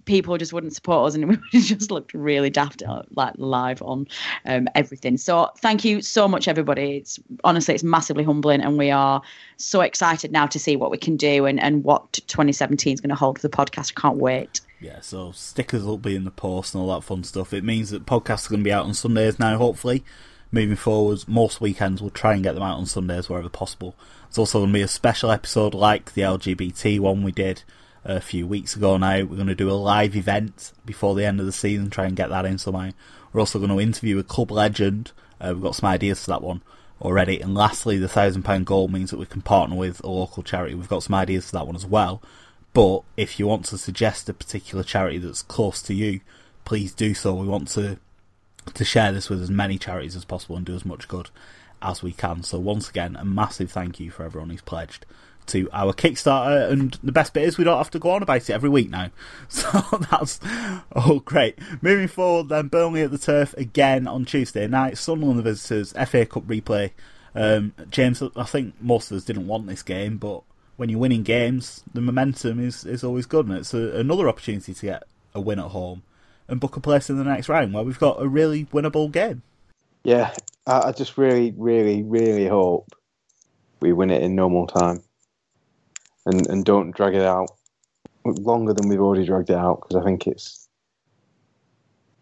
people 0.06 0.38
just 0.38 0.54
wouldn't 0.54 0.74
support 0.74 1.08
us 1.08 1.16
and 1.16 1.28
we 1.54 1.62
just 1.62 1.92
looked 1.92 2.14
really 2.14 2.50
daft 2.50 2.84
uh, 2.84 3.02
like 3.16 3.34
live 3.38 3.82
on 3.82 4.08
um, 4.46 4.68
everything 4.76 5.18
so 5.18 5.52
thank 5.60 5.84
you 5.84 6.02
so 6.02 6.28
much 6.28 6.48
everybody 6.48 6.98
it's 6.98 7.20
honestly 7.44 7.74
it's 7.74 7.84
massively 7.84 8.24
humbling 8.24 8.62
and 8.62 8.78
we 8.78 8.92
are 8.92 9.22
so 9.58 9.82
excited 9.82 10.32
now 10.32 10.46
to 10.46 10.60
see 10.60 10.76
what 10.76 10.92
we 10.92 10.98
can 10.98 11.18
do 11.18 11.46
and, 11.46 11.60
and 11.60 11.84
what 11.84 12.14
2017 12.28 12.94
is 12.94 13.02
going 13.02 13.10
to 13.10 13.16
hold 13.16 13.40
for 13.40 13.48
the 13.48 13.56
podcast 13.56 13.94
i 13.96 14.00
can't 14.00 14.18
wait 14.18 14.62
Yeah, 14.80 15.00
so 15.02 15.32
stickers 15.32 15.84
will 15.84 15.98
be 15.98 16.16
in 16.16 16.26
the 16.26 16.32
post 16.32 16.76
and 16.76 16.82
all 16.82 16.94
that 16.94 17.04
fun 17.06 17.24
stuff. 17.24 17.54
It 17.54 17.64
means 17.64 17.90
that 17.90 18.06
podcasts 18.06 18.46
are 18.46 18.50
going 18.50 18.60
to 18.60 18.66
be 18.66 18.74
out 18.74 18.86
on 18.86 18.94
Sundays 18.94 19.40
now, 19.40 19.58
hopefully. 19.58 20.04
Moving 20.52 20.76
forwards, 20.76 21.28
most 21.28 21.60
weekends 21.60 22.02
we'll 22.02 22.12
try 22.12 22.34
and 22.34 22.44
get 22.44 22.54
them 22.54 22.64
out 22.64 22.78
on 22.78 22.86
Sundays 22.86 23.28
wherever 23.28 23.50
possible. 23.50 23.96
It's 24.28 24.38
also 24.38 24.60
going 24.60 24.72
to 24.72 24.78
be 24.78 24.82
a 24.82 24.88
special 24.88 25.32
episode 25.32 25.74
like 25.74 26.14
the 26.14 26.22
LGBT 26.22 27.00
one 27.00 27.24
we 27.24 27.32
did 27.32 27.64
a 28.06 28.22
few 28.22 28.48
weeks 28.48 28.76
ago 28.76 28.98
now. 28.98 29.18
We're 29.18 29.36
going 29.36 29.48
to 29.48 29.56
do 29.56 29.70
a 29.70 29.74
live 29.74 30.16
event 30.16 30.72
before 30.86 31.16
the 31.16 31.26
end 31.26 31.40
of 31.40 31.46
the 31.46 31.52
season, 31.52 31.90
try 31.90 32.06
and 32.06 32.16
get 32.16 32.30
that 32.30 32.46
in 32.46 32.58
somehow. 32.58 32.92
We're 33.34 33.42
also 33.42 33.60
going 33.60 33.72
to 33.72 33.82
interview 33.82 34.20
a 34.20 34.24
club 34.24 34.52
legend. 34.52 35.12
Uh, 35.42 35.52
we've 35.54 35.64
got 35.64 35.76
some 35.76 35.90
ideas 35.90 36.24
for 36.24 36.32
that 36.32 36.42
one 36.42 36.62
already. 37.02 37.42
And 37.42 37.54
lastly, 37.54 37.98
the 37.98 38.08
thousand 38.08 38.44
pound 38.44 38.66
goal 38.66 38.88
means 38.88 39.12
that 39.12 39.18
we 39.18 39.26
can 39.26 39.42
partner 39.42 39.76
with 39.76 40.04
a 40.04 40.10
local 40.10 40.44
charity. 40.44 40.76
We've 40.76 40.88
got 40.88 41.04
some 41.04 41.16
ideas 41.16 41.48
for 41.50 41.58
that 41.58 41.68
one 41.68 41.76
as 41.76 41.86
well. 41.86 42.22
But 42.74 43.02
if 43.18 43.40
you 43.40 43.48
want 43.48 43.66
to 43.66 43.78
suggest 43.78 44.30
a 44.30 44.34
particular 44.34 44.84
charity 44.84 45.18
that's 45.18 45.42
close 45.42 45.82
to 45.84 45.94
you, 45.94 46.22
please 46.64 46.94
do 46.94 47.14
so. 47.14 47.34
We 47.34 47.48
want 47.48 47.68
to 47.70 47.98
to 48.74 48.84
share 48.84 49.12
this 49.12 49.30
with 49.30 49.44
as 49.44 49.52
many 49.52 49.78
charities 49.78 50.16
as 50.16 50.26
possible 50.26 50.58
and 50.58 50.66
do 50.66 50.74
as 50.74 50.84
much 50.84 51.08
good 51.08 51.30
as 51.84 52.02
we 52.02 52.12
can. 52.12 52.42
So 52.42 52.58
once 52.58 52.90
again, 52.90 53.16
a 53.16 53.24
massive 53.24 53.72
thank 53.72 54.00
you 54.00 54.10
for 54.10 54.24
everyone 54.24 54.50
who's 54.50 54.62
pledged 54.62 55.06
to 55.48 55.70
our 55.72 55.94
Kickstarter. 55.94 56.70
And 56.70 56.98
the 57.04 57.12
best 57.12 57.34
bit 57.34 57.44
is 57.44 57.58
we 57.58 57.64
don't 57.64 57.78
have 57.78 57.92
to 57.92 58.00
go 58.00 58.12
on 58.12 58.24
about 58.24 58.50
it 58.50 58.52
every 58.52 58.70
week 58.70 58.90
now. 58.90 59.12
So 59.50 59.70
that's 60.12 60.40
all 60.92 61.20
great. 61.20 61.58
Moving 61.82 62.08
forward, 62.08 62.50
then 62.50 62.68
Burnley 62.68 63.02
at 63.04 63.12
the 63.12 63.18
turf 63.18 63.54
again 63.56 64.08
on 64.08 64.26
Tuesday 64.26 64.68
night. 64.68 64.98
Sunderland 64.98 65.40
the 65.40 65.44
visitors. 65.44 65.94
FA 65.94 66.26
Cup 66.26 66.46
replay. 66.46 66.92
Um, 67.34 67.74
James, 67.90 68.24
I 68.36 68.44
think 68.44 68.76
most 68.80 69.12
of 69.12 69.18
us 69.18 69.24
didn't 69.24 69.48
want 69.48 69.68
this 69.68 69.84
game, 69.84 70.18
but 70.18 70.44
when 70.78 70.90
you're 70.90 71.00
winning 71.00 71.24
games, 71.24 71.84
the 71.94 72.02
momentum 72.02 72.60
is, 72.60 72.86
is 72.86 73.04
always 73.04 73.26
good, 73.26 73.48
and 73.48 73.58
it's 73.58 73.74
a, 73.74 73.98
another 73.98 74.28
opportunity 74.28 74.74
to 74.74 74.86
get 74.86 75.04
a 75.34 75.42
win 75.42 75.60
at 75.60 75.68
home 75.68 76.04
and 76.48 76.60
book 76.60 76.76
a 76.76 76.80
place 76.80 77.10
in 77.10 77.18
the 77.18 77.24
next 77.24 77.50
round 77.50 77.74
where 77.74 77.84
we've 77.84 78.00
got 78.00 78.22
a 78.22 78.28
really 78.28 78.66
winnable 78.66 79.12
game. 79.12 79.42
Yeah, 80.04 80.34
I 80.68 80.92
just 80.92 81.18
really, 81.18 81.54
really, 81.58 82.04
really 82.04 82.48
hope 82.48 82.88
we 83.80 83.92
win 83.94 84.12
it 84.12 84.22
in 84.22 84.36
normal 84.36 84.68
time, 84.68 85.02
and 86.26 86.48
and 86.48 86.66
don't 86.66 86.96
drag 86.96 87.16
it 87.16 87.22
out 87.22 87.50
longer 88.26 88.74
than 88.74 88.90
we've 88.90 89.02
already 89.02 89.26
dragged 89.26 89.50
it 89.50 89.56
out 89.56 89.82
because 89.82 90.02
I 90.02 90.06
think 90.06 90.28
it's 90.28 90.68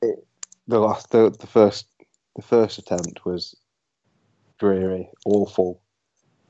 it, 0.02 0.26
the 0.68 0.80
last 0.80 1.12
the, 1.12 1.30
the 1.30 1.48
first 1.48 1.88
the 2.36 2.42
first 2.42 2.78
attempt 2.78 3.26
was 3.26 3.56
dreary, 4.60 5.10
awful. 5.26 5.82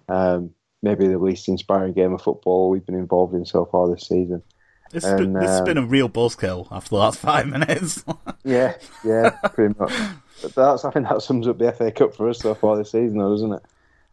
Um, 0.10 0.52
maybe 0.82 1.08
the 1.08 1.18
least 1.18 1.48
inspiring 1.48 1.94
game 1.94 2.13
of 2.13 2.22
football 2.22 2.70
we've 2.70 2.86
been 2.86 2.96
involved 2.96 3.34
in 3.34 3.46
so 3.46 3.66
far 3.66 3.89
this 3.89 4.08
season. 4.08 4.44
This, 4.92 5.06
has 5.06 5.20
been, 5.20 5.34
has 5.36 5.60
um, 5.60 5.66
been 5.66 5.78
a 5.78 5.86
real 5.86 6.10
buzzkill 6.10 6.68
after 6.72 6.89
the 6.89 6.98
last 6.98 7.20
five 7.30 7.48
minutes. 7.48 8.04
Yeah, 8.46 8.76
yeah, 9.06 9.30
pretty 9.54 9.74
much. 9.80 9.94
But 10.42 10.54
that's 10.54 10.84
I 10.84 10.92
think 10.92 11.08
that 11.08 11.22
sums 11.22 11.48
up 11.48 11.60
the 11.60 11.72
FA 11.72 11.94
Cup 11.94 12.13
for 12.13 12.28
us 12.28 12.39
so 12.39 12.54
far 12.54 12.76
this 12.76 12.92
season, 12.92 13.20
though, 13.20 13.30
doesn't 13.30 13.54
it? 13.54 13.63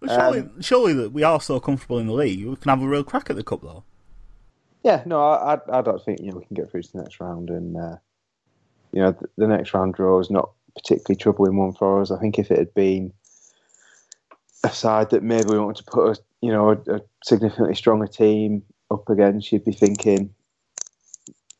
But 0.01 0.11
surely, 0.11 0.41
Um, 0.41 0.63
surely 0.63 0.93
that 0.95 1.13
we 1.13 1.23
are 1.23 1.41
so 1.41 1.61
comfortable 1.61 1.99
in 1.99 2.07
the 2.07 2.15
league, 2.15 2.47
we 2.47 2.57
can 2.57 2.71
have 2.71 2.83
a 2.83 2.89
real 2.89 3.05
crack 3.05 3.29
at 3.31 3.37
the 3.37 3.45
cup, 3.45 3.61
though. 3.63 3.85
Yeah, 4.83 5.03
no, 5.05 5.21
I, 5.21 5.59
I, 5.71 5.83
don't 5.83 6.03
think 6.03 6.21
you 6.21 6.31
know 6.31 6.39
we 6.39 6.47
can 6.47 6.55
get 6.55 6.71
through 6.71 6.83
to 6.83 6.93
the 6.93 7.03
next 7.03 7.21
round, 7.21 7.51
and 7.51 7.77
uh, 7.77 7.97
you 8.93 9.03
know 9.03 9.13
the, 9.13 9.29
the 9.37 9.47
next 9.47 9.75
round 9.75 9.95
draw 9.95 10.19
is 10.21 10.31
not 10.31 10.53
particularly 10.75 11.17
troubling 11.17 11.57
one 11.57 11.75
for 11.75 12.01
us. 12.01 12.11
I 12.11 12.19
think 12.19 12.39
if 12.39 12.51
it 12.51 12.59
had 12.59 12.73
been 12.73 13.13
a 14.65 14.71
side 14.71 15.11
that 15.11 15.23
maybe 15.23 15.51
we 15.51 15.59
wanted 15.59 15.85
to 15.85 15.91
put 15.91 16.17
a 16.17 16.21
you 16.41 16.51
know 16.51 16.71
a, 16.71 16.95
a 16.95 17.01
significantly 17.25 17.75
stronger 17.75 18.07
team 18.07 18.63
up 18.91 19.09
against, 19.11 19.53
you'd 19.53 19.67
be 19.67 19.73
thinking 19.73 20.35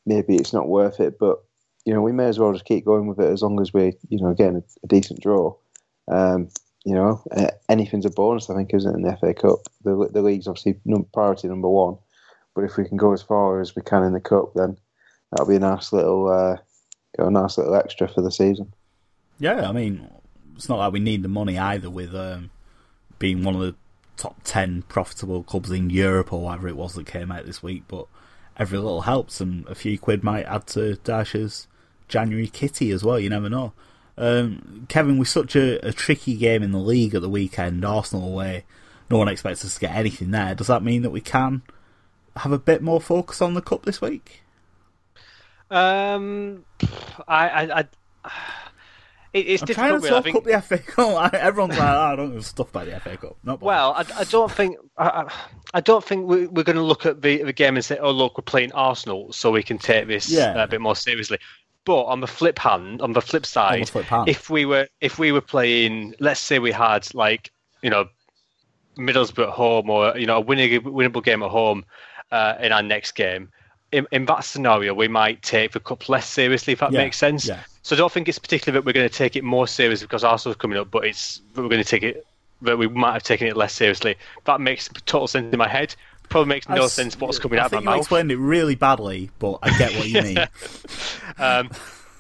maybe 0.07 0.37
it's 0.37 0.55
not 0.55 0.69
worth 0.69 0.99
it. 0.99 1.19
But 1.19 1.45
you 1.85 1.93
know 1.93 2.01
we 2.01 2.13
may 2.13 2.25
as 2.25 2.39
well 2.39 2.55
just 2.55 2.65
keep 2.65 2.87
going 2.87 3.07
with 3.07 3.21
it 3.21 3.31
as 3.31 3.43
long 3.43 3.61
as 3.61 3.75
we're 3.75 3.93
you 4.09 4.19
know 4.23 4.33
getting 4.33 4.57
a, 4.57 4.63
a 4.83 4.87
decent 4.87 5.21
draw. 5.21 5.55
Um, 6.09 6.49
you 6.85 6.95
know, 6.95 7.23
uh, 7.31 7.51
anything's 7.69 8.07
a 8.07 8.11
bonus. 8.11 8.49
I 8.49 8.55
think, 8.55 8.73
isn't 8.73 8.91
it, 8.91 8.97
in 8.97 9.03
the 9.03 9.17
FA 9.17 9.35
Cup? 9.35 9.61
The 9.85 10.09
the 10.13 10.23
league's 10.23 10.47
obviously 10.47 10.81
priority 11.13 11.49
number 11.49 11.69
one. 11.69 11.99
But 12.55 12.65
if 12.65 12.77
we 12.77 12.85
can 12.85 12.97
go 12.97 13.13
as 13.13 13.23
far 13.23 13.61
as 13.61 13.77
we 13.77 13.83
can 13.83 14.03
in 14.03 14.13
the 14.13 14.21
cup, 14.21 14.55
then 14.55 14.77
that'll 15.31 15.47
be 15.47 15.57
a 15.57 15.61
nice 15.61 15.93
little, 15.93 16.29
uh, 16.29 16.57
a 17.19 17.31
nice 17.31 17.57
little 17.59 17.75
extra 17.75 18.09
for 18.09 18.23
the 18.23 18.33
season. 18.33 18.73
Yeah, 19.39 19.69
I 19.69 19.73
mean, 19.73 20.11
it's 20.57 20.69
not 20.69 20.79
like 20.79 20.93
we 20.93 21.01
need 21.01 21.23
the 21.23 21.29
money 21.29 21.59
either. 21.59 21.89
With 21.89 22.15
um, 22.15 22.51
being 23.19 23.45
one 23.45 23.55
of 23.55 23.61
the 23.61 23.75
top 24.17 24.37
ten 24.45 24.83
profitable 24.83 25.43
clubs 25.43 25.71
in 25.71 25.91
Europe 25.91 26.33
or 26.33 26.43
whatever 26.43 26.69
it 26.69 26.77
was 26.77 26.95
that 26.95 27.07
came 27.07 27.31
out 27.31 27.47
this 27.47 27.63
week, 27.63 27.85
but 27.89 28.07
every 28.59 28.79
little 28.79 29.03
helps, 29.03 29.41
and 29.41 29.67
a 29.69 29.75
few 29.75 29.99
quid 29.99 30.25
might 30.25 30.45
add 30.45 30.67
to 30.69 30.97
Dyche's 30.97 31.69
January 32.09 32.49
kitty 32.49 32.91
as 32.91 33.05
well. 33.05 33.19
You 33.19 33.31
never 33.31 33.49
know. 33.49 33.73
Um, 34.17 34.87
Kevin, 34.89 35.19
with 35.19 35.29
such 35.29 35.57
a, 35.57 35.87
a, 35.87 35.93
tricky 35.93 36.37
game 36.37 36.63
in 36.63 36.73
the 36.73 36.79
league 36.79 37.15
at 37.15 37.23
the 37.23 37.29
weekend, 37.29 37.85
Arsenal 37.85 38.29
away, 38.29 38.65
no 39.11 39.19
one 39.19 39.29
expects 39.29 39.65
us 39.65 39.75
to 39.75 39.81
get 39.81 39.95
anything 39.95 40.31
there. 40.31 40.55
Does 40.55 40.67
that 40.67 40.83
mean 40.83 41.03
that 41.03 41.11
we 41.11 41.21
can 41.21 41.63
have 42.37 42.53
a 42.53 42.59
bit 42.59 42.83
more 42.83 43.01
focus 43.01 43.41
on 43.41 43.55
the 43.55 43.63
cup 43.63 43.85
this 43.85 44.01
week? 44.01 44.43
Um, 45.71 46.65
I, 47.27 47.49
I, 47.49 47.79
I 48.25 48.33
it, 49.33 49.47
it's 49.47 49.63
I'm 49.63 49.67
difficult. 49.67 49.89
Trying 49.89 50.03
to 50.03 50.09
talk 50.09 50.25
think... 50.25 50.37
up 50.37 50.45
the 50.45 50.61
FA 50.61 50.79
Cup. 50.79 51.35
Everyone's 51.41 51.79
like, 51.79 51.89
oh, 51.89 52.01
"I 52.01 52.17
don't 52.17 52.33
give 52.33 52.45
stuff 52.45 52.71
about 52.71 52.87
the 52.87 52.99
FA 52.99 53.17
Cup." 53.17 53.37
Not 53.45 53.61
well, 53.61 53.93
I, 53.93 54.05
I, 54.17 54.25
don't 54.25 54.51
think 54.51 54.77
I, 54.99 55.33
I 55.73 55.81
don't 55.81 56.05
think 56.05 56.27
we, 56.27 56.45
are 56.45 56.49
going 56.49 56.77
to 56.77 56.83
look 56.83 57.07
at 57.07 57.23
the, 57.23 57.45
the 57.45 57.53
game 57.53 57.77
and 57.77 57.85
say, 57.85 57.97
"Oh, 57.99 58.11
look, 58.11 58.39
we're 58.39 58.43
playing 58.43 58.73
Arsenal, 58.73 59.33
so 59.33 59.53
we 59.53 59.63
can 59.63 59.79
take 59.79 60.09
this 60.09 60.29
yeah. 60.29 60.61
a 60.61 60.67
bit 60.67 60.81
more 60.81 60.97
seriously." 60.97 61.39
But 61.91 62.05
on 62.05 62.21
the 62.21 62.29
flip 62.29 62.61
hand, 62.61 63.03
on 63.03 63.15
the 63.15 63.21
flip 63.21 63.45
side, 63.45 63.89
the 63.89 64.05
flip 64.05 64.29
if 64.29 64.49
we 64.49 64.65
were 64.65 64.87
if 65.01 65.19
we 65.19 65.33
were 65.33 65.41
playing, 65.41 66.15
let's 66.21 66.39
say 66.39 66.61
we 66.61 66.71
had 66.71 67.13
like 67.17 67.51
you 67.83 67.91
know 67.91 68.09
Middlesbrough 68.97 69.49
at 69.49 69.55
home 69.55 69.91
or 69.91 70.17
you 70.17 70.25
know 70.25 70.37
a 70.37 70.41
winning, 70.41 70.83
winnable 70.83 71.21
game 71.21 71.43
at 71.43 71.51
home 71.51 71.85
uh, 72.31 72.55
in 72.61 72.71
our 72.71 72.85
next 72.85 73.17
game. 73.17 73.49
In, 73.91 74.07
in, 74.13 74.25
that 74.27 74.45
scenario, 74.45 74.95
we 74.95 75.09
might 75.09 75.43
take 75.43 75.73
the 75.73 75.81
cup 75.81 76.09
less 76.09 76.29
seriously, 76.29 76.75
if 76.75 76.79
that 76.79 76.93
yeah, 76.93 77.03
makes 77.03 77.17
sense. 77.17 77.49
Yeah. 77.49 77.59
So 77.83 77.97
I 77.97 77.99
don't 77.99 78.13
think 78.13 78.29
it's 78.29 78.39
particularly 78.39 78.79
that 78.79 78.87
we're 78.87 78.93
going 78.93 79.09
to 79.09 79.13
take 79.13 79.35
it 79.35 79.43
more 79.43 79.67
seriously 79.67 80.07
because 80.07 80.23
Arsenal's 80.23 80.59
coming 80.59 80.79
up, 80.79 80.93
but 80.93 81.05
it's 81.05 81.43
we're 81.57 81.65
going 81.65 81.83
to 81.83 81.85
take 81.85 82.05
it 82.05 82.25
that 82.63 82.79
we 82.79 82.87
might 82.87 83.15
have 83.15 83.25
taken 83.25 83.49
it 83.49 83.57
less 83.57 83.73
seriously. 83.73 84.15
That 84.45 84.61
makes 84.61 84.89
total 85.07 85.27
sense 85.27 85.53
in 85.53 85.59
my 85.59 85.67
head. 85.67 85.97
Probably 86.31 86.49
makes 86.49 86.69
no 86.69 86.85
I, 86.85 86.87
sense 86.87 87.19
what's 87.19 87.39
coming 87.39 87.59
I 87.59 87.63
out 87.63 87.67
of 87.67 87.73
my 87.73 87.81
mouth. 87.81 87.89
I 87.89 87.91
think 87.91 87.97
you 87.97 88.01
explained 88.01 88.33
it 88.33 88.37
really 88.39 88.75
badly, 88.77 89.31
but 89.39 89.59
I 89.63 89.77
get 89.77 89.93
what 89.95 90.09
you 90.09 90.23
mean. 90.23 90.39
um, 91.39 91.71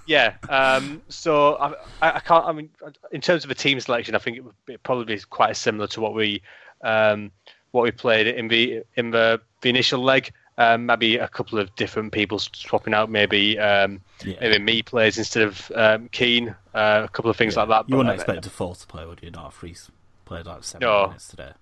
yeah. 0.04 0.34
Um, 0.48 1.00
so 1.08 1.54
I, 1.54 1.74
I, 2.02 2.20
can't. 2.20 2.44
I 2.44 2.52
mean, 2.52 2.70
in 3.12 3.20
terms 3.20 3.44
of 3.44 3.50
a 3.50 3.54
team 3.54 3.78
selection, 3.78 4.16
I 4.16 4.18
think 4.18 4.36
it 4.36 4.44
would 4.44 4.82
probably 4.82 5.04
be 5.04 5.20
quite 5.30 5.56
similar 5.56 5.86
to 5.88 6.00
what 6.00 6.14
we 6.14 6.42
um, 6.82 7.30
what 7.70 7.82
we 7.82 7.92
played 7.92 8.26
in 8.26 8.48
the 8.48 8.82
in 8.96 9.10
the, 9.12 9.40
the 9.62 9.70
initial 9.70 10.02
leg. 10.02 10.32
Um, 10.58 10.84
maybe 10.84 11.16
a 11.16 11.28
couple 11.28 11.58
of 11.58 11.74
different 11.76 12.12
people 12.12 12.38
swapping 12.38 12.92
out. 12.92 13.08
Maybe 13.08 13.58
um, 13.58 14.00
yeah. 14.24 14.34
maybe 14.40 14.58
Mee 14.58 14.82
plays 14.82 15.16
instead 15.16 15.44
of 15.44 15.72
um, 15.74 16.08
Keane. 16.08 16.54
Uh, 16.74 17.02
a 17.04 17.08
couple 17.08 17.30
of 17.30 17.36
things 17.36 17.54
yeah. 17.54 17.60
like 17.60 17.68
that. 17.68 17.88
You 17.88 17.96
wouldn't 17.96 18.12
uh, 18.12 18.16
expect 18.16 18.42
Defour 18.42 18.74
to 18.74 18.86
play, 18.86 19.06
would 19.06 19.22
you? 19.22 19.30
Not 19.30 19.52
if 19.52 19.62
Reece 19.62 19.90
played 20.24 20.46
like 20.46 20.64
seven 20.64 20.86
no. 20.86 21.06
minutes 21.06 21.28
today. 21.28 21.52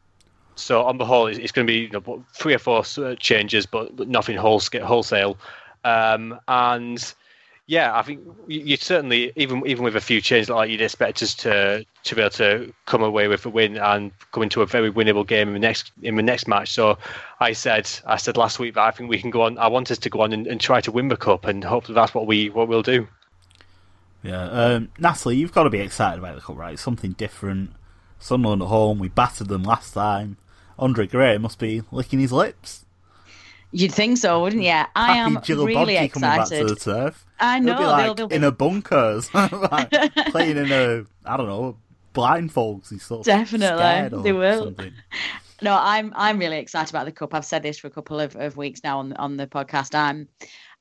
So 0.61 0.83
on 0.83 0.99
the 0.99 1.05
whole, 1.05 1.27
it's, 1.27 1.53
going 1.53 1.67
to 1.67 1.73
be 1.73 1.81
you 1.81 1.91
know, 1.91 2.25
three 2.35 2.55
or 2.55 2.59
four 2.59 2.85
changes, 3.17 3.67
but, 3.67 4.09
nothing 4.09 4.37
wholesale. 4.37 5.39
Um, 5.85 6.39
and 6.49 7.15
yeah, 7.69 7.97
I 7.97 8.01
think 8.01 8.21
you 8.47 8.79
certainly 8.79 9.31
even 9.37 9.63
even 9.67 9.85
with 9.85 9.95
a 9.95 10.01
few 10.01 10.23
changes 10.23 10.49
like 10.49 10.71
you'd 10.71 10.81
expect 10.81 11.23
us 11.23 11.35
to 11.35 11.85
to 12.05 12.15
be 12.15 12.23
able 12.23 12.31
to 12.31 12.73
come 12.87 13.03
away 13.03 13.29
with 13.29 13.45
a 13.45 13.51
win 13.51 13.77
and 13.77 14.11
come 14.33 14.43
into 14.43 14.63
a 14.63 14.67
very 14.67 14.91
winnable 14.91 15.27
game 15.27 15.49
in 15.49 15.55
the 15.55 15.61
next 15.61 15.93
in 16.03 16.17
the 16.17 16.23
next 16.23 16.49
match. 16.49 16.73
So 16.73 16.97
I 17.41 17.53
said 17.53 17.89
I 18.07 18.17
said 18.17 18.39
last 18.39 18.59
week 18.59 18.75
that 18.75 18.85
I 18.85 18.91
think 18.91 19.11
we 19.11 19.21
can 19.21 19.31
go 19.31 19.43
on. 19.43 19.59
I 19.59 19.67
want 19.69 19.91
us 19.91 19.99
to 19.99 20.09
go 20.09 20.23
on 20.23 20.33
and, 20.33 20.47
and 20.47 20.59
try 20.59 20.81
to 20.81 20.91
win 20.91 21.09
the 21.09 21.17
cup, 21.19 21.45
and 21.45 21.63
hopefully 21.63 21.95
that's 21.95 22.15
what 22.15 22.27
we 22.27 22.49
what 22.49 22.69
we'll 22.69 22.83
do. 22.83 23.07
Yeah, 24.23 24.45
um, 24.45 24.89
Natalie, 24.99 25.37
you've 25.37 25.53
got 25.53 25.65
to 25.65 25.71
be 25.71 25.81
excited 25.81 26.19
about 26.19 26.37
the 26.37 26.41
cup, 26.41 26.57
right? 26.57 26.79
something 26.79 27.13
different. 27.13 27.73
Sunderland 28.19 28.63
at 28.63 28.69
home, 28.69 28.99
we 28.99 29.09
battered 29.09 29.49
them 29.49 29.63
last 29.63 29.93
time. 29.93 30.39
Andre 30.79 31.07
Gray 31.07 31.39
must 31.39 31.59
be 31.59 31.83
licking 31.91 32.19
his 32.19 32.33
lips. 32.33 32.85
You'd 33.71 33.93
think 33.93 34.17
so, 34.17 34.41
wouldn't 34.41 34.63
you? 34.63 34.71
I 34.71 34.85
Happy 35.15 35.37
am 35.37 35.43
Jill 35.43 35.67
really 35.67 35.97
excited. 35.97 36.49
Coming 36.57 36.69
back 36.69 36.79
to 36.79 36.91
the. 36.91 37.15
I 37.39 37.59
know. 37.59 37.81
Like 37.81 38.05
they'll, 38.05 38.15
they'll 38.15 38.29
be... 38.29 38.37
in 38.37 38.45
a 38.45 38.53
bunkers, 38.53 39.33
like 39.35 39.91
playing 40.31 40.57
in 40.57 40.73
a 40.73 41.05
I 41.27 41.37
don't 41.37 41.49
know 41.49 41.77
blindfolds. 42.15 42.91
He's 42.91 43.03
sort 43.03 43.21
of 43.21 43.27
definitely 43.27 44.23
they 44.23 44.33
will. 44.33 44.65
Something. 44.65 44.93
No, 45.61 45.77
I'm 45.79 46.13
I'm 46.17 46.39
really 46.39 46.59
excited 46.59 46.91
about 46.91 47.05
the 47.05 47.13
cup. 47.13 47.35
I've 47.35 47.45
said 47.45 47.63
this 47.63 47.79
for 47.79 47.89
a 47.89 47.91
couple 47.91 48.21
of, 48.21 48.37
of 48.37 48.57
weeks 48.57 48.81
now 48.83 49.01
on 49.01 49.13
on 49.15 49.37
the 49.37 49.47
podcast. 49.47 49.95
I'm 49.95 50.29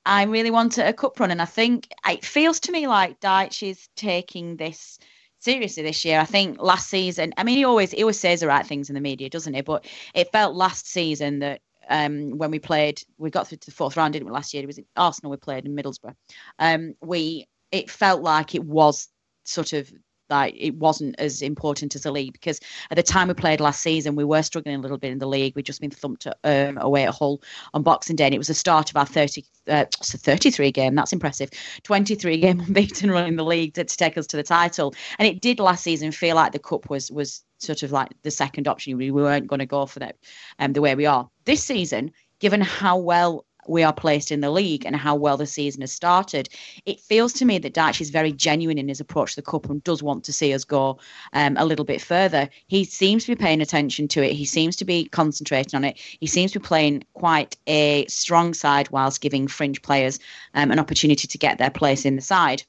I 0.06 0.24
really 0.24 0.52
want 0.52 0.78
a 0.78 0.94
cup 0.94 1.20
run, 1.20 1.32
and 1.32 1.42
I 1.42 1.46
think 1.46 1.90
it 2.08 2.24
feels 2.24 2.62
to 2.62 2.72
me 2.72 2.88
like 2.88 3.20
Dyche 3.20 3.70
is 3.70 3.90
taking 3.98 4.56
this 4.56 5.00
seriously 5.40 5.84
this 5.84 6.04
year. 6.06 6.20
I 6.20 6.26
think 6.26 6.62
last 6.62 6.90
season, 6.90 7.34
I 7.38 7.44
mean, 7.44 7.58
he 7.58 7.66
always 7.66 7.92
he 7.92 8.04
always 8.04 8.20
says 8.20 8.42
the 8.42 8.48
right 8.48 8.66
things 8.66 8.90
in 8.90 8.96
the 8.96 9.02
media, 9.02 9.30
doesn't 9.30 9.54
he? 9.54 9.62
But 9.62 9.86
it 10.14 10.32
felt 10.32 10.56
last 10.56 10.88
season 10.88 11.40
that 11.40 11.62
um, 11.90 12.38
when 12.38 12.52
we 12.52 12.60
played, 12.60 13.02
we 13.18 13.30
got 13.30 13.48
through 13.48 13.60
to 13.60 13.66
the 13.68 13.76
fourth 13.76 13.98
round, 13.98 14.14
didn't 14.14 14.28
we? 14.28 14.34
Last 14.34 14.54
year, 14.54 14.64
it 14.64 14.68
was 14.68 14.80
Arsenal. 14.96 15.32
We 15.32 15.38
played 15.38 15.66
in 15.66 15.76
Middlesbrough. 15.76 16.16
Um, 16.60 16.96
we 17.02 17.48
it 17.72 17.90
felt 17.90 18.22
like 18.22 18.56
it 18.56 18.64
was 18.64 19.08
sort 19.44 19.74
of 19.74 19.92
like 20.30 20.56
it 20.58 20.76
wasn't 20.76 21.16
as 21.20 21.42
important 21.42 21.96
as 21.96 22.04
the 22.04 22.12
league 22.12 22.34
because 22.34 22.60
at 22.92 22.96
the 22.96 23.04
time 23.04 23.28
we 23.28 23.34
played 23.34 23.60
last 23.60 23.82
season 23.82 24.16
we 24.16 24.24
were 24.24 24.44
struggling 24.44 24.76
a 24.76 24.80
little 24.80 24.98
bit 24.98 25.12
in 25.12 25.20
the 25.20 25.28
league. 25.28 25.56
We'd 25.56 25.66
just 25.66 25.82
been 25.82 25.92
thumped 25.92 26.28
um, 26.44 26.78
away 26.78 27.04
at 27.06 27.14
Hull 27.14 27.42
on 27.74 27.84
Boxing 27.84 28.16
Day 28.16 28.26
and 28.26 28.34
it 28.34 28.38
was 28.40 28.48
the 28.48 28.54
start 28.54 28.90
of 28.90 28.98
our 28.98 29.06
30 29.06 29.44
uh, 29.68 29.86
33 30.02 30.72
game 30.72 30.96
that's 30.96 31.14
impressive 31.14 31.50
23 31.84 32.38
game 32.38 32.60
unbeaten 32.68 33.12
run 33.12 33.28
in 33.28 33.36
the 33.36 33.44
league 33.44 33.74
to, 33.74 33.84
to, 33.84 33.98
take 33.98 34.18
us 34.18 34.28
to 34.28 34.38
the 34.38 34.44
title. 34.44 34.94
And 35.20 35.28
it 35.28 35.42
did 35.42 35.60
last 35.60 35.84
season 35.84 36.12
feel 36.12 36.36
like 36.36 36.52
the 36.52 36.60
cup 36.60 36.90
was 36.90 37.12
was 37.12 37.44
sort 37.60 37.84
of 37.84 37.92
like 37.92 38.10
the 38.24 38.32
second 38.32 38.68
option. 38.68 38.98
We 38.98 39.12
weren't 39.12 39.48
going 39.48 39.60
to 39.60 39.66
go 39.66 39.86
for 39.86 40.00
that 40.00 40.16
um, 40.60 40.74
the 40.74 40.82
way 40.82 40.96
we 40.96 41.06
are. 41.06 41.30
This 41.46 41.64
season 41.64 42.12
given 42.40 42.62
how 42.62 42.98
well 42.98 43.46
we 43.68 43.84
are 43.84 43.94
placed 43.94 44.32
in 44.32 44.42
the 44.42 44.50
league 44.50 44.86
and 44.86 44.96
how 44.96 45.16
well 45.16 45.38
the 45.38 45.46
season 45.46 45.82
has 45.82 45.92
started. 45.92 46.50
It 46.86 47.00
feels 47.00 47.34
to 47.34 47.46
me 47.46 47.58
that 47.60 47.74
Dyche 47.74 48.02
is 48.02 48.10
very 48.10 48.32
genuine 48.32 48.78
in 48.78 48.88
his 48.88 49.00
approach 49.00 49.36
to 49.36 49.42
the 49.42 49.52
cup 49.52 49.70
and 49.70 49.84
does 49.84 50.02
want 50.02 50.24
to 50.26 50.34
see 50.34 50.54
us 50.54 50.64
go 50.64 51.00
um, 51.34 51.58
a 51.58 51.66
little 51.66 51.86
bit 51.86 52.02
further. 52.02 52.50
He 52.68 52.84
seems 52.84 53.26
to 53.26 53.36
be 53.36 53.42
paying 53.42 53.62
attention 53.62 54.08
to 54.10 54.24
it. 54.24 54.34
He 54.34 54.46
seems 54.46 54.76
to 54.78 54.86
be 54.86 55.06
concentrating 55.06 55.78
on 55.78 55.84
it. 55.84 55.98
He 55.98 56.28
seems 56.28 56.52
to 56.54 56.60
be 56.60 56.66
playing 56.66 57.04
quite 57.14 57.58
a 57.68 58.06
strong 58.08 58.54
side 58.54 58.90
whilst 58.90 59.22
giving 59.22 59.48
fringe 59.48 59.82
players 59.82 60.20
um, 60.54 60.72
an 60.72 60.80
opportunity 60.80 61.28
to 61.28 61.38
get 61.38 61.58
their 61.58 61.72
place 61.72 62.06
in 62.06 62.16
the 62.16 62.22
side. 62.22 62.64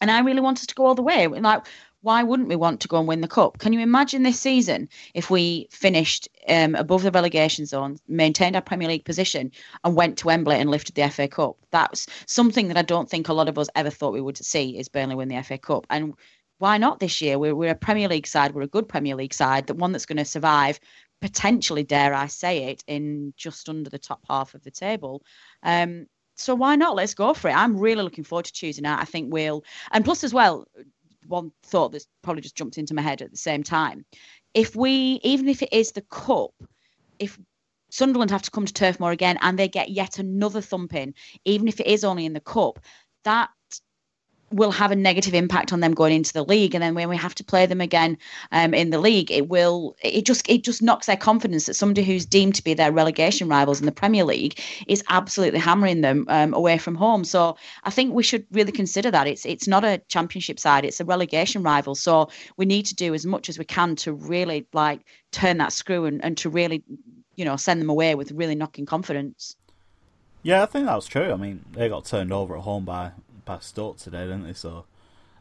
And 0.00 0.10
I 0.10 0.20
really 0.20 0.40
wanted 0.40 0.68
to 0.68 0.74
go 0.74 0.86
all 0.86 0.94
the 0.94 1.02
way. 1.02 1.26
Like 1.26 1.64
why 2.04 2.22
wouldn't 2.22 2.50
we 2.50 2.56
want 2.56 2.80
to 2.80 2.88
go 2.88 2.98
and 2.98 3.08
win 3.08 3.22
the 3.22 3.28
cup? 3.28 3.58
Can 3.58 3.72
you 3.72 3.80
imagine 3.80 4.22
this 4.22 4.38
season 4.38 4.90
if 5.14 5.30
we 5.30 5.68
finished 5.70 6.28
um, 6.48 6.74
above 6.74 7.02
the 7.02 7.10
relegation 7.10 7.64
zone, 7.64 7.96
maintained 8.06 8.56
our 8.56 8.62
Premier 8.62 8.88
League 8.88 9.06
position, 9.06 9.50
and 9.82 9.96
went 9.96 10.18
to 10.18 10.26
Wembley 10.26 10.56
and 10.56 10.70
lifted 10.70 10.94
the 10.94 11.08
FA 11.08 11.26
Cup? 11.26 11.56
That's 11.70 12.06
something 12.26 12.68
that 12.68 12.76
I 12.76 12.82
don't 12.82 13.08
think 13.08 13.28
a 13.28 13.32
lot 13.32 13.48
of 13.48 13.58
us 13.58 13.68
ever 13.74 13.88
thought 13.88 14.12
we 14.12 14.20
would 14.20 14.36
see 14.36 14.78
is 14.78 14.88
Burnley 14.88 15.14
win 15.14 15.28
the 15.28 15.42
FA 15.42 15.56
Cup. 15.56 15.86
And 15.88 16.14
why 16.58 16.76
not 16.76 17.00
this 17.00 17.22
year? 17.22 17.38
We're, 17.38 17.54
we're 17.54 17.70
a 17.70 17.74
Premier 17.74 18.08
League 18.08 18.26
side. 18.26 18.54
We're 18.54 18.62
a 18.62 18.66
good 18.66 18.86
Premier 18.86 19.14
League 19.14 19.34
side, 19.34 19.66
the 19.66 19.72
one 19.72 19.92
that's 19.92 20.06
going 20.06 20.18
to 20.18 20.26
survive 20.26 20.78
potentially, 21.22 21.84
dare 21.84 22.12
I 22.12 22.26
say 22.26 22.64
it, 22.64 22.84
in 22.86 23.32
just 23.38 23.70
under 23.70 23.88
the 23.88 23.98
top 23.98 24.20
half 24.28 24.52
of 24.52 24.62
the 24.62 24.70
table. 24.70 25.22
Um, 25.62 26.06
so 26.36 26.54
why 26.54 26.76
not? 26.76 26.96
Let's 26.96 27.14
go 27.14 27.32
for 27.32 27.48
it. 27.48 27.56
I'm 27.56 27.78
really 27.78 28.02
looking 28.02 28.24
forward 28.24 28.44
to 28.46 28.52
choosing 28.52 28.84
out. 28.84 29.00
I 29.00 29.04
think 29.04 29.32
we'll, 29.32 29.64
and 29.92 30.04
plus 30.04 30.22
as 30.24 30.34
well, 30.34 30.66
one 31.26 31.52
thought 31.62 31.92
that's 31.92 32.06
probably 32.22 32.42
just 32.42 32.56
jumped 32.56 32.78
into 32.78 32.94
my 32.94 33.02
head 33.02 33.22
at 33.22 33.30
the 33.30 33.36
same 33.36 33.62
time. 33.62 34.04
If 34.54 34.76
we, 34.76 35.20
even 35.22 35.48
if 35.48 35.62
it 35.62 35.72
is 35.72 35.92
the 35.92 36.02
cup, 36.02 36.52
if 37.18 37.38
Sunderland 37.90 38.30
have 38.30 38.42
to 38.42 38.50
come 38.50 38.66
to 38.66 38.72
Turf 38.72 38.98
Moor 38.98 39.12
again 39.12 39.38
and 39.40 39.58
they 39.58 39.68
get 39.68 39.90
yet 39.90 40.18
another 40.18 40.60
thumping, 40.60 41.14
even 41.44 41.68
if 41.68 41.80
it 41.80 41.86
is 41.86 42.04
only 42.04 42.26
in 42.26 42.32
the 42.32 42.40
cup, 42.40 42.80
that 43.24 43.50
will 44.50 44.70
have 44.70 44.90
a 44.90 44.96
negative 44.96 45.34
impact 45.34 45.72
on 45.72 45.80
them 45.80 45.94
going 45.94 46.14
into 46.14 46.32
the 46.32 46.44
league. 46.44 46.74
And 46.74 46.82
then 46.82 46.94
when 46.94 47.08
we 47.08 47.16
have 47.16 47.34
to 47.36 47.44
play 47.44 47.66
them 47.66 47.80
again 47.80 48.16
um, 48.52 48.74
in 48.74 48.90
the 48.90 48.98
league 48.98 49.30
it 49.30 49.48
will 49.48 49.96
it 50.02 50.24
just 50.24 50.48
it 50.48 50.62
just 50.64 50.82
knocks 50.82 51.06
their 51.06 51.16
confidence 51.16 51.66
that 51.66 51.74
somebody 51.74 52.04
who's 52.04 52.26
deemed 52.26 52.54
to 52.56 52.64
be 52.64 52.74
their 52.74 52.92
relegation 52.92 53.48
rivals 53.48 53.80
in 53.80 53.86
the 53.86 53.92
premier 53.92 54.24
league 54.24 54.60
is 54.86 55.02
absolutely 55.08 55.58
hammering 55.58 56.02
them 56.02 56.24
um, 56.28 56.54
away 56.54 56.78
from 56.78 56.94
home. 56.94 57.24
So 57.24 57.56
i 57.84 57.90
think 57.90 58.14
we 58.14 58.22
should 58.22 58.46
really 58.52 58.72
consider 58.72 59.10
that. 59.10 59.26
It's 59.26 59.44
it's 59.44 59.68
not 59.68 59.84
a 59.84 60.00
championship 60.08 60.58
side 60.58 60.84
it's 60.84 61.00
a 61.00 61.04
relegation 61.04 61.62
rival. 61.62 61.94
So 61.94 62.28
we 62.56 62.66
need 62.66 62.86
to 62.86 62.94
do 62.94 63.14
as 63.14 63.26
much 63.26 63.48
as 63.48 63.58
we 63.58 63.64
can 63.64 63.96
to 63.96 64.12
really 64.12 64.66
like 64.72 65.00
turn 65.32 65.58
that 65.58 65.72
screw 65.72 66.04
and, 66.04 66.24
and 66.24 66.36
to 66.38 66.50
really 66.50 66.82
you 67.36 67.44
know 67.44 67.56
send 67.56 67.80
them 67.80 67.90
away 67.90 68.14
with 68.14 68.32
really 68.32 68.54
knocking 68.54 68.86
confidence. 68.86 69.56
Yeah, 70.44 70.62
I 70.62 70.66
think 70.66 70.84
that 70.86 70.94
was 70.94 71.06
true. 71.06 71.32
I 71.32 71.36
mean, 71.36 71.64
they 71.72 71.88
got 71.88 72.04
turned 72.04 72.30
over 72.30 72.54
at 72.54 72.62
home 72.62 72.84
by 72.84 73.12
past 73.44 73.68
Stoke 73.68 73.98
today, 73.98 74.22
didn't 74.22 74.44
they? 74.44 74.52
So 74.52 74.84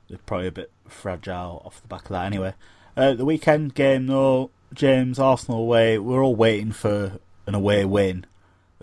they're 0.10 0.20
probably 0.26 0.48
a 0.48 0.52
bit 0.52 0.72
fragile 0.88 1.62
off 1.66 1.82
the 1.82 1.88
back 1.88 2.04
of 2.04 2.10
that 2.10 2.26
anyway. 2.26 2.54
Uh, 2.96 3.14
the 3.14 3.26
weekend 3.26 3.74
game, 3.74 4.08
though, 4.08 4.52
James, 4.74 5.20
Arsenal 5.20 5.62
away, 5.62 5.98
we're 5.98 6.24
all 6.24 6.36
waiting 6.36 6.72
for 6.72 7.20
an 7.46 7.56
away 7.56 7.86
win 7.86 8.26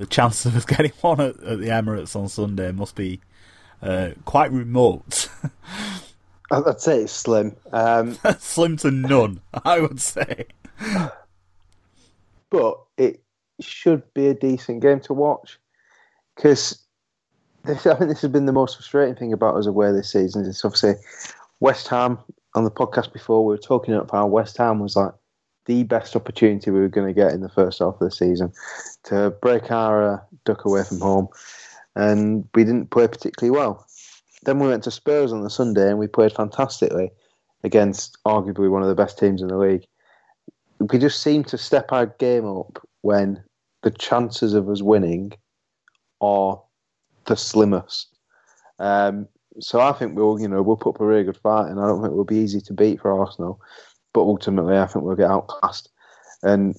the 0.00 0.06
chances 0.06 0.46
of 0.46 0.56
us 0.56 0.64
getting 0.76 0.92
one 1.02 1.20
at, 1.20 1.40
at 1.42 1.60
the 1.60 1.68
Emirates 1.68 2.16
on 2.16 2.28
Sunday 2.28 2.72
must 2.72 2.96
be 2.96 3.20
uh, 3.82 4.10
quite 4.24 4.50
remote. 4.50 5.28
I'd 6.50 6.80
say 6.80 7.02
it's 7.02 7.12
slim. 7.12 7.54
Um, 7.70 8.18
slim 8.40 8.76
to 8.78 8.90
none, 8.90 9.40
I 9.64 9.80
would 9.80 10.00
say. 10.00 10.46
But 12.50 12.80
it 12.96 13.22
should 13.60 14.02
be 14.14 14.26
a 14.26 14.34
decent 14.34 14.80
game 14.80 15.00
to 15.00 15.12
watch 15.12 15.60
because 16.34 16.80
I 17.64 17.74
think 17.74 18.08
this 18.08 18.22
has 18.22 18.30
been 18.30 18.46
the 18.46 18.52
most 18.52 18.76
frustrating 18.76 19.14
thing 19.14 19.32
about 19.32 19.56
us 19.56 19.66
away 19.66 19.92
this 19.92 20.11
season. 20.11 20.44
It's 20.46 20.64
obviously 20.64 20.94
West 21.61 21.88
Ham 21.88 22.18
on 22.54 22.64
the 22.64 22.70
podcast 22.70 23.12
before 23.12 23.44
we 23.44 23.52
were 23.54 23.58
talking 23.58 23.94
about 23.94 24.11
how 24.11 24.26
West 24.26 24.56
Ham 24.56 24.80
was 24.80 24.96
like 24.96 25.12
the 25.66 25.84
best 25.84 26.16
opportunity 26.16 26.70
we 26.70 26.80
were 26.80 26.88
going 26.88 27.06
to 27.06 27.12
get 27.12 27.32
in 27.32 27.42
the 27.42 27.48
first 27.48 27.78
half 27.78 27.94
of 27.94 28.00
the 28.00 28.11
season 28.11 28.52
to 29.04 29.30
break 29.42 29.70
our 29.70 30.14
uh, 30.14 30.18
duck 30.44 30.64
away 30.64 30.82
from 30.84 31.00
home, 31.00 31.28
and 31.94 32.48
we 32.54 32.64
didn't 32.64 32.90
play 32.90 33.06
particularly 33.06 33.56
well. 33.56 33.86
Then 34.42 34.58
we 34.58 34.68
went 34.68 34.84
to 34.84 34.90
Spurs 34.90 35.32
on 35.32 35.42
the 35.42 35.50
Sunday 35.50 35.88
and 35.90 35.98
we 35.98 36.06
played 36.06 36.32
fantastically 36.32 37.11
against 37.62 38.16
arguably 38.24 38.70
one 38.70 38.82
of 38.82 38.88
the 38.88 38.94
best 38.94 39.18
teams 39.18 39.42
in 39.42 39.48
the 39.48 39.58
league. 39.58 39.84
We 40.78 40.98
just 40.98 41.22
seem 41.22 41.44
to 41.44 41.58
step 41.58 41.92
our 41.92 42.06
game 42.06 42.46
up 42.46 42.82
when 43.02 43.44
the 43.82 43.90
chances 43.90 44.54
of 44.54 44.68
us 44.70 44.80
winning 44.80 45.32
are 46.22 46.62
the 47.31 47.37
slimmest. 47.37 48.07
Um, 48.78 49.28
so 49.61 49.81
I 49.81 49.93
think 49.93 50.16
we'll, 50.16 50.41
you 50.41 50.49
know, 50.49 50.62
we'll 50.62 50.76
put 50.76 50.97
up 50.97 51.01
a 51.01 51.07
really 51.07 51.24
good 51.24 51.37
fight, 51.37 51.70
and 51.70 51.81
I 51.81 51.87
don't 51.87 52.03
think 52.03 52.12
we'll 52.12 52.24
be 52.24 52.37
easy 52.37 52.61
to 52.61 52.72
beat 52.72 53.01
for 53.01 53.18
Arsenal. 53.18 53.61
But 54.12 54.22
ultimately, 54.22 54.76
I 54.76 54.87
think 54.87 55.05
we'll 55.05 55.16
get 55.16 55.31
outclassed, 55.31 55.89
and 56.43 56.76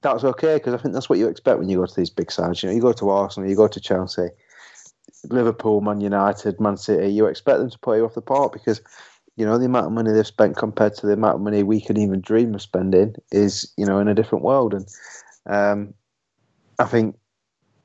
that's 0.00 0.24
okay 0.24 0.54
because 0.54 0.74
I 0.74 0.78
think 0.78 0.94
that's 0.94 1.08
what 1.08 1.18
you 1.18 1.28
expect 1.28 1.58
when 1.58 1.68
you 1.68 1.78
go 1.78 1.86
to 1.86 1.96
these 1.96 2.10
big 2.10 2.32
sides. 2.32 2.62
You 2.62 2.68
know, 2.68 2.74
you 2.74 2.80
go 2.80 2.92
to 2.92 3.10
Arsenal, 3.10 3.48
you 3.48 3.54
go 3.54 3.68
to 3.68 3.80
Chelsea, 3.80 4.28
Liverpool, 5.28 5.82
Man 5.82 6.00
United, 6.00 6.58
Man 6.58 6.78
City. 6.78 7.08
You 7.08 7.26
expect 7.26 7.58
them 7.58 7.70
to 7.70 7.78
play 7.78 7.98
you 7.98 8.06
off 8.06 8.14
the 8.14 8.22
park 8.22 8.54
because 8.54 8.80
you 9.36 9.44
know 9.44 9.58
the 9.58 9.66
amount 9.66 9.86
of 9.86 9.92
money 9.92 10.12
they've 10.12 10.26
spent 10.26 10.56
compared 10.56 10.94
to 10.96 11.06
the 11.06 11.12
amount 11.12 11.36
of 11.36 11.40
money 11.42 11.62
we 11.62 11.80
can 11.80 11.98
even 11.98 12.20
dream 12.20 12.54
of 12.54 12.62
spending 12.62 13.14
is 13.30 13.70
you 13.76 13.84
know 13.84 13.98
in 13.98 14.08
a 14.08 14.14
different 14.14 14.44
world. 14.44 14.72
And 14.72 14.88
um, 15.46 15.94
I 16.78 16.84
think 16.84 17.16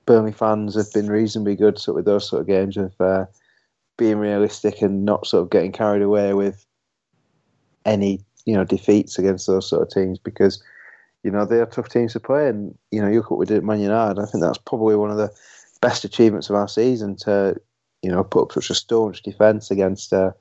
Burnley 0.08 0.32
fans 0.32 0.74
have 0.76 0.92
been 0.94 1.12
reasonably 1.12 1.56
good 1.56 1.78
sort 1.78 1.94
of 1.94 1.96
with 1.98 2.06
those 2.06 2.28
sort 2.28 2.42
of 2.42 2.48
games 2.48 2.78
of 2.78 3.00
uh, 3.00 3.26
being 3.98 4.18
realistic 4.18 4.82
and 4.82 5.06
not 5.06 5.28
sort 5.28 5.44
of 5.44 5.52
getting 5.52 5.72
carried 5.72 6.02
away 6.02 6.34
with 6.34 6.66
any 7.86 8.22
you 8.46 8.56
know 8.56 8.64
defeats 8.64 9.20
against 9.20 9.46
those 9.46 9.70
sort 9.70 9.82
of 9.82 9.90
teams 9.90 10.18
because 10.18 10.64
you 11.24 11.30
know 11.30 11.46
they're 11.46 11.66
tough 11.66 11.90
teams 11.90 12.14
to 12.14 12.20
play 12.20 12.48
and 12.48 12.76
you 12.92 13.02
know 13.02 13.12
look 13.12 13.30
what 13.30 13.40
we 13.40 13.46
did 13.46 13.58
at 13.58 13.64
Man 13.64 13.80
United 13.80 14.20
I 14.20 14.26
think 14.26 14.42
that's 14.42 14.58
probably 14.58 14.96
one 14.96 15.12
of 15.12 15.18
the 15.18 15.32
best 15.82 16.04
achievements 16.04 16.50
of 16.50 16.56
our 16.56 16.68
season 16.68 17.16
to 17.18 17.56
you 18.02 18.10
know 18.10 18.24
put 18.24 18.44
up 18.44 18.52
such 18.54 18.70
a 18.70 18.76
staunch 18.76 19.22
defence 19.24 19.70
against 19.70 20.14
uh, 20.14 20.32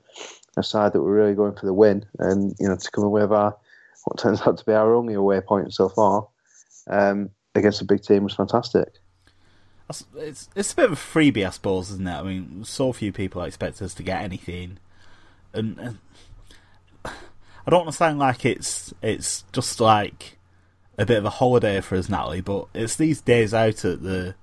a 0.55 0.63
side 0.63 0.93
that 0.93 1.01
were 1.01 1.13
really 1.13 1.35
going 1.35 1.55
for 1.55 1.65
the 1.65 1.73
win 1.73 2.05
and 2.19 2.55
you 2.59 2.67
know 2.67 2.75
to 2.75 2.91
come 2.91 3.03
away 3.03 3.21
with 3.21 3.33
our 3.33 3.55
what 4.05 4.17
turns 4.17 4.41
out 4.41 4.57
to 4.57 4.65
be 4.65 4.71
our 4.71 4.95
only 4.95 5.13
away 5.13 5.41
point 5.41 5.73
so 5.73 5.89
far 5.89 6.27
um, 6.89 7.29
against 7.55 7.81
a 7.81 7.85
big 7.85 8.01
team 8.01 8.23
was 8.23 8.33
fantastic. 8.33 8.87
It's 9.89 10.49
it's 10.55 10.73
a 10.73 10.75
bit 10.75 10.85
of 10.85 10.91
a 10.93 10.95
freebie, 10.95 11.47
I 11.47 11.49
suppose, 11.49 11.89
isn't 11.91 12.07
it? 12.07 12.11
I 12.11 12.23
mean, 12.23 12.63
so 12.65 12.91
few 12.91 13.11
people 13.11 13.41
expect 13.41 13.81
us 13.81 13.93
to 13.95 14.03
get 14.03 14.21
anything, 14.21 14.79
and, 15.53 15.97
I 17.67 17.69
don't 17.69 17.81
want 17.81 17.91
to 17.91 17.97
sound 17.97 18.17
like 18.17 18.45
it's 18.45 18.93
it's 19.01 19.43
just 19.51 19.81
like 19.81 20.37
a 20.97 21.05
bit 21.05 21.17
of 21.17 21.25
a 21.25 21.29
holiday 21.29 21.81
for 21.81 21.97
us, 21.97 22.07
Natalie, 22.07 22.39
but 22.39 22.67
it's 22.73 22.95
these 22.95 23.19
days 23.19 23.53
out 23.53 23.83
at 23.83 24.01
the 24.01 24.35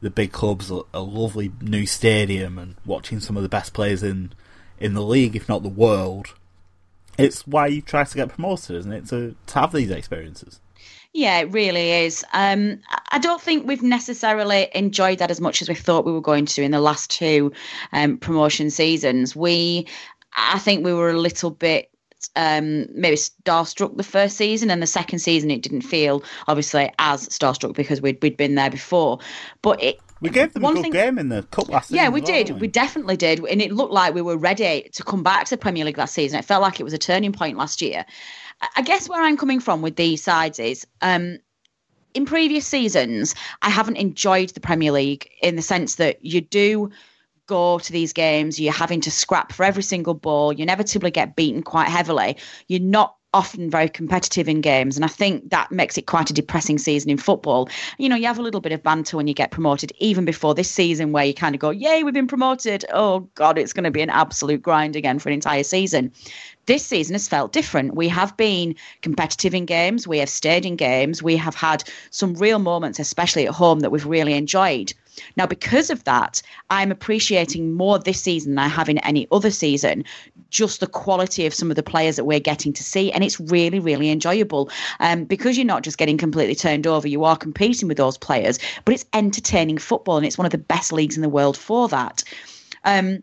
the 0.00 0.10
big 0.10 0.30
clubs, 0.30 0.70
a, 0.70 0.82
a 0.94 1.00
lovely 1.00 1.50
new 1.60 1.84
stadium, 1.84 2.58
and 2.58 2.76
watching 2.86 3.18
some 3.18 3.36
of 3.36 3.42
the 3.42 3.48
best 3.48 3.74
players 3.74 4.04
in 4.04 4.32
in 4.78 4.94
the 4.94 5.02
league, 5.02 5.34
if 5.34 5.48
not 5.48 5.64
the 5.64 5.68
world. 5.68 6.34
It's 7.18 7.44
why 7.44 7.66
you 7.66 7.82
try 7.82 8.04
to 8.04 8.16
get 8.16 8.28
promoted, 8.28 8.76
isn't 8.76 8.92
it? 8.92 9.06
To 9.08 9.34
to 9.46 9.54
have 9.58 9.72
these 9.72 9.90
experiences. 9.90 10.60
Yeah, 11.12 11.40
it 11.40 11.50
really 11.50 11.90
is. 12.04 12.24
Um, 12.32 12.82
I 13.10 13.18
don't 13.18 13.40
think 13.40 13.66
we've 13.66 13.82
necessarily 13.82 14.68
enjoyed 14.74 15.18
that 15.18 15.30
as 15.30 15.40
much 15.40 15.62
as 15.62 15.68
we 15.68 15.74
thought 15.74 16.04
we 16.04 16.12
were 16.12 16.20
going 16.20 16.46
to 16.46 16.62
in 16.62 16.70
the 16.70 16.80
last 16.80 17.10
two 17.10 17.52
um, 17.92 18.18
promotion 18.18 18.70
seasons. 18.70 19.34
We, 19.34 19.86
I 20.36 20.58
think 20.58 20.84
we 20.84 20.94
were 20.94 21.10
a 21.10 21.18
little 21.18 21.50
bit 21.50 21.90
um, 22.36 22.86
maybe 22.92 23.16
starstruck 23.16 23.96
the 23.96 24.02
first 24.02 24.36
season, 24.36 24.70
and 24.70 24.82
the 24.82 24.86
second 24.86 25.20
season 25.20 25.50
it 25.50 25.62
didn't 25.62 25.82
feel 25.82 26.22
obviously 26.48 26.92
as 26.98 27.28
starstruck 27.28 27.74
because 27.74 28.00
we'd 28.00 28.22
we'd 28.22 28.36
been 28.36 28.54
there 28.54 28.70
before. 28.70 29.18
But 29.62 29.82
it 29.82 30.00
we 30.20 30.28
gave 30.28 30.52
them 30.52 30.64
a 30.64 30.72
good 30.72 30.82
thing, 30.82 30.92
game 30.92 31.18
in 31.18 31.30
the 31.30 31.42
cup 31.44 31.68
last 31.68 31.90
yeah, 31.90 32.02
season. 32.02 32.04
Yeah, 32.04 32.08
we 32.10 32.20
did. 32.20 32.50
We? 32.50 32.60
we? 32.60 32.68
definitely 32.68 33.16
did, 33.16 33.44
and 33.44 33.62
it 33.62 33.72
looked 33.72 33.92
like 33.92 34.14
we 34.14 34.22
were 34.22 34.36
ready 34.36 34.88
to 34.92 35.02
come 35.02 35.22
back 35.22 35.46
to 35.46 35.56
the 35.56 35.58
Premier 35.58 35.84
League 35.84 35.98
last 35.98 36.14
season. 36.14 36.38
It 36.38 36.44
felt 36.44 36.62
like 36.62 36.78
it 36.78 36.84
was 36.84 36.92
a 36.92 36.98
turning 36.98 37.32
point 37.32 37.56
last 37.56 37.80
year. 37.80 38.04
I 38.76 38.82
guess 38.82 39.08
where 39.08 39.22
I'm 39.22 39.38
coming 39.38 39.58
from 39.58 39.80
with 39.80 39.96
these 39.96 40.22
sides 40.22 40.58
is 40.58 40.86
um, 41.00 41.38
in 42.14 42.26
previous 42.26 42.66
seasons, 42.66 43.34
I 43.62 43.70
haven't 43.70 43.96
enjoyed 43.96 44.50
the 44.50 44.60
Premier 44.60 44.92
League 44.92 45.30
in 45.42 45.56
the 45.56 45.62
sense 45.62 45.96
that 45.96 46.24
you 46.24 46.40
do 46.40 46.90
go 47.46 47.78
to 47.78 47.92
these 47.92 48.12
games, 48.12 48.60
you're 48.60 48.72
having 48.72 49.00
to 49.00 49.10
scrap 49.10 49.52
for 49.52 49.64
every 49.64 49.82
single 49.82 50.14
ball, 50.14 50.52
you 50.52 50.62
inevitably 50.62 51.10
get 51.10 51.34
beaten 51.34 51.62
quite 51.62 51.88
heavily. 51.88 52.36
You're 52.68 52.80
not 52.80 53.16
often 53.32 53.70
very 53.70 53.88
competitive 53.88 54.48
in 54.48 54.60
games. 54.60 54.96
And 54.96 55.04
I 55.04 55.08
think 55.08 55.50
that 55.50 55.70
makes 55.70 55.96
it 55.96 56.06
quite 56.06 56.30
a 56.30 56.32
depressing 56.32 56.78
season 56.78 57.10
in 57.10 57.16
football. 57.16 57.68
You 57.98 58.08
know, 58.08 58.16
you 58.16 58.26
have 58.26 58.38
a 58.38 58.42
little 58.42 58.60
bit 58.60 58.72
of 58.72 58.82
banter 58.82 59.16
when 59.16 59.26
you 59.26 59.34
get 59.34 59.50
promoted, 59.50 59.92
even 59.98 60.24
before 60.24 60.54
this 60.54 60.70
season, 60.70 61.12
where 61.12 61.24
you 61.24 61.34
kind 61.34 61.54
of 61.54 61.60
go, 61.60 61.70
Yay, 61.70 62.02
we've 62.02 62.14
been 62.14 62.26
promoted. 62.26 62.84
Oh, 62.92 63.20
God, 63.34 63.58
it's 63.58 63.72
going 63.72 63.84
to 63.84 63.90
be 63.90 64.02
an 64.02 64.10
absolute 64.10 64.62
grind 64.62 64.96
again 64.96 65.18
for 65.18 65.28
an 65.28 65.34
entire 65.34 65.62
season. 65.62 66.12
This 66.66 66.84
season 66.84 67.14
has 67.14 67.28
felt 67.28 67.52
different. 67.52 67.94
We 67.94 68.08
have 68.08 68.36
been 68.36 68.74
competitive 69.02 69.54
in 69.54 69.64
games, 69.64 70.06
we 70.06 70.18
have 70.18 70.28
stayed 70.28 70.66
in 70.66 70.76
games, 70.76 71.22
we 71.22 71.36
have 71.36 71.54
had 71.54 71.84
some 72.10 72.34
real 72.34 72.58
moments, 72.58 72.98
especially 72.98 73.46
at 73.46 73.54
home, 73.54 73.80
that 73.80 73.90
we've 73.90 74.06
really 74.06 74.34
enjoyed. 74.34 74.92
Now, 75.36 75.46
because 75.46 75.90
of 75.90 76.04
that, 76.04 76.42
I'm 76.70 76.90
appreciating 76.90 77.74
more 77.74 77.98
this 77.98 78.20
season 78.20 78.52
than 78.52 78.64
I 78.64 78.68
have 78.68 78.88
in 78.88 78.98
any 78.98 79.26
other 79.30 79.50
season, 79.50 80.04
just 80.50 80.80
the 80.80 80.86
quality 80.86 81.46
of 81.46 81.54
some 81.54 81.70
of 81.70 81.76
the 81.76 81.82
players 81.82 82.16
that 82.16 82.24
we're 82.24 82.40
getting 82.40 82.72
to 82.72 82.82
see. 82.82 83.12
And 83.12 83.24
it's 83.24 83.40
really, 83.40 83.80
really 83.80 84.10
enjoyable 84.10 84.70
um, 85.00 85.24
because 85.24 85.56
you're 85.56 85.66
not 85.66 85.82
just 85.82 85.98
getting 85.98 86.18
completely 86.18 86.54
turned 86.54 86.86
over, 86.86 87.08
you 87.08 87.24
are 87.24 87.36
competing 87.36 87.88
with 87.88 87.96
those 87.96 88.18
players, 88.18 88.58
but 88.84 88.94
it's 88.94 89.06
entertaining 89.12 89.78
football. 89.78 90.16
And 90.16 90.26
it's 90.26 90.38
one 90.38 90.46
of 90.46 90.52
the 90.52 90.58
best 90.58 90.92
leagues 90.92 91.16
in 91.16 91.22
the 91.22 91.28
world 91.28 91.56
for 91.56 91.88
that. 91.88 92.22
Um, 92.84 93.22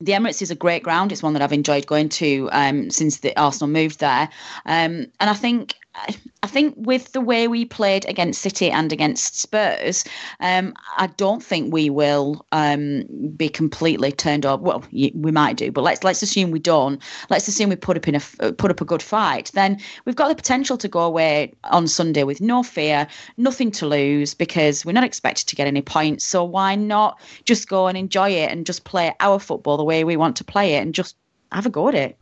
the 0.00 0.12
Emirates 0.12 0.42
is 0.42 0.50
a 0.50 0.56
great 0.56 0.82
ground. 0.82 1.12
It's 1.12 1.22
one 1.22 1.32
that 1.34 1.42
I've 1.42 1.52
enjoyed 1.52 1.86
going 1.86 2.08
to 2.10 2.48
um, 2.52 2.90
since 2.90 3.18
the 3.18 3.38
Arsenal 3.40 3.68
moved 3.68 4.00
there, 4.00 4.28
um, 4.66 5.06
and 5.20 5.30
I 5.30 5.34
think 5.34 5.76
I 5.94 6.46
think 6.46 6.74
with 6.76 7.12
the 7.12 7.20
way 7.20 7.48
we 7.48 7.64
played 7.64 8.06
against 8.08 8.40
City 8.40 8.70
and 8.70 8.92
against 8.92 9.38
Spurs, 9.38 10.04
um, 10.40 10.74
I 10.96 11.06
don't 11.06 11.42
think 11.42 11.72
we 11.72 11.90
will 11.90 12.46
um, 12.50 13.04
be 13.36 13.48
completely 13.48 14.10
turned 14.10 14.46
off. 14.46 14.60
Well, 14.60 14.84
we 14.90 15.30
might 15.30 15.56
do, 15.56 15.70
but 15.70 15.82
let's 15.82 16.02
let's 16.02 16.22
assume 16.22 16.50
we 16.50 16.58
don't. 16.60 17.02
Let's 17.28 17.46
assume 17.46 17.68
we 17.68 17.76
put 17.76 17.96
up 17.96 18.08
in 18.08 18.14
a 18.14 18.52
put 18.52 18.70
up 18.70 18.80
a 18.80 18.86
good 18.86 19.02
fight. 19.02 19.50
Then 19.54 19.80
we've 20.04 20.16
got 20.16 20.28
the 20.28 20.34
potential 20.34 20.78
to 20.78 20.88
go 20.88 21.00
away 21.00 21.52
on 21.64 21.86
Sunday 21.86 22.24
with 22.24 22.40
no 22.40 22.62
fear, 22.62 23.06
nothing 23.36 23.70
to 23.72 23.86
lose 23.86 24.34
because 24.34 24.84
we're 24.84 24.92
not 24.92 25.04
expected 25.04 25.48
to 25.48 25.56
get 25.56 25.66
any 25.66 25.82
points. 25.82 26.24
So 26.24 26.42
why 26.42 26.74
not 26.74 27.20
just 27.44 27.68
go 27.68 27.86
and 27.86 27.98
enjoy 27.98 28.30
it 28.30 28.50
and 28.50 28.64
just 28.64 28.84
play 28.84 29.14
our 29.20 29.38
football 29.38 29.76
the 29.76 29.84
way 29.84 30.04
we 30.04 30.16
want 30.16 30.36
to 30.36 30.44
play 30.44 30.74
it 30.74 30.82
and 30.82 30.94
just 30.94 31.16
have 31.52 31.66
a 31.66 31.70
go 31.70 31.88
at 31.88 31.94
it. 31.94 32.18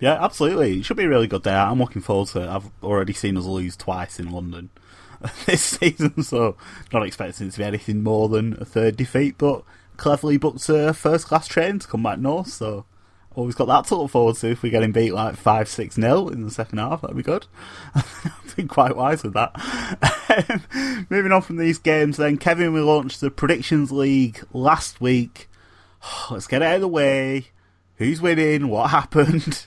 Yeah, 0.00 0.22
absolutely. 0.22 0.78
It 0.78 0.84
should 0.84 0.96
be 0.96 1.04
a 1.04 1.08
really 1.08 1.26
good 1.26 1.42
day. 1.42 1.54
I'm 1.54 1.78
looking 1.78 2.02
forward 2.02 2.28
to 2.28 2.42
it. 2.42 2.48
I've 2.48 2.70
already 2.82 3.12
seen 3.12 3.36
us 3.36 3.44
lose 3.44 3.76
twice 3.76 4.18
in 4.18 4.32
London 4.32 4.70
this 5.46 5.62
season, 5.62 6.22
so 6.22 6.56
not 6.92 7.06
expecting 7.06 7.48
it 7.48 7.50
to 7.52 7.58
be 7.58 7.64
anything 7.64 8.02
more 8.02 8.28
than 8.28 8.54
a 8.60 8.64
third 8.64 8.96
defeat, 8.96 9.36
but 9.36 9.62
cleverly 9.98 10.38
booked 10.38 10.66
a 10.70 10.94
first 10.94 11.26
class 11.26 11.46
train 11.46 11.78
to 11.78 11.86
come 11.86 12.02
back 12.02 12.18
north, 12.18 12.48
so 12.48 12.86
always 13.34 13.54
got 13.54 13.66
that 13.66 13.84
to 13.86 13.94
look 13.96 14.10
forward 14.10 14.36
to. 14.36 14.50
If 14.50 14.62
we're 14.62 14.72
getting 14.72 14.92
beat 14.92 15.12
like 15.12 15.36
5 15.36 15.68
6 15.68 15.94
0 15.94 16.28
in 16.28 16.44
the 16.44 16.50
second 16.50 16.78
half, 16.78 17.02
that'd 17.02 17.16
be 17.16 17.22
good. 17.22 17.46
I've 17.94 18.54
been 18.56 18.68
quite 18.68 18.96
wise 18.96 19.22
with 19.22 19.34
that. 19.34 21.06
Moving 21.10 21.32
on 21.32 21.42
from 21.42 21.56
these 21.58 21.78
games, 21.78 22.16
then, 22.16 22.38
Kevin, 22.38 22.72
we 22.72 22.80
launched 22.80 23.20
the 23.20 23.30
Predictions 23.30 23.92
League 23.92 24.42
last 24.54 25.00
week. 25.00 25.48
Let's 26.30 26.46
get 26.46 26.62
out 26.62 26.76
of 26.76 26.80
the 26.80 26.88
way. 26.88 27.48
Who's 27.96 28.22
winning? 28.22 28.68
What 28.68 28.90
happened? 28.90 29.66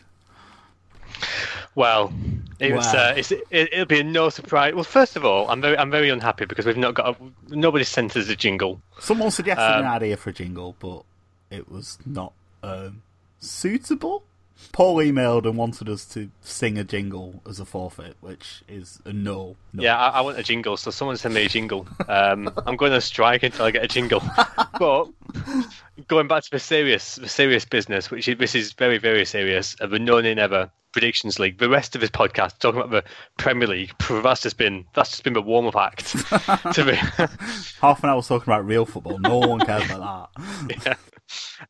Well, 1.76 2.14
it 2.60 2.72
wow. 2.72 2.78
was. 2.78 2.88
Uh, 2.88 3.38
it, 3.50 3.70
will 3.76 3.86
be 3.86 4.00
a 4.00 4.04
no 4.04 4.30
surprise. 4.30 4.74
Well, 4.74 4.84
first 4.84 5.16
of 5.16 5.26
all, 5.26 5.50
I'm 5.50 5.62
very, 5.62 5.78
I'm 5.78 5.92
very 5.92 6.10
unhappy 6.10 6.46
because 6.46 6.66
we've 6.66 6.78
not 6.78 6.94
got. 6.94 7.20
A, 7.20 7.56
nobody 7.56 7.84
sent 7.84 8.16
us 8.16 8.30
a 8.30 8.36
jingle. 8.36 8.82
Someone 9.00 9.32
suggested 9.32 9.64
um, 9.64 9.82
an 9.84 9.88
idea 9.88 10.18
for 10.18 10.30
a 10.30 10.34
jingle, 10.34 10.76
but 10.80 11.04
it 11.50 11.70
was 11.70 11.98
not 12.06 12.34
um, 12.62 13.02
suitable. 13.40 14.24
Paul 14.72 14.98
emailed 14.98 15.46
and 15.46 15.58
wanted 15.58 15.90
us 15.90 16.06
to 16.14 16.30
sing 16.42 16.78
a 16.78 16.84
jingle 16.84 17.42
as 17.48 17.60
a 17.60 17.66
forfeit, 17.66 18.16
which 18.22 18.64
is 18.68 19.00
a 19.04 19.12
no. 19.12 19.56
no. 19.74 19.84
Yeah, 19.84 19.98
I, 19.98 20.20
I 20.20 20.22
want 20.22 20.38
a 20.40 20.44
jingle, 20.44 20.78
so 20.78 20.92
someone 20.92 21.18
send 21.18 21.34
me 21.34 21.46
a 21.46 21.50
jingle. 21.50 21.88
Um, 22.08 22.50
I'm 22.66 22.78
going 22.78 22.92
to 22.92 23.02
strike 23.02 23.44
until 23.44 23.66
I 23.66 23.72
get 23.72 23.84
a 23.84 23.88
jingle. 23.88 24.22
but 24.80 25.10
going 26.08 26.28
back 26.28 26.44
to 26.44 26.52
the 26.52 26.60
serious, 26.60 27.16
the 27.16 27.28
serious 27.28 27.66
business, 27.66 28.10
which 28.10 28.28
is, 28.28 28.38
this 28.38 28.56
is 28.56 28.74
very, 28.74 29.00
very 29.00 29.26
serious, 29.26 29.76
of 29.76 29.90
the 29.90 30.00
no 30.00 30.22
never 30.22 30.72
predictions 30.94 31.40
league. 31.40 31.58
The 31.58 31.70
rest 31.70 31.96
of 31.96 32.02
this 32.02 32.10
podcast 32.10 32.60
talking 32.60 32.80
about 32.80 32.92
the 32.92 33.04
Premier 33.38 33.68
League, 33.68 33.92
that's 34.10 34.42
just 34.42 34.58
been 34.58 34.86
that's 34.94 35.10
just 35.10 35.24
been 35.24 35.34
the 35.34 35.42
warm 35.42 35.68
up 35.68 35.76
act. 35.76 36.12
to 36.74 36.86
me. 36.86 36.94
Half 37.82 38.04
an 38.04 38.10
hour 38.10 38.22
talking 38.22 38.52
about 38.52 38.66
real 38.66 38.86
football. 38.86 39.20
No 39.20 39.40
one 39.40 39.60
cares 39.60 39.84
about 39.86 40.30
that. 40.38 40.78
yeah. 40.86 40.96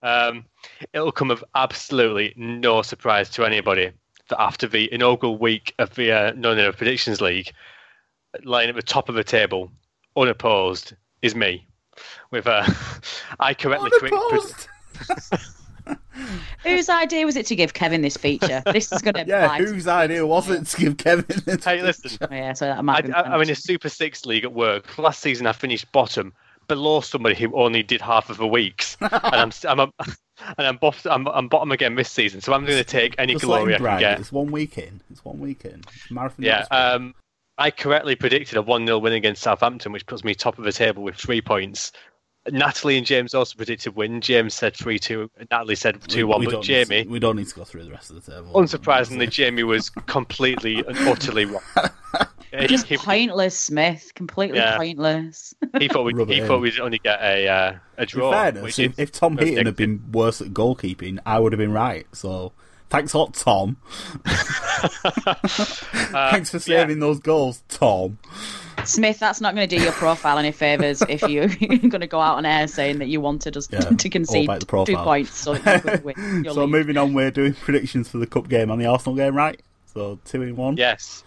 Um, 0.01 0.45
it'll 0.93 1.11
come 1.11 1.31
of 1.31 1.43
absolutely 1.55 2.33
no 2.35 2.81
surprise 2.81 3.29
to 3.31 3.45
anybody 3.45 3.91
that 4.29 4.41
after 4.41 4.67
the 4.67 4.91
inaugural 4.93 5.37
week 5.37 5.73
of 5.79 5.95
the 5.95 6.11
uh, 6.11 6.33
No 6.35 6.53
Nay 6.53 6.71
Predictions 6.71 7.21
League, 7.21 7.51
lying 8.43 8.69
at 8.69 8.75
the 8.75 8.81
top 8.81 9.09
of 9.09 9.15
the 9.15 9.23
table, 9.23 9.71
unopposed, 10.15 10.93
is 11.21 11.35
me. 11.35 11.67
With 12.31 12.47
uh, 12.47 12.65
I 13.39 13.53
correctly 13.53 13.91
Unopposed. 14.01 14.67
Whose 16.63 16.89
idea 16.89 17.25
was 17.25 17.35
it 17.35 17.45
to 17.47 17.55
give 17.55 17.73
Kevin 17.73 18.01
this 18.01 18.17
feature? 18.17 18.61
This 18.65 18.91
is 18.91 19.01
going 19.01 19.13
to 19.25 19.25
Yeah, 19.25 19.57
whose 19.57 19.87
idea 19.87 20.25
was 20.25 20.49
it 20.49 20.65
to 20.67 20.77
give 20.77 20.97
Kevin 20.97 21.25
this? 21.45 21.63
Hey, 21.63 21.81
listen. 21.81 22.17
Oh, 22.21 22.33
yeah, 22.33 22.53
so 22.53 22.65
that 22.65 22.77
I, 22.77 22.81
might 22.81 23.05
be 23.05 23.13
I, 23.13 23.21
I'm 23.21 23.41
in 23.41 23.49
a 23.49 23.55
Super 23.55 23.89
Six 23.89 24.25
league 24.25 24.43
at 24.43 24.53
work. 24.53 24.97
Last 24.97 25.21
season, 25.21 25.47
I 25.47 25.53
finished 25.53 25.91
bottom, 25.91 26.33
below 26.67 27.01
somebody 27.01 27.35
who 27.35 27.53
only 27.55 27.83
did 27.83 28.01
half 28.01 28.29
of 28.29 28.37
the 28.37 28.47
weeks, 28.47 28.97
and 29.01 29.11
I'm 29.13 29.51
I'm, 29.67 29.79
a, 29.79 29.89
and 30.57 30.67
I'm, 30.67 30.77
bof- 30.77 31.11
I'm 31.11 31.27
I'm 31.27 31.47
bottom 31.47 31.71
again 31.71 31.95
this 31.95 32.11
season. 32.11 32.41
So 32.41 32.53
I'm 32.53 32.65
going 32.65 32.77
to 32.77 32.83
take 32.83 33.15
any 33.17 33.33
Just 33.33 33.45
glory 33.45 33.75
I 33.75 33.79
can 33.79 33.99
get. 33.99 34.19
It's 34.19 34.31
one 34.31 34.51
week 34.51 34.77
in. 34.77 35.01
It's 35.09 35.25
one 35.25 35.39
week 35.39 35.65
in. 35.65 35.81
Marathon. 36.09 36.45
Yeah, 36.45 36.65
um, 36.71 37.13
I 37.57 37.71
correctly 37.71 38.15
predicted 38.15 38.57
a 38.57 38.61
1 38.61 38.85
0 38.85 38.99
win 38.99 39.13
against 39.13 39.43
Southampton, 39.43 39.91
which 39.91 40.05
puts 40.05 40.23
me 40.23 40.33
top 40.33 40.57
of 40.57 40.65
the 40.65 40.71
table 40.71 41.03
with 41.03 41.15
three 41.15 41.41
points. 41.41 41.91
Natalie 42.51 42.97
and 42.97 43.05
James 43.05 43.33
also 43.33 43.55
predicted 43.55 43.95
win. 43.95 44.19
James 44.19 44.53
said 44.53 44.75
3 44.75 44.99
2. 44.99 45.31
Natalie 45.49 45.75
said 45.75 46.01
2 46.09 46.27
1. 46.27 46.39
We 46.39 46.45
But 46.45 46.51
don't 46.51 46.63
Jamie, 46.63 46.95
need 46.97 47.03
to- 47.05 47.09
we 47.09 47.19
don't 47.19 47.35
need 47.37 47.47
to 47.47 47.55
go 47.55 47.63
through 47.63 47.85
the 47.85 47.91
rest 47.91 48.09
of 48.09 48.23
the 48.23 48.31
table. 48.31 48.51
unsurprisingly, 48.53 49.29
Jamie 49.29 49.63
was 49.63 49.89
completely 49.89 50.79
and 50.87 50.97
utterly 51.07 51.45
wrong. 51.45 51.61
Just 52.67 52.85
he, 52.85 52.97
pointless, 52.97 53.57
Smith. 53.57 54.11
Completely 54.13 54.59
Yeah. 54.59 54.77
pointless. 54.77 55.55
he 55.79 55.87
thought 55.87 56.03
we'd, 56.03 56.15
Rub 56.17 56.27
he 56.29 56.39
in. 56.39 56.45
thought 56.47 56.61
we'd 56.61 56.79
only 56.79 56.99
get 56.99 57.19
a 57.21 57.47
uh, 57.47 57.75
a 57.97 58.01
In 58.03 58.07
draw. 58.07 58.31
fairness, 58.31 58.77
if, 58.77 58.99
if 58.99 59.11
Tom 59.11 59.33
most 59.35 59.45
Heaton 59.45 59.65
had 59.65 59.75
been 59.75 60.03
worse 60.11 60.39
at 60.39 60.49
goalkeeping, 60.49 61.17
I 61.25 61.39
would 61.39 61.51
have 61.51 61.57
been 61.57 61.71
right. 61.73 62.05
So 62.11 62.51
thanks 62.91 63.13
a 63.13 63.17
lot, 63.17 63.33
Tom. 63.33 63.77
thanks 66.11 66.49
for 66.51 66.57
yeah. 66.57 66.81
saving 66.81 66.99
those 66.99 67.19
goals, 67.19 67.63
Tom. 67.69 68.19
Smith, 68.85 69.19
that's 69.19 69.41
not 69.41 69.55
going 69.55 69.67
to 69.67 69.75
do 69.77 69.81
your 69.81 69.93
profile 69.93 70.37
any 70.37 70.51
favours 70.51 71.01
if 71.07 71.21
you're 71.29 71.47
going 71.47 72.01
to 72.01 72.07
go 72.07 72.19
out 72.19 72.37
on 72.37 72.45
air 72.45 72.67
saying 72.67 72.99
that 72.99 73.07
you 73.07 73.21
wanted 73.21 73.55
us 73.57 73.69
Yeah, 73.71 73.79
to 73.81 74.09
concede 74.09 74.45
about 74.45 74.59
the 74.67 74.85
two 74.85 74.97
points 74.97 75.37
so 75.37 75.55
that 75.55 75.85
you 75.85 76.01
win 76.03 76.15
your 76.45 76.53
so 76.53 76.67
moving 76.67 76.97
on, 76.97 77.13
we're 77.13 77.31
doing 77.31 77.53
predictions 77.53 78.09
for 78.09 78.17
the 78.17 78.27
cup 78.27 78.49
game 78.49 78.69
and 78.69 78.81
the 78.81 78.85
Arsenal 78.85 79.15
game, 79.15 79.35
right? 79.35 79.61
So 79.85 80.19
two 80.25 80.41
in 80.41 80.55
one. 80.55 80.77
Yes. 80.77 81.23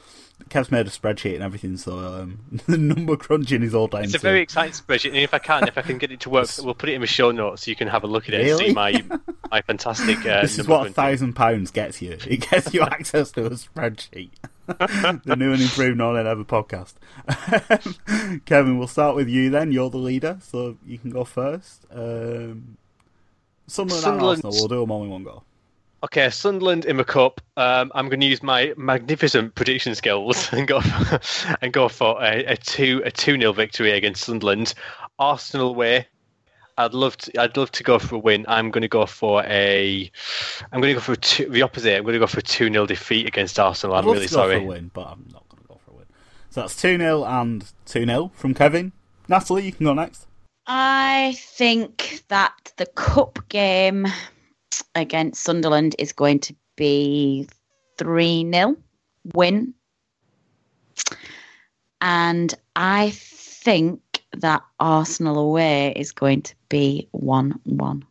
Kev's 0.49 0.71
made 0.71 0.87
a 0.87 0.91
spreadsheet 0.91 1.35
and 1.35 1.43
everything, 1.43 1.77
so 1.77 1.99
um, 1.99 2.39
the 2.67 2.79
number 2.79 3.17
crunching 3.17 3.63
is 3.63 3.75
all 3.75 3.89
down 3.89 4.05
It's 4.05 4.15
a 4.15 4.19
very 4.19 4.41
exciting 4.43 4.73
spreadsheet, 4.73 5.09
and 5.09 5.17
if 5.17 5.35
I 5.35 5.39
can, 5.39 5.67
if 5.67 5.77
I 5.77 5.83
can 5.83 5.99
get 5.99 6.13
it 6.13 6.21
to 6.21 6.31
work, 6.31 6.49
we'll 6.63 6.75
put 6.75 6.89
it 6.89 6.95
in 6.95 7.01
the 7.01 7.07
show 7.07 7.31
notes 7.33 7.65
so 7.65 7.71
you 7.71 7.77
can 7.77 7.89
have 7.89 8.05
a 8.05 8.07
look 8.07 8.29
at 8.29 8.35
it 8.35 8.41
and 8.41 8.47
Really? 8.51 8.67
see 8.69 8.73
my 8.73 9.05
my 9.51 9.63
fantastic. 9.63 10.19
Uh, 10.25 10.43
This 10.43 10.59
is 10.59 10.69
what 10.69 10.87
a 10.87 10.91
thousand 10.93 11.33
pounds 11.35 11.71
gets 11.71 12.01
you. 12.01 12.19
It 12.27 12.49
gets 12.51 12.73
you 12.73 12.83
access 12.83 13.33
to 13.33 13.47
a 13.47 13.51
spreadsheet. 13.51 14.31
the 14.67 15.37
new 15.37 15.53
and 15.53 15.63
improved 15.63 15.97
Non 15.97 16.17
Ever 16.17 16.45
podcast. 16.45 16.95
Kevin, 18.45 18.79
we'll 18.79 18.89
start 18.89 19.17
with 19.17 19.29
you 19.29 19.51
then. 19.51 19.73
You're 19.73 19.91
the 19.91 19.97
leader, 19.99 20.39
so 20.43 20.77
you 20.87 20.99
can 20.99 21.11
go 21.11 21.25
first. 21.25 21.87
Um, 21.91 22.77
Sunderland, 23.69 24.05
and 24.05 24.21
Sunderland- 24.21 24.45
Arsenal, 24.45 24.53
we'll 24.53 24.69
do 24.69 24.81
them 24.81 24.91
all 24.91 25.03
in 25.05 25.11
one 25.11 25.25
go. 25.25 25.43
Okay, 26.05 26.29
Sunderland 26.31 26.85
in 26.85 26.99
the 26.99 27.05
cup. 27.05 27.41
Um, 27.57 27.91
I'm 27.95 28.09
going 28.09 28.21
to 28.21 28.27
use 28.27 28.43
my 28.43 28.75
magnificent 28.77 29.55
prediction 29.55 29.95
skills 29.95 30.49
and 30.53 30.69
go 30.69 30.81
for, 30.81 31.21
and 31.63 31.73
go 31.73 31.89
for 31.89 32.23
a, 32.23 32.45
a 32.45 32.57
two 32.57 33.03
a 33.05 33.11
two 33.11 33.39
0 33.39 33.53
victory 33.53 33.93
against 33.93 34.25
Sunderland. 34.25 34.75
Arsenal 35.19 35.71
away. 35.71 36.07
I'd 36.79 36.93
love 36.93 37.17
to. 37.19 37.41
I'd 37.41 37.57
love 37.57 37.73
to 37.73 37.83
go 37.83 37.99
for 37.99 38.17
a 38.17 38.19
win. 38.19 38.45
I'm 38.49 38.71
going 38.71 38.83
to 38.83 38.89
go 38.89 39.07
for 39.07 39.43
a. 39.45 40.11
I'm 40.71 40.81
going 40.83 40.95
to 40.95 41.01
go 41.01 41.01
for 41.01 41.13
a 41.13 41.17
two, 41.17 41.49
the 41.49 41.63
opposite. 41.63 41.97
I'm 41.97 42.03
going 42.03 42.13
to 42.13 42.19
go 42.19 42.27
for 42.27 42.41
a 42.41 42.43
two 42.43 42.71
0 42.71 42.85
defeat 42.85 43.27
against 43.27 43.59
Arsenal. 43.59 43.97
I'd 43.97 44.01
I'm 44.01 44.07
love 44.07 44.17
really 44.17 44.27
to 44.29 44.35
go 44.35 44.43
for 44.43 44.51
sorry. 44.51 44.65
a 44.65 44.67
win, 44.67 44.91
but 44.93 45.07
I'm 45.07 45.27
not 45.33 45.49
going 45.49 45.63
to 45.63 45.69
go 45.69 45.81
for 45.83 45.93
a 45.93 45.95
win. 45.95 46.07
So 46.51 46.61
that's 46.61 46.77
2 46.81 46.99
0 46.99 47.25
and 47.25 47.65
2 47.87 48.05
0 48.05 48.31
from 48.35 48.53
Kevin. 48.53 48.93
Natalie, 49.29 49.65
you 49.65 49.73
can 49.73 49.87
go 49.87 49.95
next. 49.95 50.27
I 50.67 51.37
think 51.39 52.23
that 52.29 52.73
the 52.77 52.87
cup 52.87 53.39
game 53.49 54.07
against 54.97 55.43
Sunderland 55.43 55.95
is 55.99 56.13
going 56.13 56.41
to 56.41 56.55
be 56.75 57.47
3 57.99 58.51
0 58.53 58.77
win. 59.35 59.73
And 62.01 62.55
I 62.75 63.11
think 63.15 64.01
that 64.33 64.63
Arsenal 64.81 65.39
away 65.39 65.93
is 65.97 66.13
going 66.13 66.43
to 66.43 66.55
be 66.69 67.09
1 67.13 67.61
1. 67.65 68.05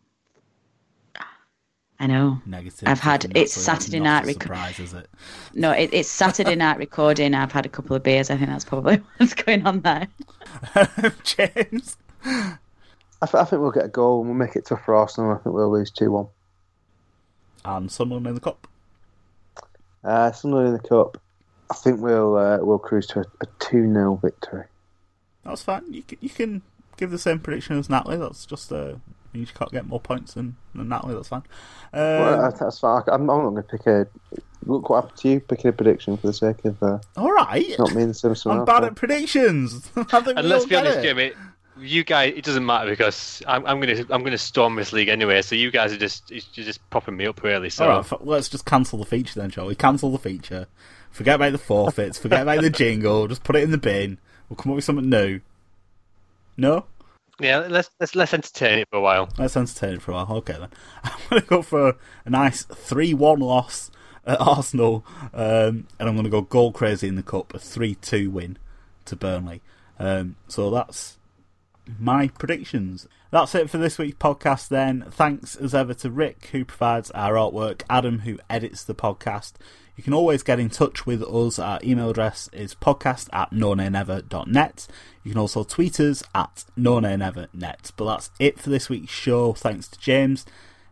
I 1.98 2.08
know. 2.08 2.42
Negative. 2.46 2.88
I've 2.90 3.00
had- 3.00 3.26
it's 3.38 3.56
that's 3.56 3.66
Saturday 3.66 4.00
not 4.00 4.04
night 4.04 4.24
a 4.24 4.28
rec- 4.28 4.44
surprise, 4.44 4.80
is 4.80 4.94
it? 4.94 5.10
No, 5.54 5.72
it, 5.72 5.92
it's 5.94 6.10
Saturday 6.10 6.56
night 6.66 6.78
recording. 6.78 7.34
I've 7.34 7.54
had 7.54 7.66
a 7.66 7.70
couple 7.70 7.96
of 7.96 8.04
beers. 8.04 8.30
I 8.30 8.36
think 8.38 8.50
that's 8.50 8.66
probably 8.66 8.98
what's 9.18 9.34
going 9.34 9.66
on 9.66 9.80
there. 9.82 10.08
James? 11.24 11.96
I, 12.26 13.28
th- 13.28 13.36
I 13.36 13.46
think 13.46 13.62
we'll 13.62 13.72
get 13.72 13.86
a 13.86 13.90
goal 13.90 14.20
and 14.20 14.30
we'll 14.30 14.38
make 14.38 14.58
it 14.58 14.66
tough 14.66 14.84
for 14.84 14.94
Arsenal. 14.96 15.32
I 15.32 15.36
think 15.38 15.56
we'll 15.56 15.72
lose 15.72 15.90
2 15.92 16.12
1. 16.12 16.28
And 17.66 17.92
Sunderland 17.92 18.28
in 18.28 18.36
the 18.36 18.42
cup. 18.42 18.68
Uh, 20.04 20.32
Sunderland 20.32 20.68
in 20.68 20.74
the 20.74 20.88
Cup. 20.88 21.20
I 21.72 21.74
think 21.74 22.00
we'll 22.00 22.38
uh, 22.38 22.60
we'll 22.62 22.78
cruise 22.78 23.08
to 23.08 23.22
a 23.42 23.46
2 23.60 23.92
0 23.92 24.20
victory. 24.22 24.66
That's 25.44 25.64
fine. 25.64 25.92
You 25.92 26.04
can, 26.04 26.18
you 26.22 26.30
can 26.30 26.62
give 26.98 27.10
the 27.12 27.18
same 27.18 27.40
prediction 27.40 27.78
as 27.80 27.90
Natalie. 27.90 28.18
That's 28.18 28.46
just 28.46 28.72
uh, 28.72 28.96
you 29.34 29.48
can't 29.48 29.72
get 29.72 29.88
more 29.88 30.00
points 30.00 30.36
than, 30.36 30.58
than 30.76 30.90
Natalie. 30.90 31.16
That's 31.16 31.28
fine. 31.30 31.44
Well, 31.92 32.46
Uh, 32.46 32.52
that's 32.52 32.80
fine. 32.80 33.02
I'm, 33.08 33.22
I'm 33.22 33.26
not 33.28 33.50
going 33.50 33.56
to 33.56 33.64
pick 33.64 33.88
a. 33.88 34.08
Look 34.68 34.90
what 34.90 35.04
happened 35.04 35.20
to 35.20 35.30
you 35.30 35.40
picking 35.40 35.70
a 35.70 35.74
prediction 35.74 36.18
for 36.18 36.28
the 36.28 36.34
sake 36.34 36.66
of 36.66 36.82
uh, 36.82 37.00
all 37.18 37.32
right. 37.32 37.76
not 37.78 37.94
me 37.94 38.02
and 38.04 38.16
Simpson. 38.16 38.52
I'm 38.52 38.66
bad 38.66 38.84
at 38.84 38.96
predictions. 38.96 39.90
I 39.96 40.04
think 40.04 40.28
And 40.38 40.44
we 40.44 40.44
let's 40.50 40.66
be 40.66 40.76
honest, 40.76 41.00
it. 41.00 41.36
Jamie. 41.76 41.88
You 41.88 42.04
guys, 42.04 42.34
it 42.36 42.44
doesn't 42.44 42.66
matter 42.66 42.90
because 42.90 43.42
I'm, 43.48 43.66
I'm 43.66 43.80
gonna 43.80 44.06
I'm 44.10 44.24
gonna 44.24 44.38
storm 44.38 44.76
this 44.76 44.94
league 44.94 45.10
anyway. 45.10 45.42
So 45.42 45.56
you 45.56 45.72
guys 45.72 45.94
are 45.94 45.98
just 45.98 46.30
you're 46.30 46.66
just 46.66 46.88
popping 46.90 47.18
me 47.18 47.26
up 47.26 47.44
really. 47.44 47.70
So 47.70 47.84
All 47.86 47.90
right, 47.90 48.12
f- 48.12 48.20
let's 48.22 48.50
just 48.50 48.66
cancel 48.66 49.00
the 49.00 49.06
feature 49.06 49.40
then, 49.40 49.50
shall 49.50 49.68
we? 49.68 49.76
Cancel 49.76 50.12
the 50.12 50.20
feature. 50.20 50.68
Forget 51.12 51.36
about 51.36 51.52
the 51.54 51.58
forfeits. 51.58 52.18
forget 52.18 52.42
about 52.42 52.62
the 52.62 52.70
jingle. 52.70 53.28
Just 53.28 53.44
put 53.44 53.56
it 53.56 53.64
in 53.64 53.72
the 53.72 53.78
bin. 53.78 54.18
We'll 54.50 54.58
come 54.58 54.72
up 54.72 54.76
with 54.76 54.86
something 54.86 55.10
new. 55.10 55.42
No? 56.58 56.86
yeah, 57.40 57.60
let's 57.60 57.90
let's 58.00 58.16
let's 58.16 58.34
entertain 58.34 58.80
it 58.80 58.88
for 58.90 58.98
a 58.98 59.02
while. 59.02 59.30
Let's 59.38 59.58
entertain 59.58 59.96
it 59.96 60.02
for 60.02 60.12
a 60.12 60.16
while. 60.16 60.38
Okay 60.38 60.54
then. 60.54 60.70
I'm 61.04 61.12
going 61.30 61.42
to 61.42 61.48
go 61.48 61.62
for 61.62 61.96
a 62.26 62.30
nice 62.30 62.64
3 62.64 63.14
1 63.14 63.40
loss 63.40 63.92
at 64.26 64.40
Arsenal. 64.40 65.06
Um, 65.34 65.88
and 66.00 66.10
I'm 66.10 66.16
going 66.16 66.24
to 66.24 66.30
go 66.30 66.42
goal 66.42 66.72
crazy 66.72 67.08
in 67.08 67.16
the 67.16 67.24
Cup. 67.24 67.54
A 67.54 67.60
3 67.60 67.96
2 67.96 68.30
win 68.30 68.58
to 69.06 69.16
Burnley. 69.16 69.62
Um, 70.00 70.36
so 70.48 70.70
that's 70.70 71.18
my 72.00 72.28
predictions. 72.30 73.08
That's 73.32 73.56
it 73.56 73.70
for 73.70 73.78
this 73.78 73.98
week's 73.98 74.18
podcast 74.18 74.70
then. 74.70 75.06
Thanks 75.12 75.56
as 75.56 75.76
ever 75.76 75.94
to 75.96 76.10
Rick, 76.10 76.50
who 76.52 76.66
provides 76.66 77.12
our 77.12 77.34
artwork, 77.34 77.84
Adam, 77.90 78.20
who 78.20 78.40
edits 78.50 78.84
the 78.84 78.96
podcast. 78.96 79.54
You 79.96 80.04
can 80.04 80.14
always 80.14 80.44
get 80.44 80.60
in 80.60 80.70
touch 80.70 81.06
with 81.06 81.24
us. 81.24 81.58
Our 81.58 81.80
email 81.84 82.10
address 82.10 82.50
is 82.52 82.76
podcast 82.76 83.30
at 83.32 83.52
nonanever.net. 83.52 84.88
You 85.24 85.32
can 85.32 85.40
also 85.40 85.64
tweet 85.64 86.00
us 86.00 86.24
at 86.34 86.66
nonanevernet. 86.78 87.92
But 87.96 88.06
that's 88.06 88.30
it 88.40 88.60
for 88.60 88.70
this 88.70 88.90
week's 88.90 89.14
show. 89.14 89.54
Thanks 89.54 89.88
to 89.88 90.00
James, 90.00 90.46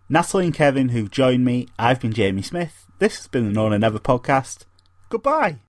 Natalie, 0.08 0.46
and 0.46 0.56
Kevin 0.56 0.90
who've 0.90 1.12
joined 1.12 1.44
me. 1.44 1.68
I've 1.78 2.00
been 2.00 2.14
Jamie 2.14 2.42
Smith. 2.42 2.88
This 3.00 3.18
has 3.18 3.28
been 3.28 3.48
the 3.48 3.54
No 3.54 3.68
Nay 3.68 3.78
Never 3.78 4.00
podcast. 4.00 4.66
Goodbye. 5.10 5.60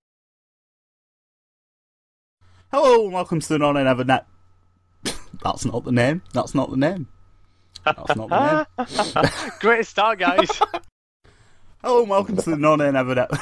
Hello 2.70 3.05
and 3.05 3.12
welcome 3.12 3.41
to 3.41 3.49
the 3.49 3.59
No 3.59 3.72
Nay 3.72 3.85
Never 3.85 4.05
Net. 4.05 4.27
That's 5.43 5.64
not 5.64 5.85
the 5.85 5.93
name. 5.93 6.22
That's 6.32 6.55
not 6.55 6.70
the 6.70 6.76
name. 6.76 7.09
That's 7.85 8.16
not 8.16 8.28
the 8.28 8.66
name. 9.22 9.51
Gray 9.61 9.82
start, 9.82 10.18
guys. 10.18 10.49
Hello 11.82 12.01
and 12.01 12.09
welcome 12.11 12.37
to 12.37 12.51
the 12.51 12.57
No 12.57 12.76
Nay 12.76 12.91
Never 12.91 13.14
Net. 13.14 13.30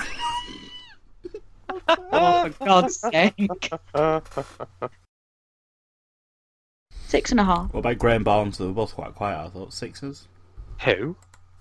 Oh, 1.88 2.48
for 2.50 2.64
God's 2.64 3.00
sake. 3.00 3.34
Six 7.06 7.30
and 7.30 7.40
a 7.40 7.44
half. 7.44 7.72
what 7.72 7.80
about 7.80 7.98
Graham 7.98 8.22
Barnes? 8.24 8.56
They 8.58 8.64
were 8.66 8.72
both 8.72 8.94
quite 8.94 9.14
quiet, 9.14 9.46
I 9.46 9.48
thought. 9.48 9.72
Sixers? 9.72 10.28
Who? 10.84 11.16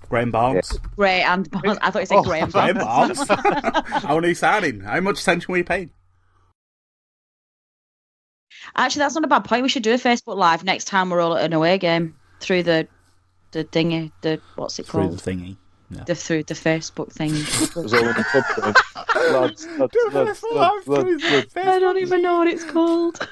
Graham 0.09 0.31
Barnes. 0.31 0.77
Great 0.95 1.23
and 1.23 1.49
Barnes. 1.49 1.77
I 1.81 1.91
thought 1.91 1.99
you 2.01 2.05
said 2.05 2.17
Oh, 2.17 2.23
Graham 2.23 2.49
Graham 2.51 2.77
Barnes. 2.77 3.25
Barnes. 3.25 4.05
Our 4.05 4.21
new 4.21 4.35
signing. 4.35 4.81
How 4.81 4.99
much 5.01 5.21
attention 5.21 5.51
were 5.51 5.57
you 5.57 5.63
paying? 5.63 5.89
Actually, 8.75 8.99
that's 8.99 9.15
not 9.15 9.23
a 9.23 9.27
bad 9.27 9.43
point. 9.45 9.63
We 9.63 9.69
should 9.69 9.83
do 9.83 9.93
a 9.93 9.97
Facebook 9.97 10.35
Live 10.37 10.63
next 10.63 10.85
time 10.85 11.09
we're 11.09 11.21
all 11.21 11.35
at 11.37 11.43
an 11.45 11.53
away 11.53 11.77
game 11.77 12.15
through 12.39 12.63
the 12.63 12.87
the 13.51 13.63
thingy. 13.65 14.11
The 14.21 14.39
what's 14.55 14.79
it 14.79 14.85
Through 14.87 15.07
called? 15.07 15.19
the 15.19 15.31
thingy. 15.31 15.57
Yeah. 15.89 16.03
The 16.05 16.15
through 16.15 16.43
the 16.43 16.53
Facebook 16.53 17.11
thing. 17.11 17.31
Lads, 19.31 19.67
lads, 19.77 19.91
Do 19.91 20.09
lads, 20.13 20.43
lads, 20.87 20.87
lads. 20.87 21.53
I 21.57 21.79
don't 21.79 21.97
even 21.97 22.21
know 22.21 22.37
what 22.39 22.47
it's 22.47 22.63
called. 22.63 23.17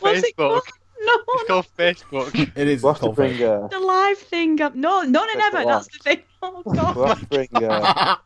What's 0.00 0.22
it 0.24 0.36
called? 0.36 0.62
No, 1.00 1.12
It's 1.28 1.46
called 1.48 1.66
Facebook. 1.78 2.52
It 2.56 2.66
is 2.68 2.82
We'll 2.82 2.94
have 2.94 3.00
called 3.00 3.14
bring, 3.16 3.34
Facebook. 3.34 3.64
uh, 3.64 3.68
the 3.68 3.78
live 3.78 4.18
thing. 4.18 4.60
Up. 4.60 4.74
No, 4.74 5.02
no, 5.02 5.24
no, 5.24 5.34
never. 5.34 5.64
That's 5.64 5.86
the 5.88 5.98
thing. 6.02 6.22
Oh 6.42 6.62
God. 6.62 6.96
we'll 6.96 7.06
have 7.06 7.20
to 7.20 7.26
bring, 7.26 7.48
uh, 7.54 8.16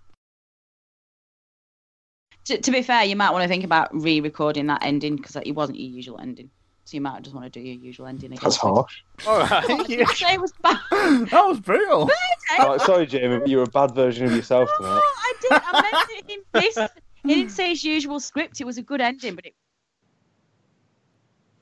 to, 2.46 2.58
to 2.60 2.70
be 2.70 2.82
fair, 2.82 3.04
you 3.04 3.16
might 3.16 3.30
want 3.30 3.42
to 3.42 3.48
think 3.48 3.64
about 3.64 3.88
re-recording 3.94 4.66
that 4.66 4.84
ending 4.84 5.16
because 5.16 5.36
it 5.36 5.52
wasn't 5.52 5.78
your 5.78 5.88
usual 5.88 6.18
ending. 6.20 6.50
So 6.84 6.96
you 6.96 7.00
might 7.00 7.22
just 7.22 7.34
want 7.34 7.50
to 7.50 7.60
do 7.60 7.64
your 7.64 7.76
usual 7.76 8.06
ending 8.06 8.32
again. 8.32 8.40
that's 8.42 8.56
harsh. 8.56 9.02
All 9.26 9.36
I 9.40 9.46
right. 9.48 9.66
didn't 9.86 10.08
say 10.10 10.34
it 10.34 10.40
was 10.40 10.52
bad. 10.62 10.78
that 10.90 11.44
was 11.46 11.60
brutal. 11.60 12.10
Oh, 12.58 12.76
sorry, 12.78 13.06
Jamie, 13.06 13.38
but 13.38 13.48
you're 13.48 13.62
a 13.62 13.66
bad 13.70 13.94
version 13.94 14.26
of 14.26 14.32
yourself 14.34 14.68
No, 14.80 14.86
tonight. 14.88 15.00
I 15.00 15.32
did. 15.40 15.52
I 15.52 15.82
meant 15.82 16.08
it 16.10 16.24
in 16.28 16.60
this. 16.60 16.78
He 17.24 17.34
didn't 17.36 17.52
say 17.52 17.68
his 17.68 17.84
usual 17.84 18.18
script. 18.18 18.60
It 18.60 18.64
was 18.64 18.78
a 18.78 18.82
good 18.82 19.00
ending, 19.00 19.36
but 19.36 19.46
it. 19.46 19.54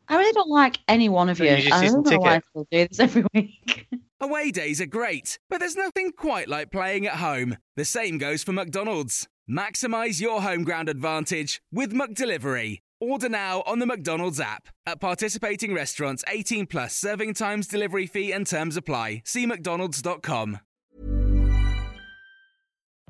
I 0.09 0.17
really 0.17 0.33
don't 0.33 0.49
like 0.49 0.79
any 0.89 1.09
one 1.09 1.29
of 1.29 1.37
So 1.37 1.45
you. 1.45 1.51
you 1.51 1.57
just 1.59 1.73
I 1.73 1.81
season 1.83 2.03
don't 2.03 2.15
know 2.15 2.19
why 2.21 2.31
I 2.31 2.35
ticket? 2.39 2.45
still 2.51 2.67
do 2.73 2.89
this 2.89 3.01
every 3.01 3.25
week. 3.35 3.87
Away 4.23 4.51
days 4.51 4.81
are 4.81 4.87
great, 4.87 5.39
but 5.49 5.61
there's 5.61 5.77
nothing 5.77 6.13
quite 6.13 6.49
like 6.49 6.71
playing 6.73 7.07
at 7.07 7.17
home. 7.17 7.57
The 7.77 7.85
same 7.85 8.19
goes 8.19 8.43
for 8.43 8.53
McDonald's. 8.53 9.29
Maximise 9.51 10.21
your 10.21 10.43
home 10.43 10.63
ground 10.63 10.89
advantage 10.89 11.61
with 11.73 11.93
McDelivery. 11.93 12.79
Order 13.01 13.29
now 13.29 13.65
on 13.67 13.81
the 13.81 13.87
McDonald's 13.87 14.39
app. 14.39 14.69
At 14.87 15.01
participating 15.01 15.75
restaurants, 15.75 16.23
18 16.29 16.67
plus 16.67 16.95
serving 16.95 17.35
times, 17.35 17.67
delivery 17.67 18.07
fee, 18.07 18.31
and 18.31 18.47
terms 18.47 18.77
apply. 18.77 19.23
See 19.25 19.47
McDonald's.com. 19.47 20.61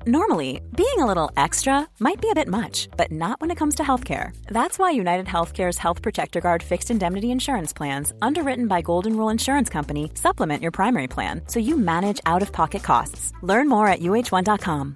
Normally, 0.07 0.61
being 0.75 0.97
a 0.97 1.05
little 1.05 1.29
extra 1.37 1.87
might 1.99 2.19
be 2.19 2.31
a 2.31 2.35
bit 2.35 2.47
much, 2.47 2.89
but 2.97 3.11
not 3.11 3.39
when 3.39 3.51
it 3.51 3.57
comes 3.57 3.75
to 3.75 3.83
healthcare. 3.83 4.35
That's 4.47 4.79
why 4.79 4.89
United 4.89 5.27
Healthcare's 5.27 5.77
Health 5.77 6.01
Protector 6.01 6.41
Guard 6.41 6.63
fixed 6.63 6.89
indemnity 6.89 7.29
insurance 7.29 7.71
plans, 7.71 8.13
underwritten 8.19 8.67
by 8.67 8.81
Golden 8.81 9.15
Rule 9.15 9.29
Insurance 9.29 9.69
Company, 9.69 10.09
supplement 10.15 10.63
your 10.63 10.71
primary 10.71 11.07
plan 11.07 11.41
so 11.45 11.59
you 11.59 11.77
manage 11.77 12.19
out 12.25 12.41
of 12.41 12.51
pocket 12.51 12.81
costs. 12.81 13.31
Learn 13.43 13.69
more 13.69 13.87
at 13.87 13.99
uh1.com. 13.99 14.95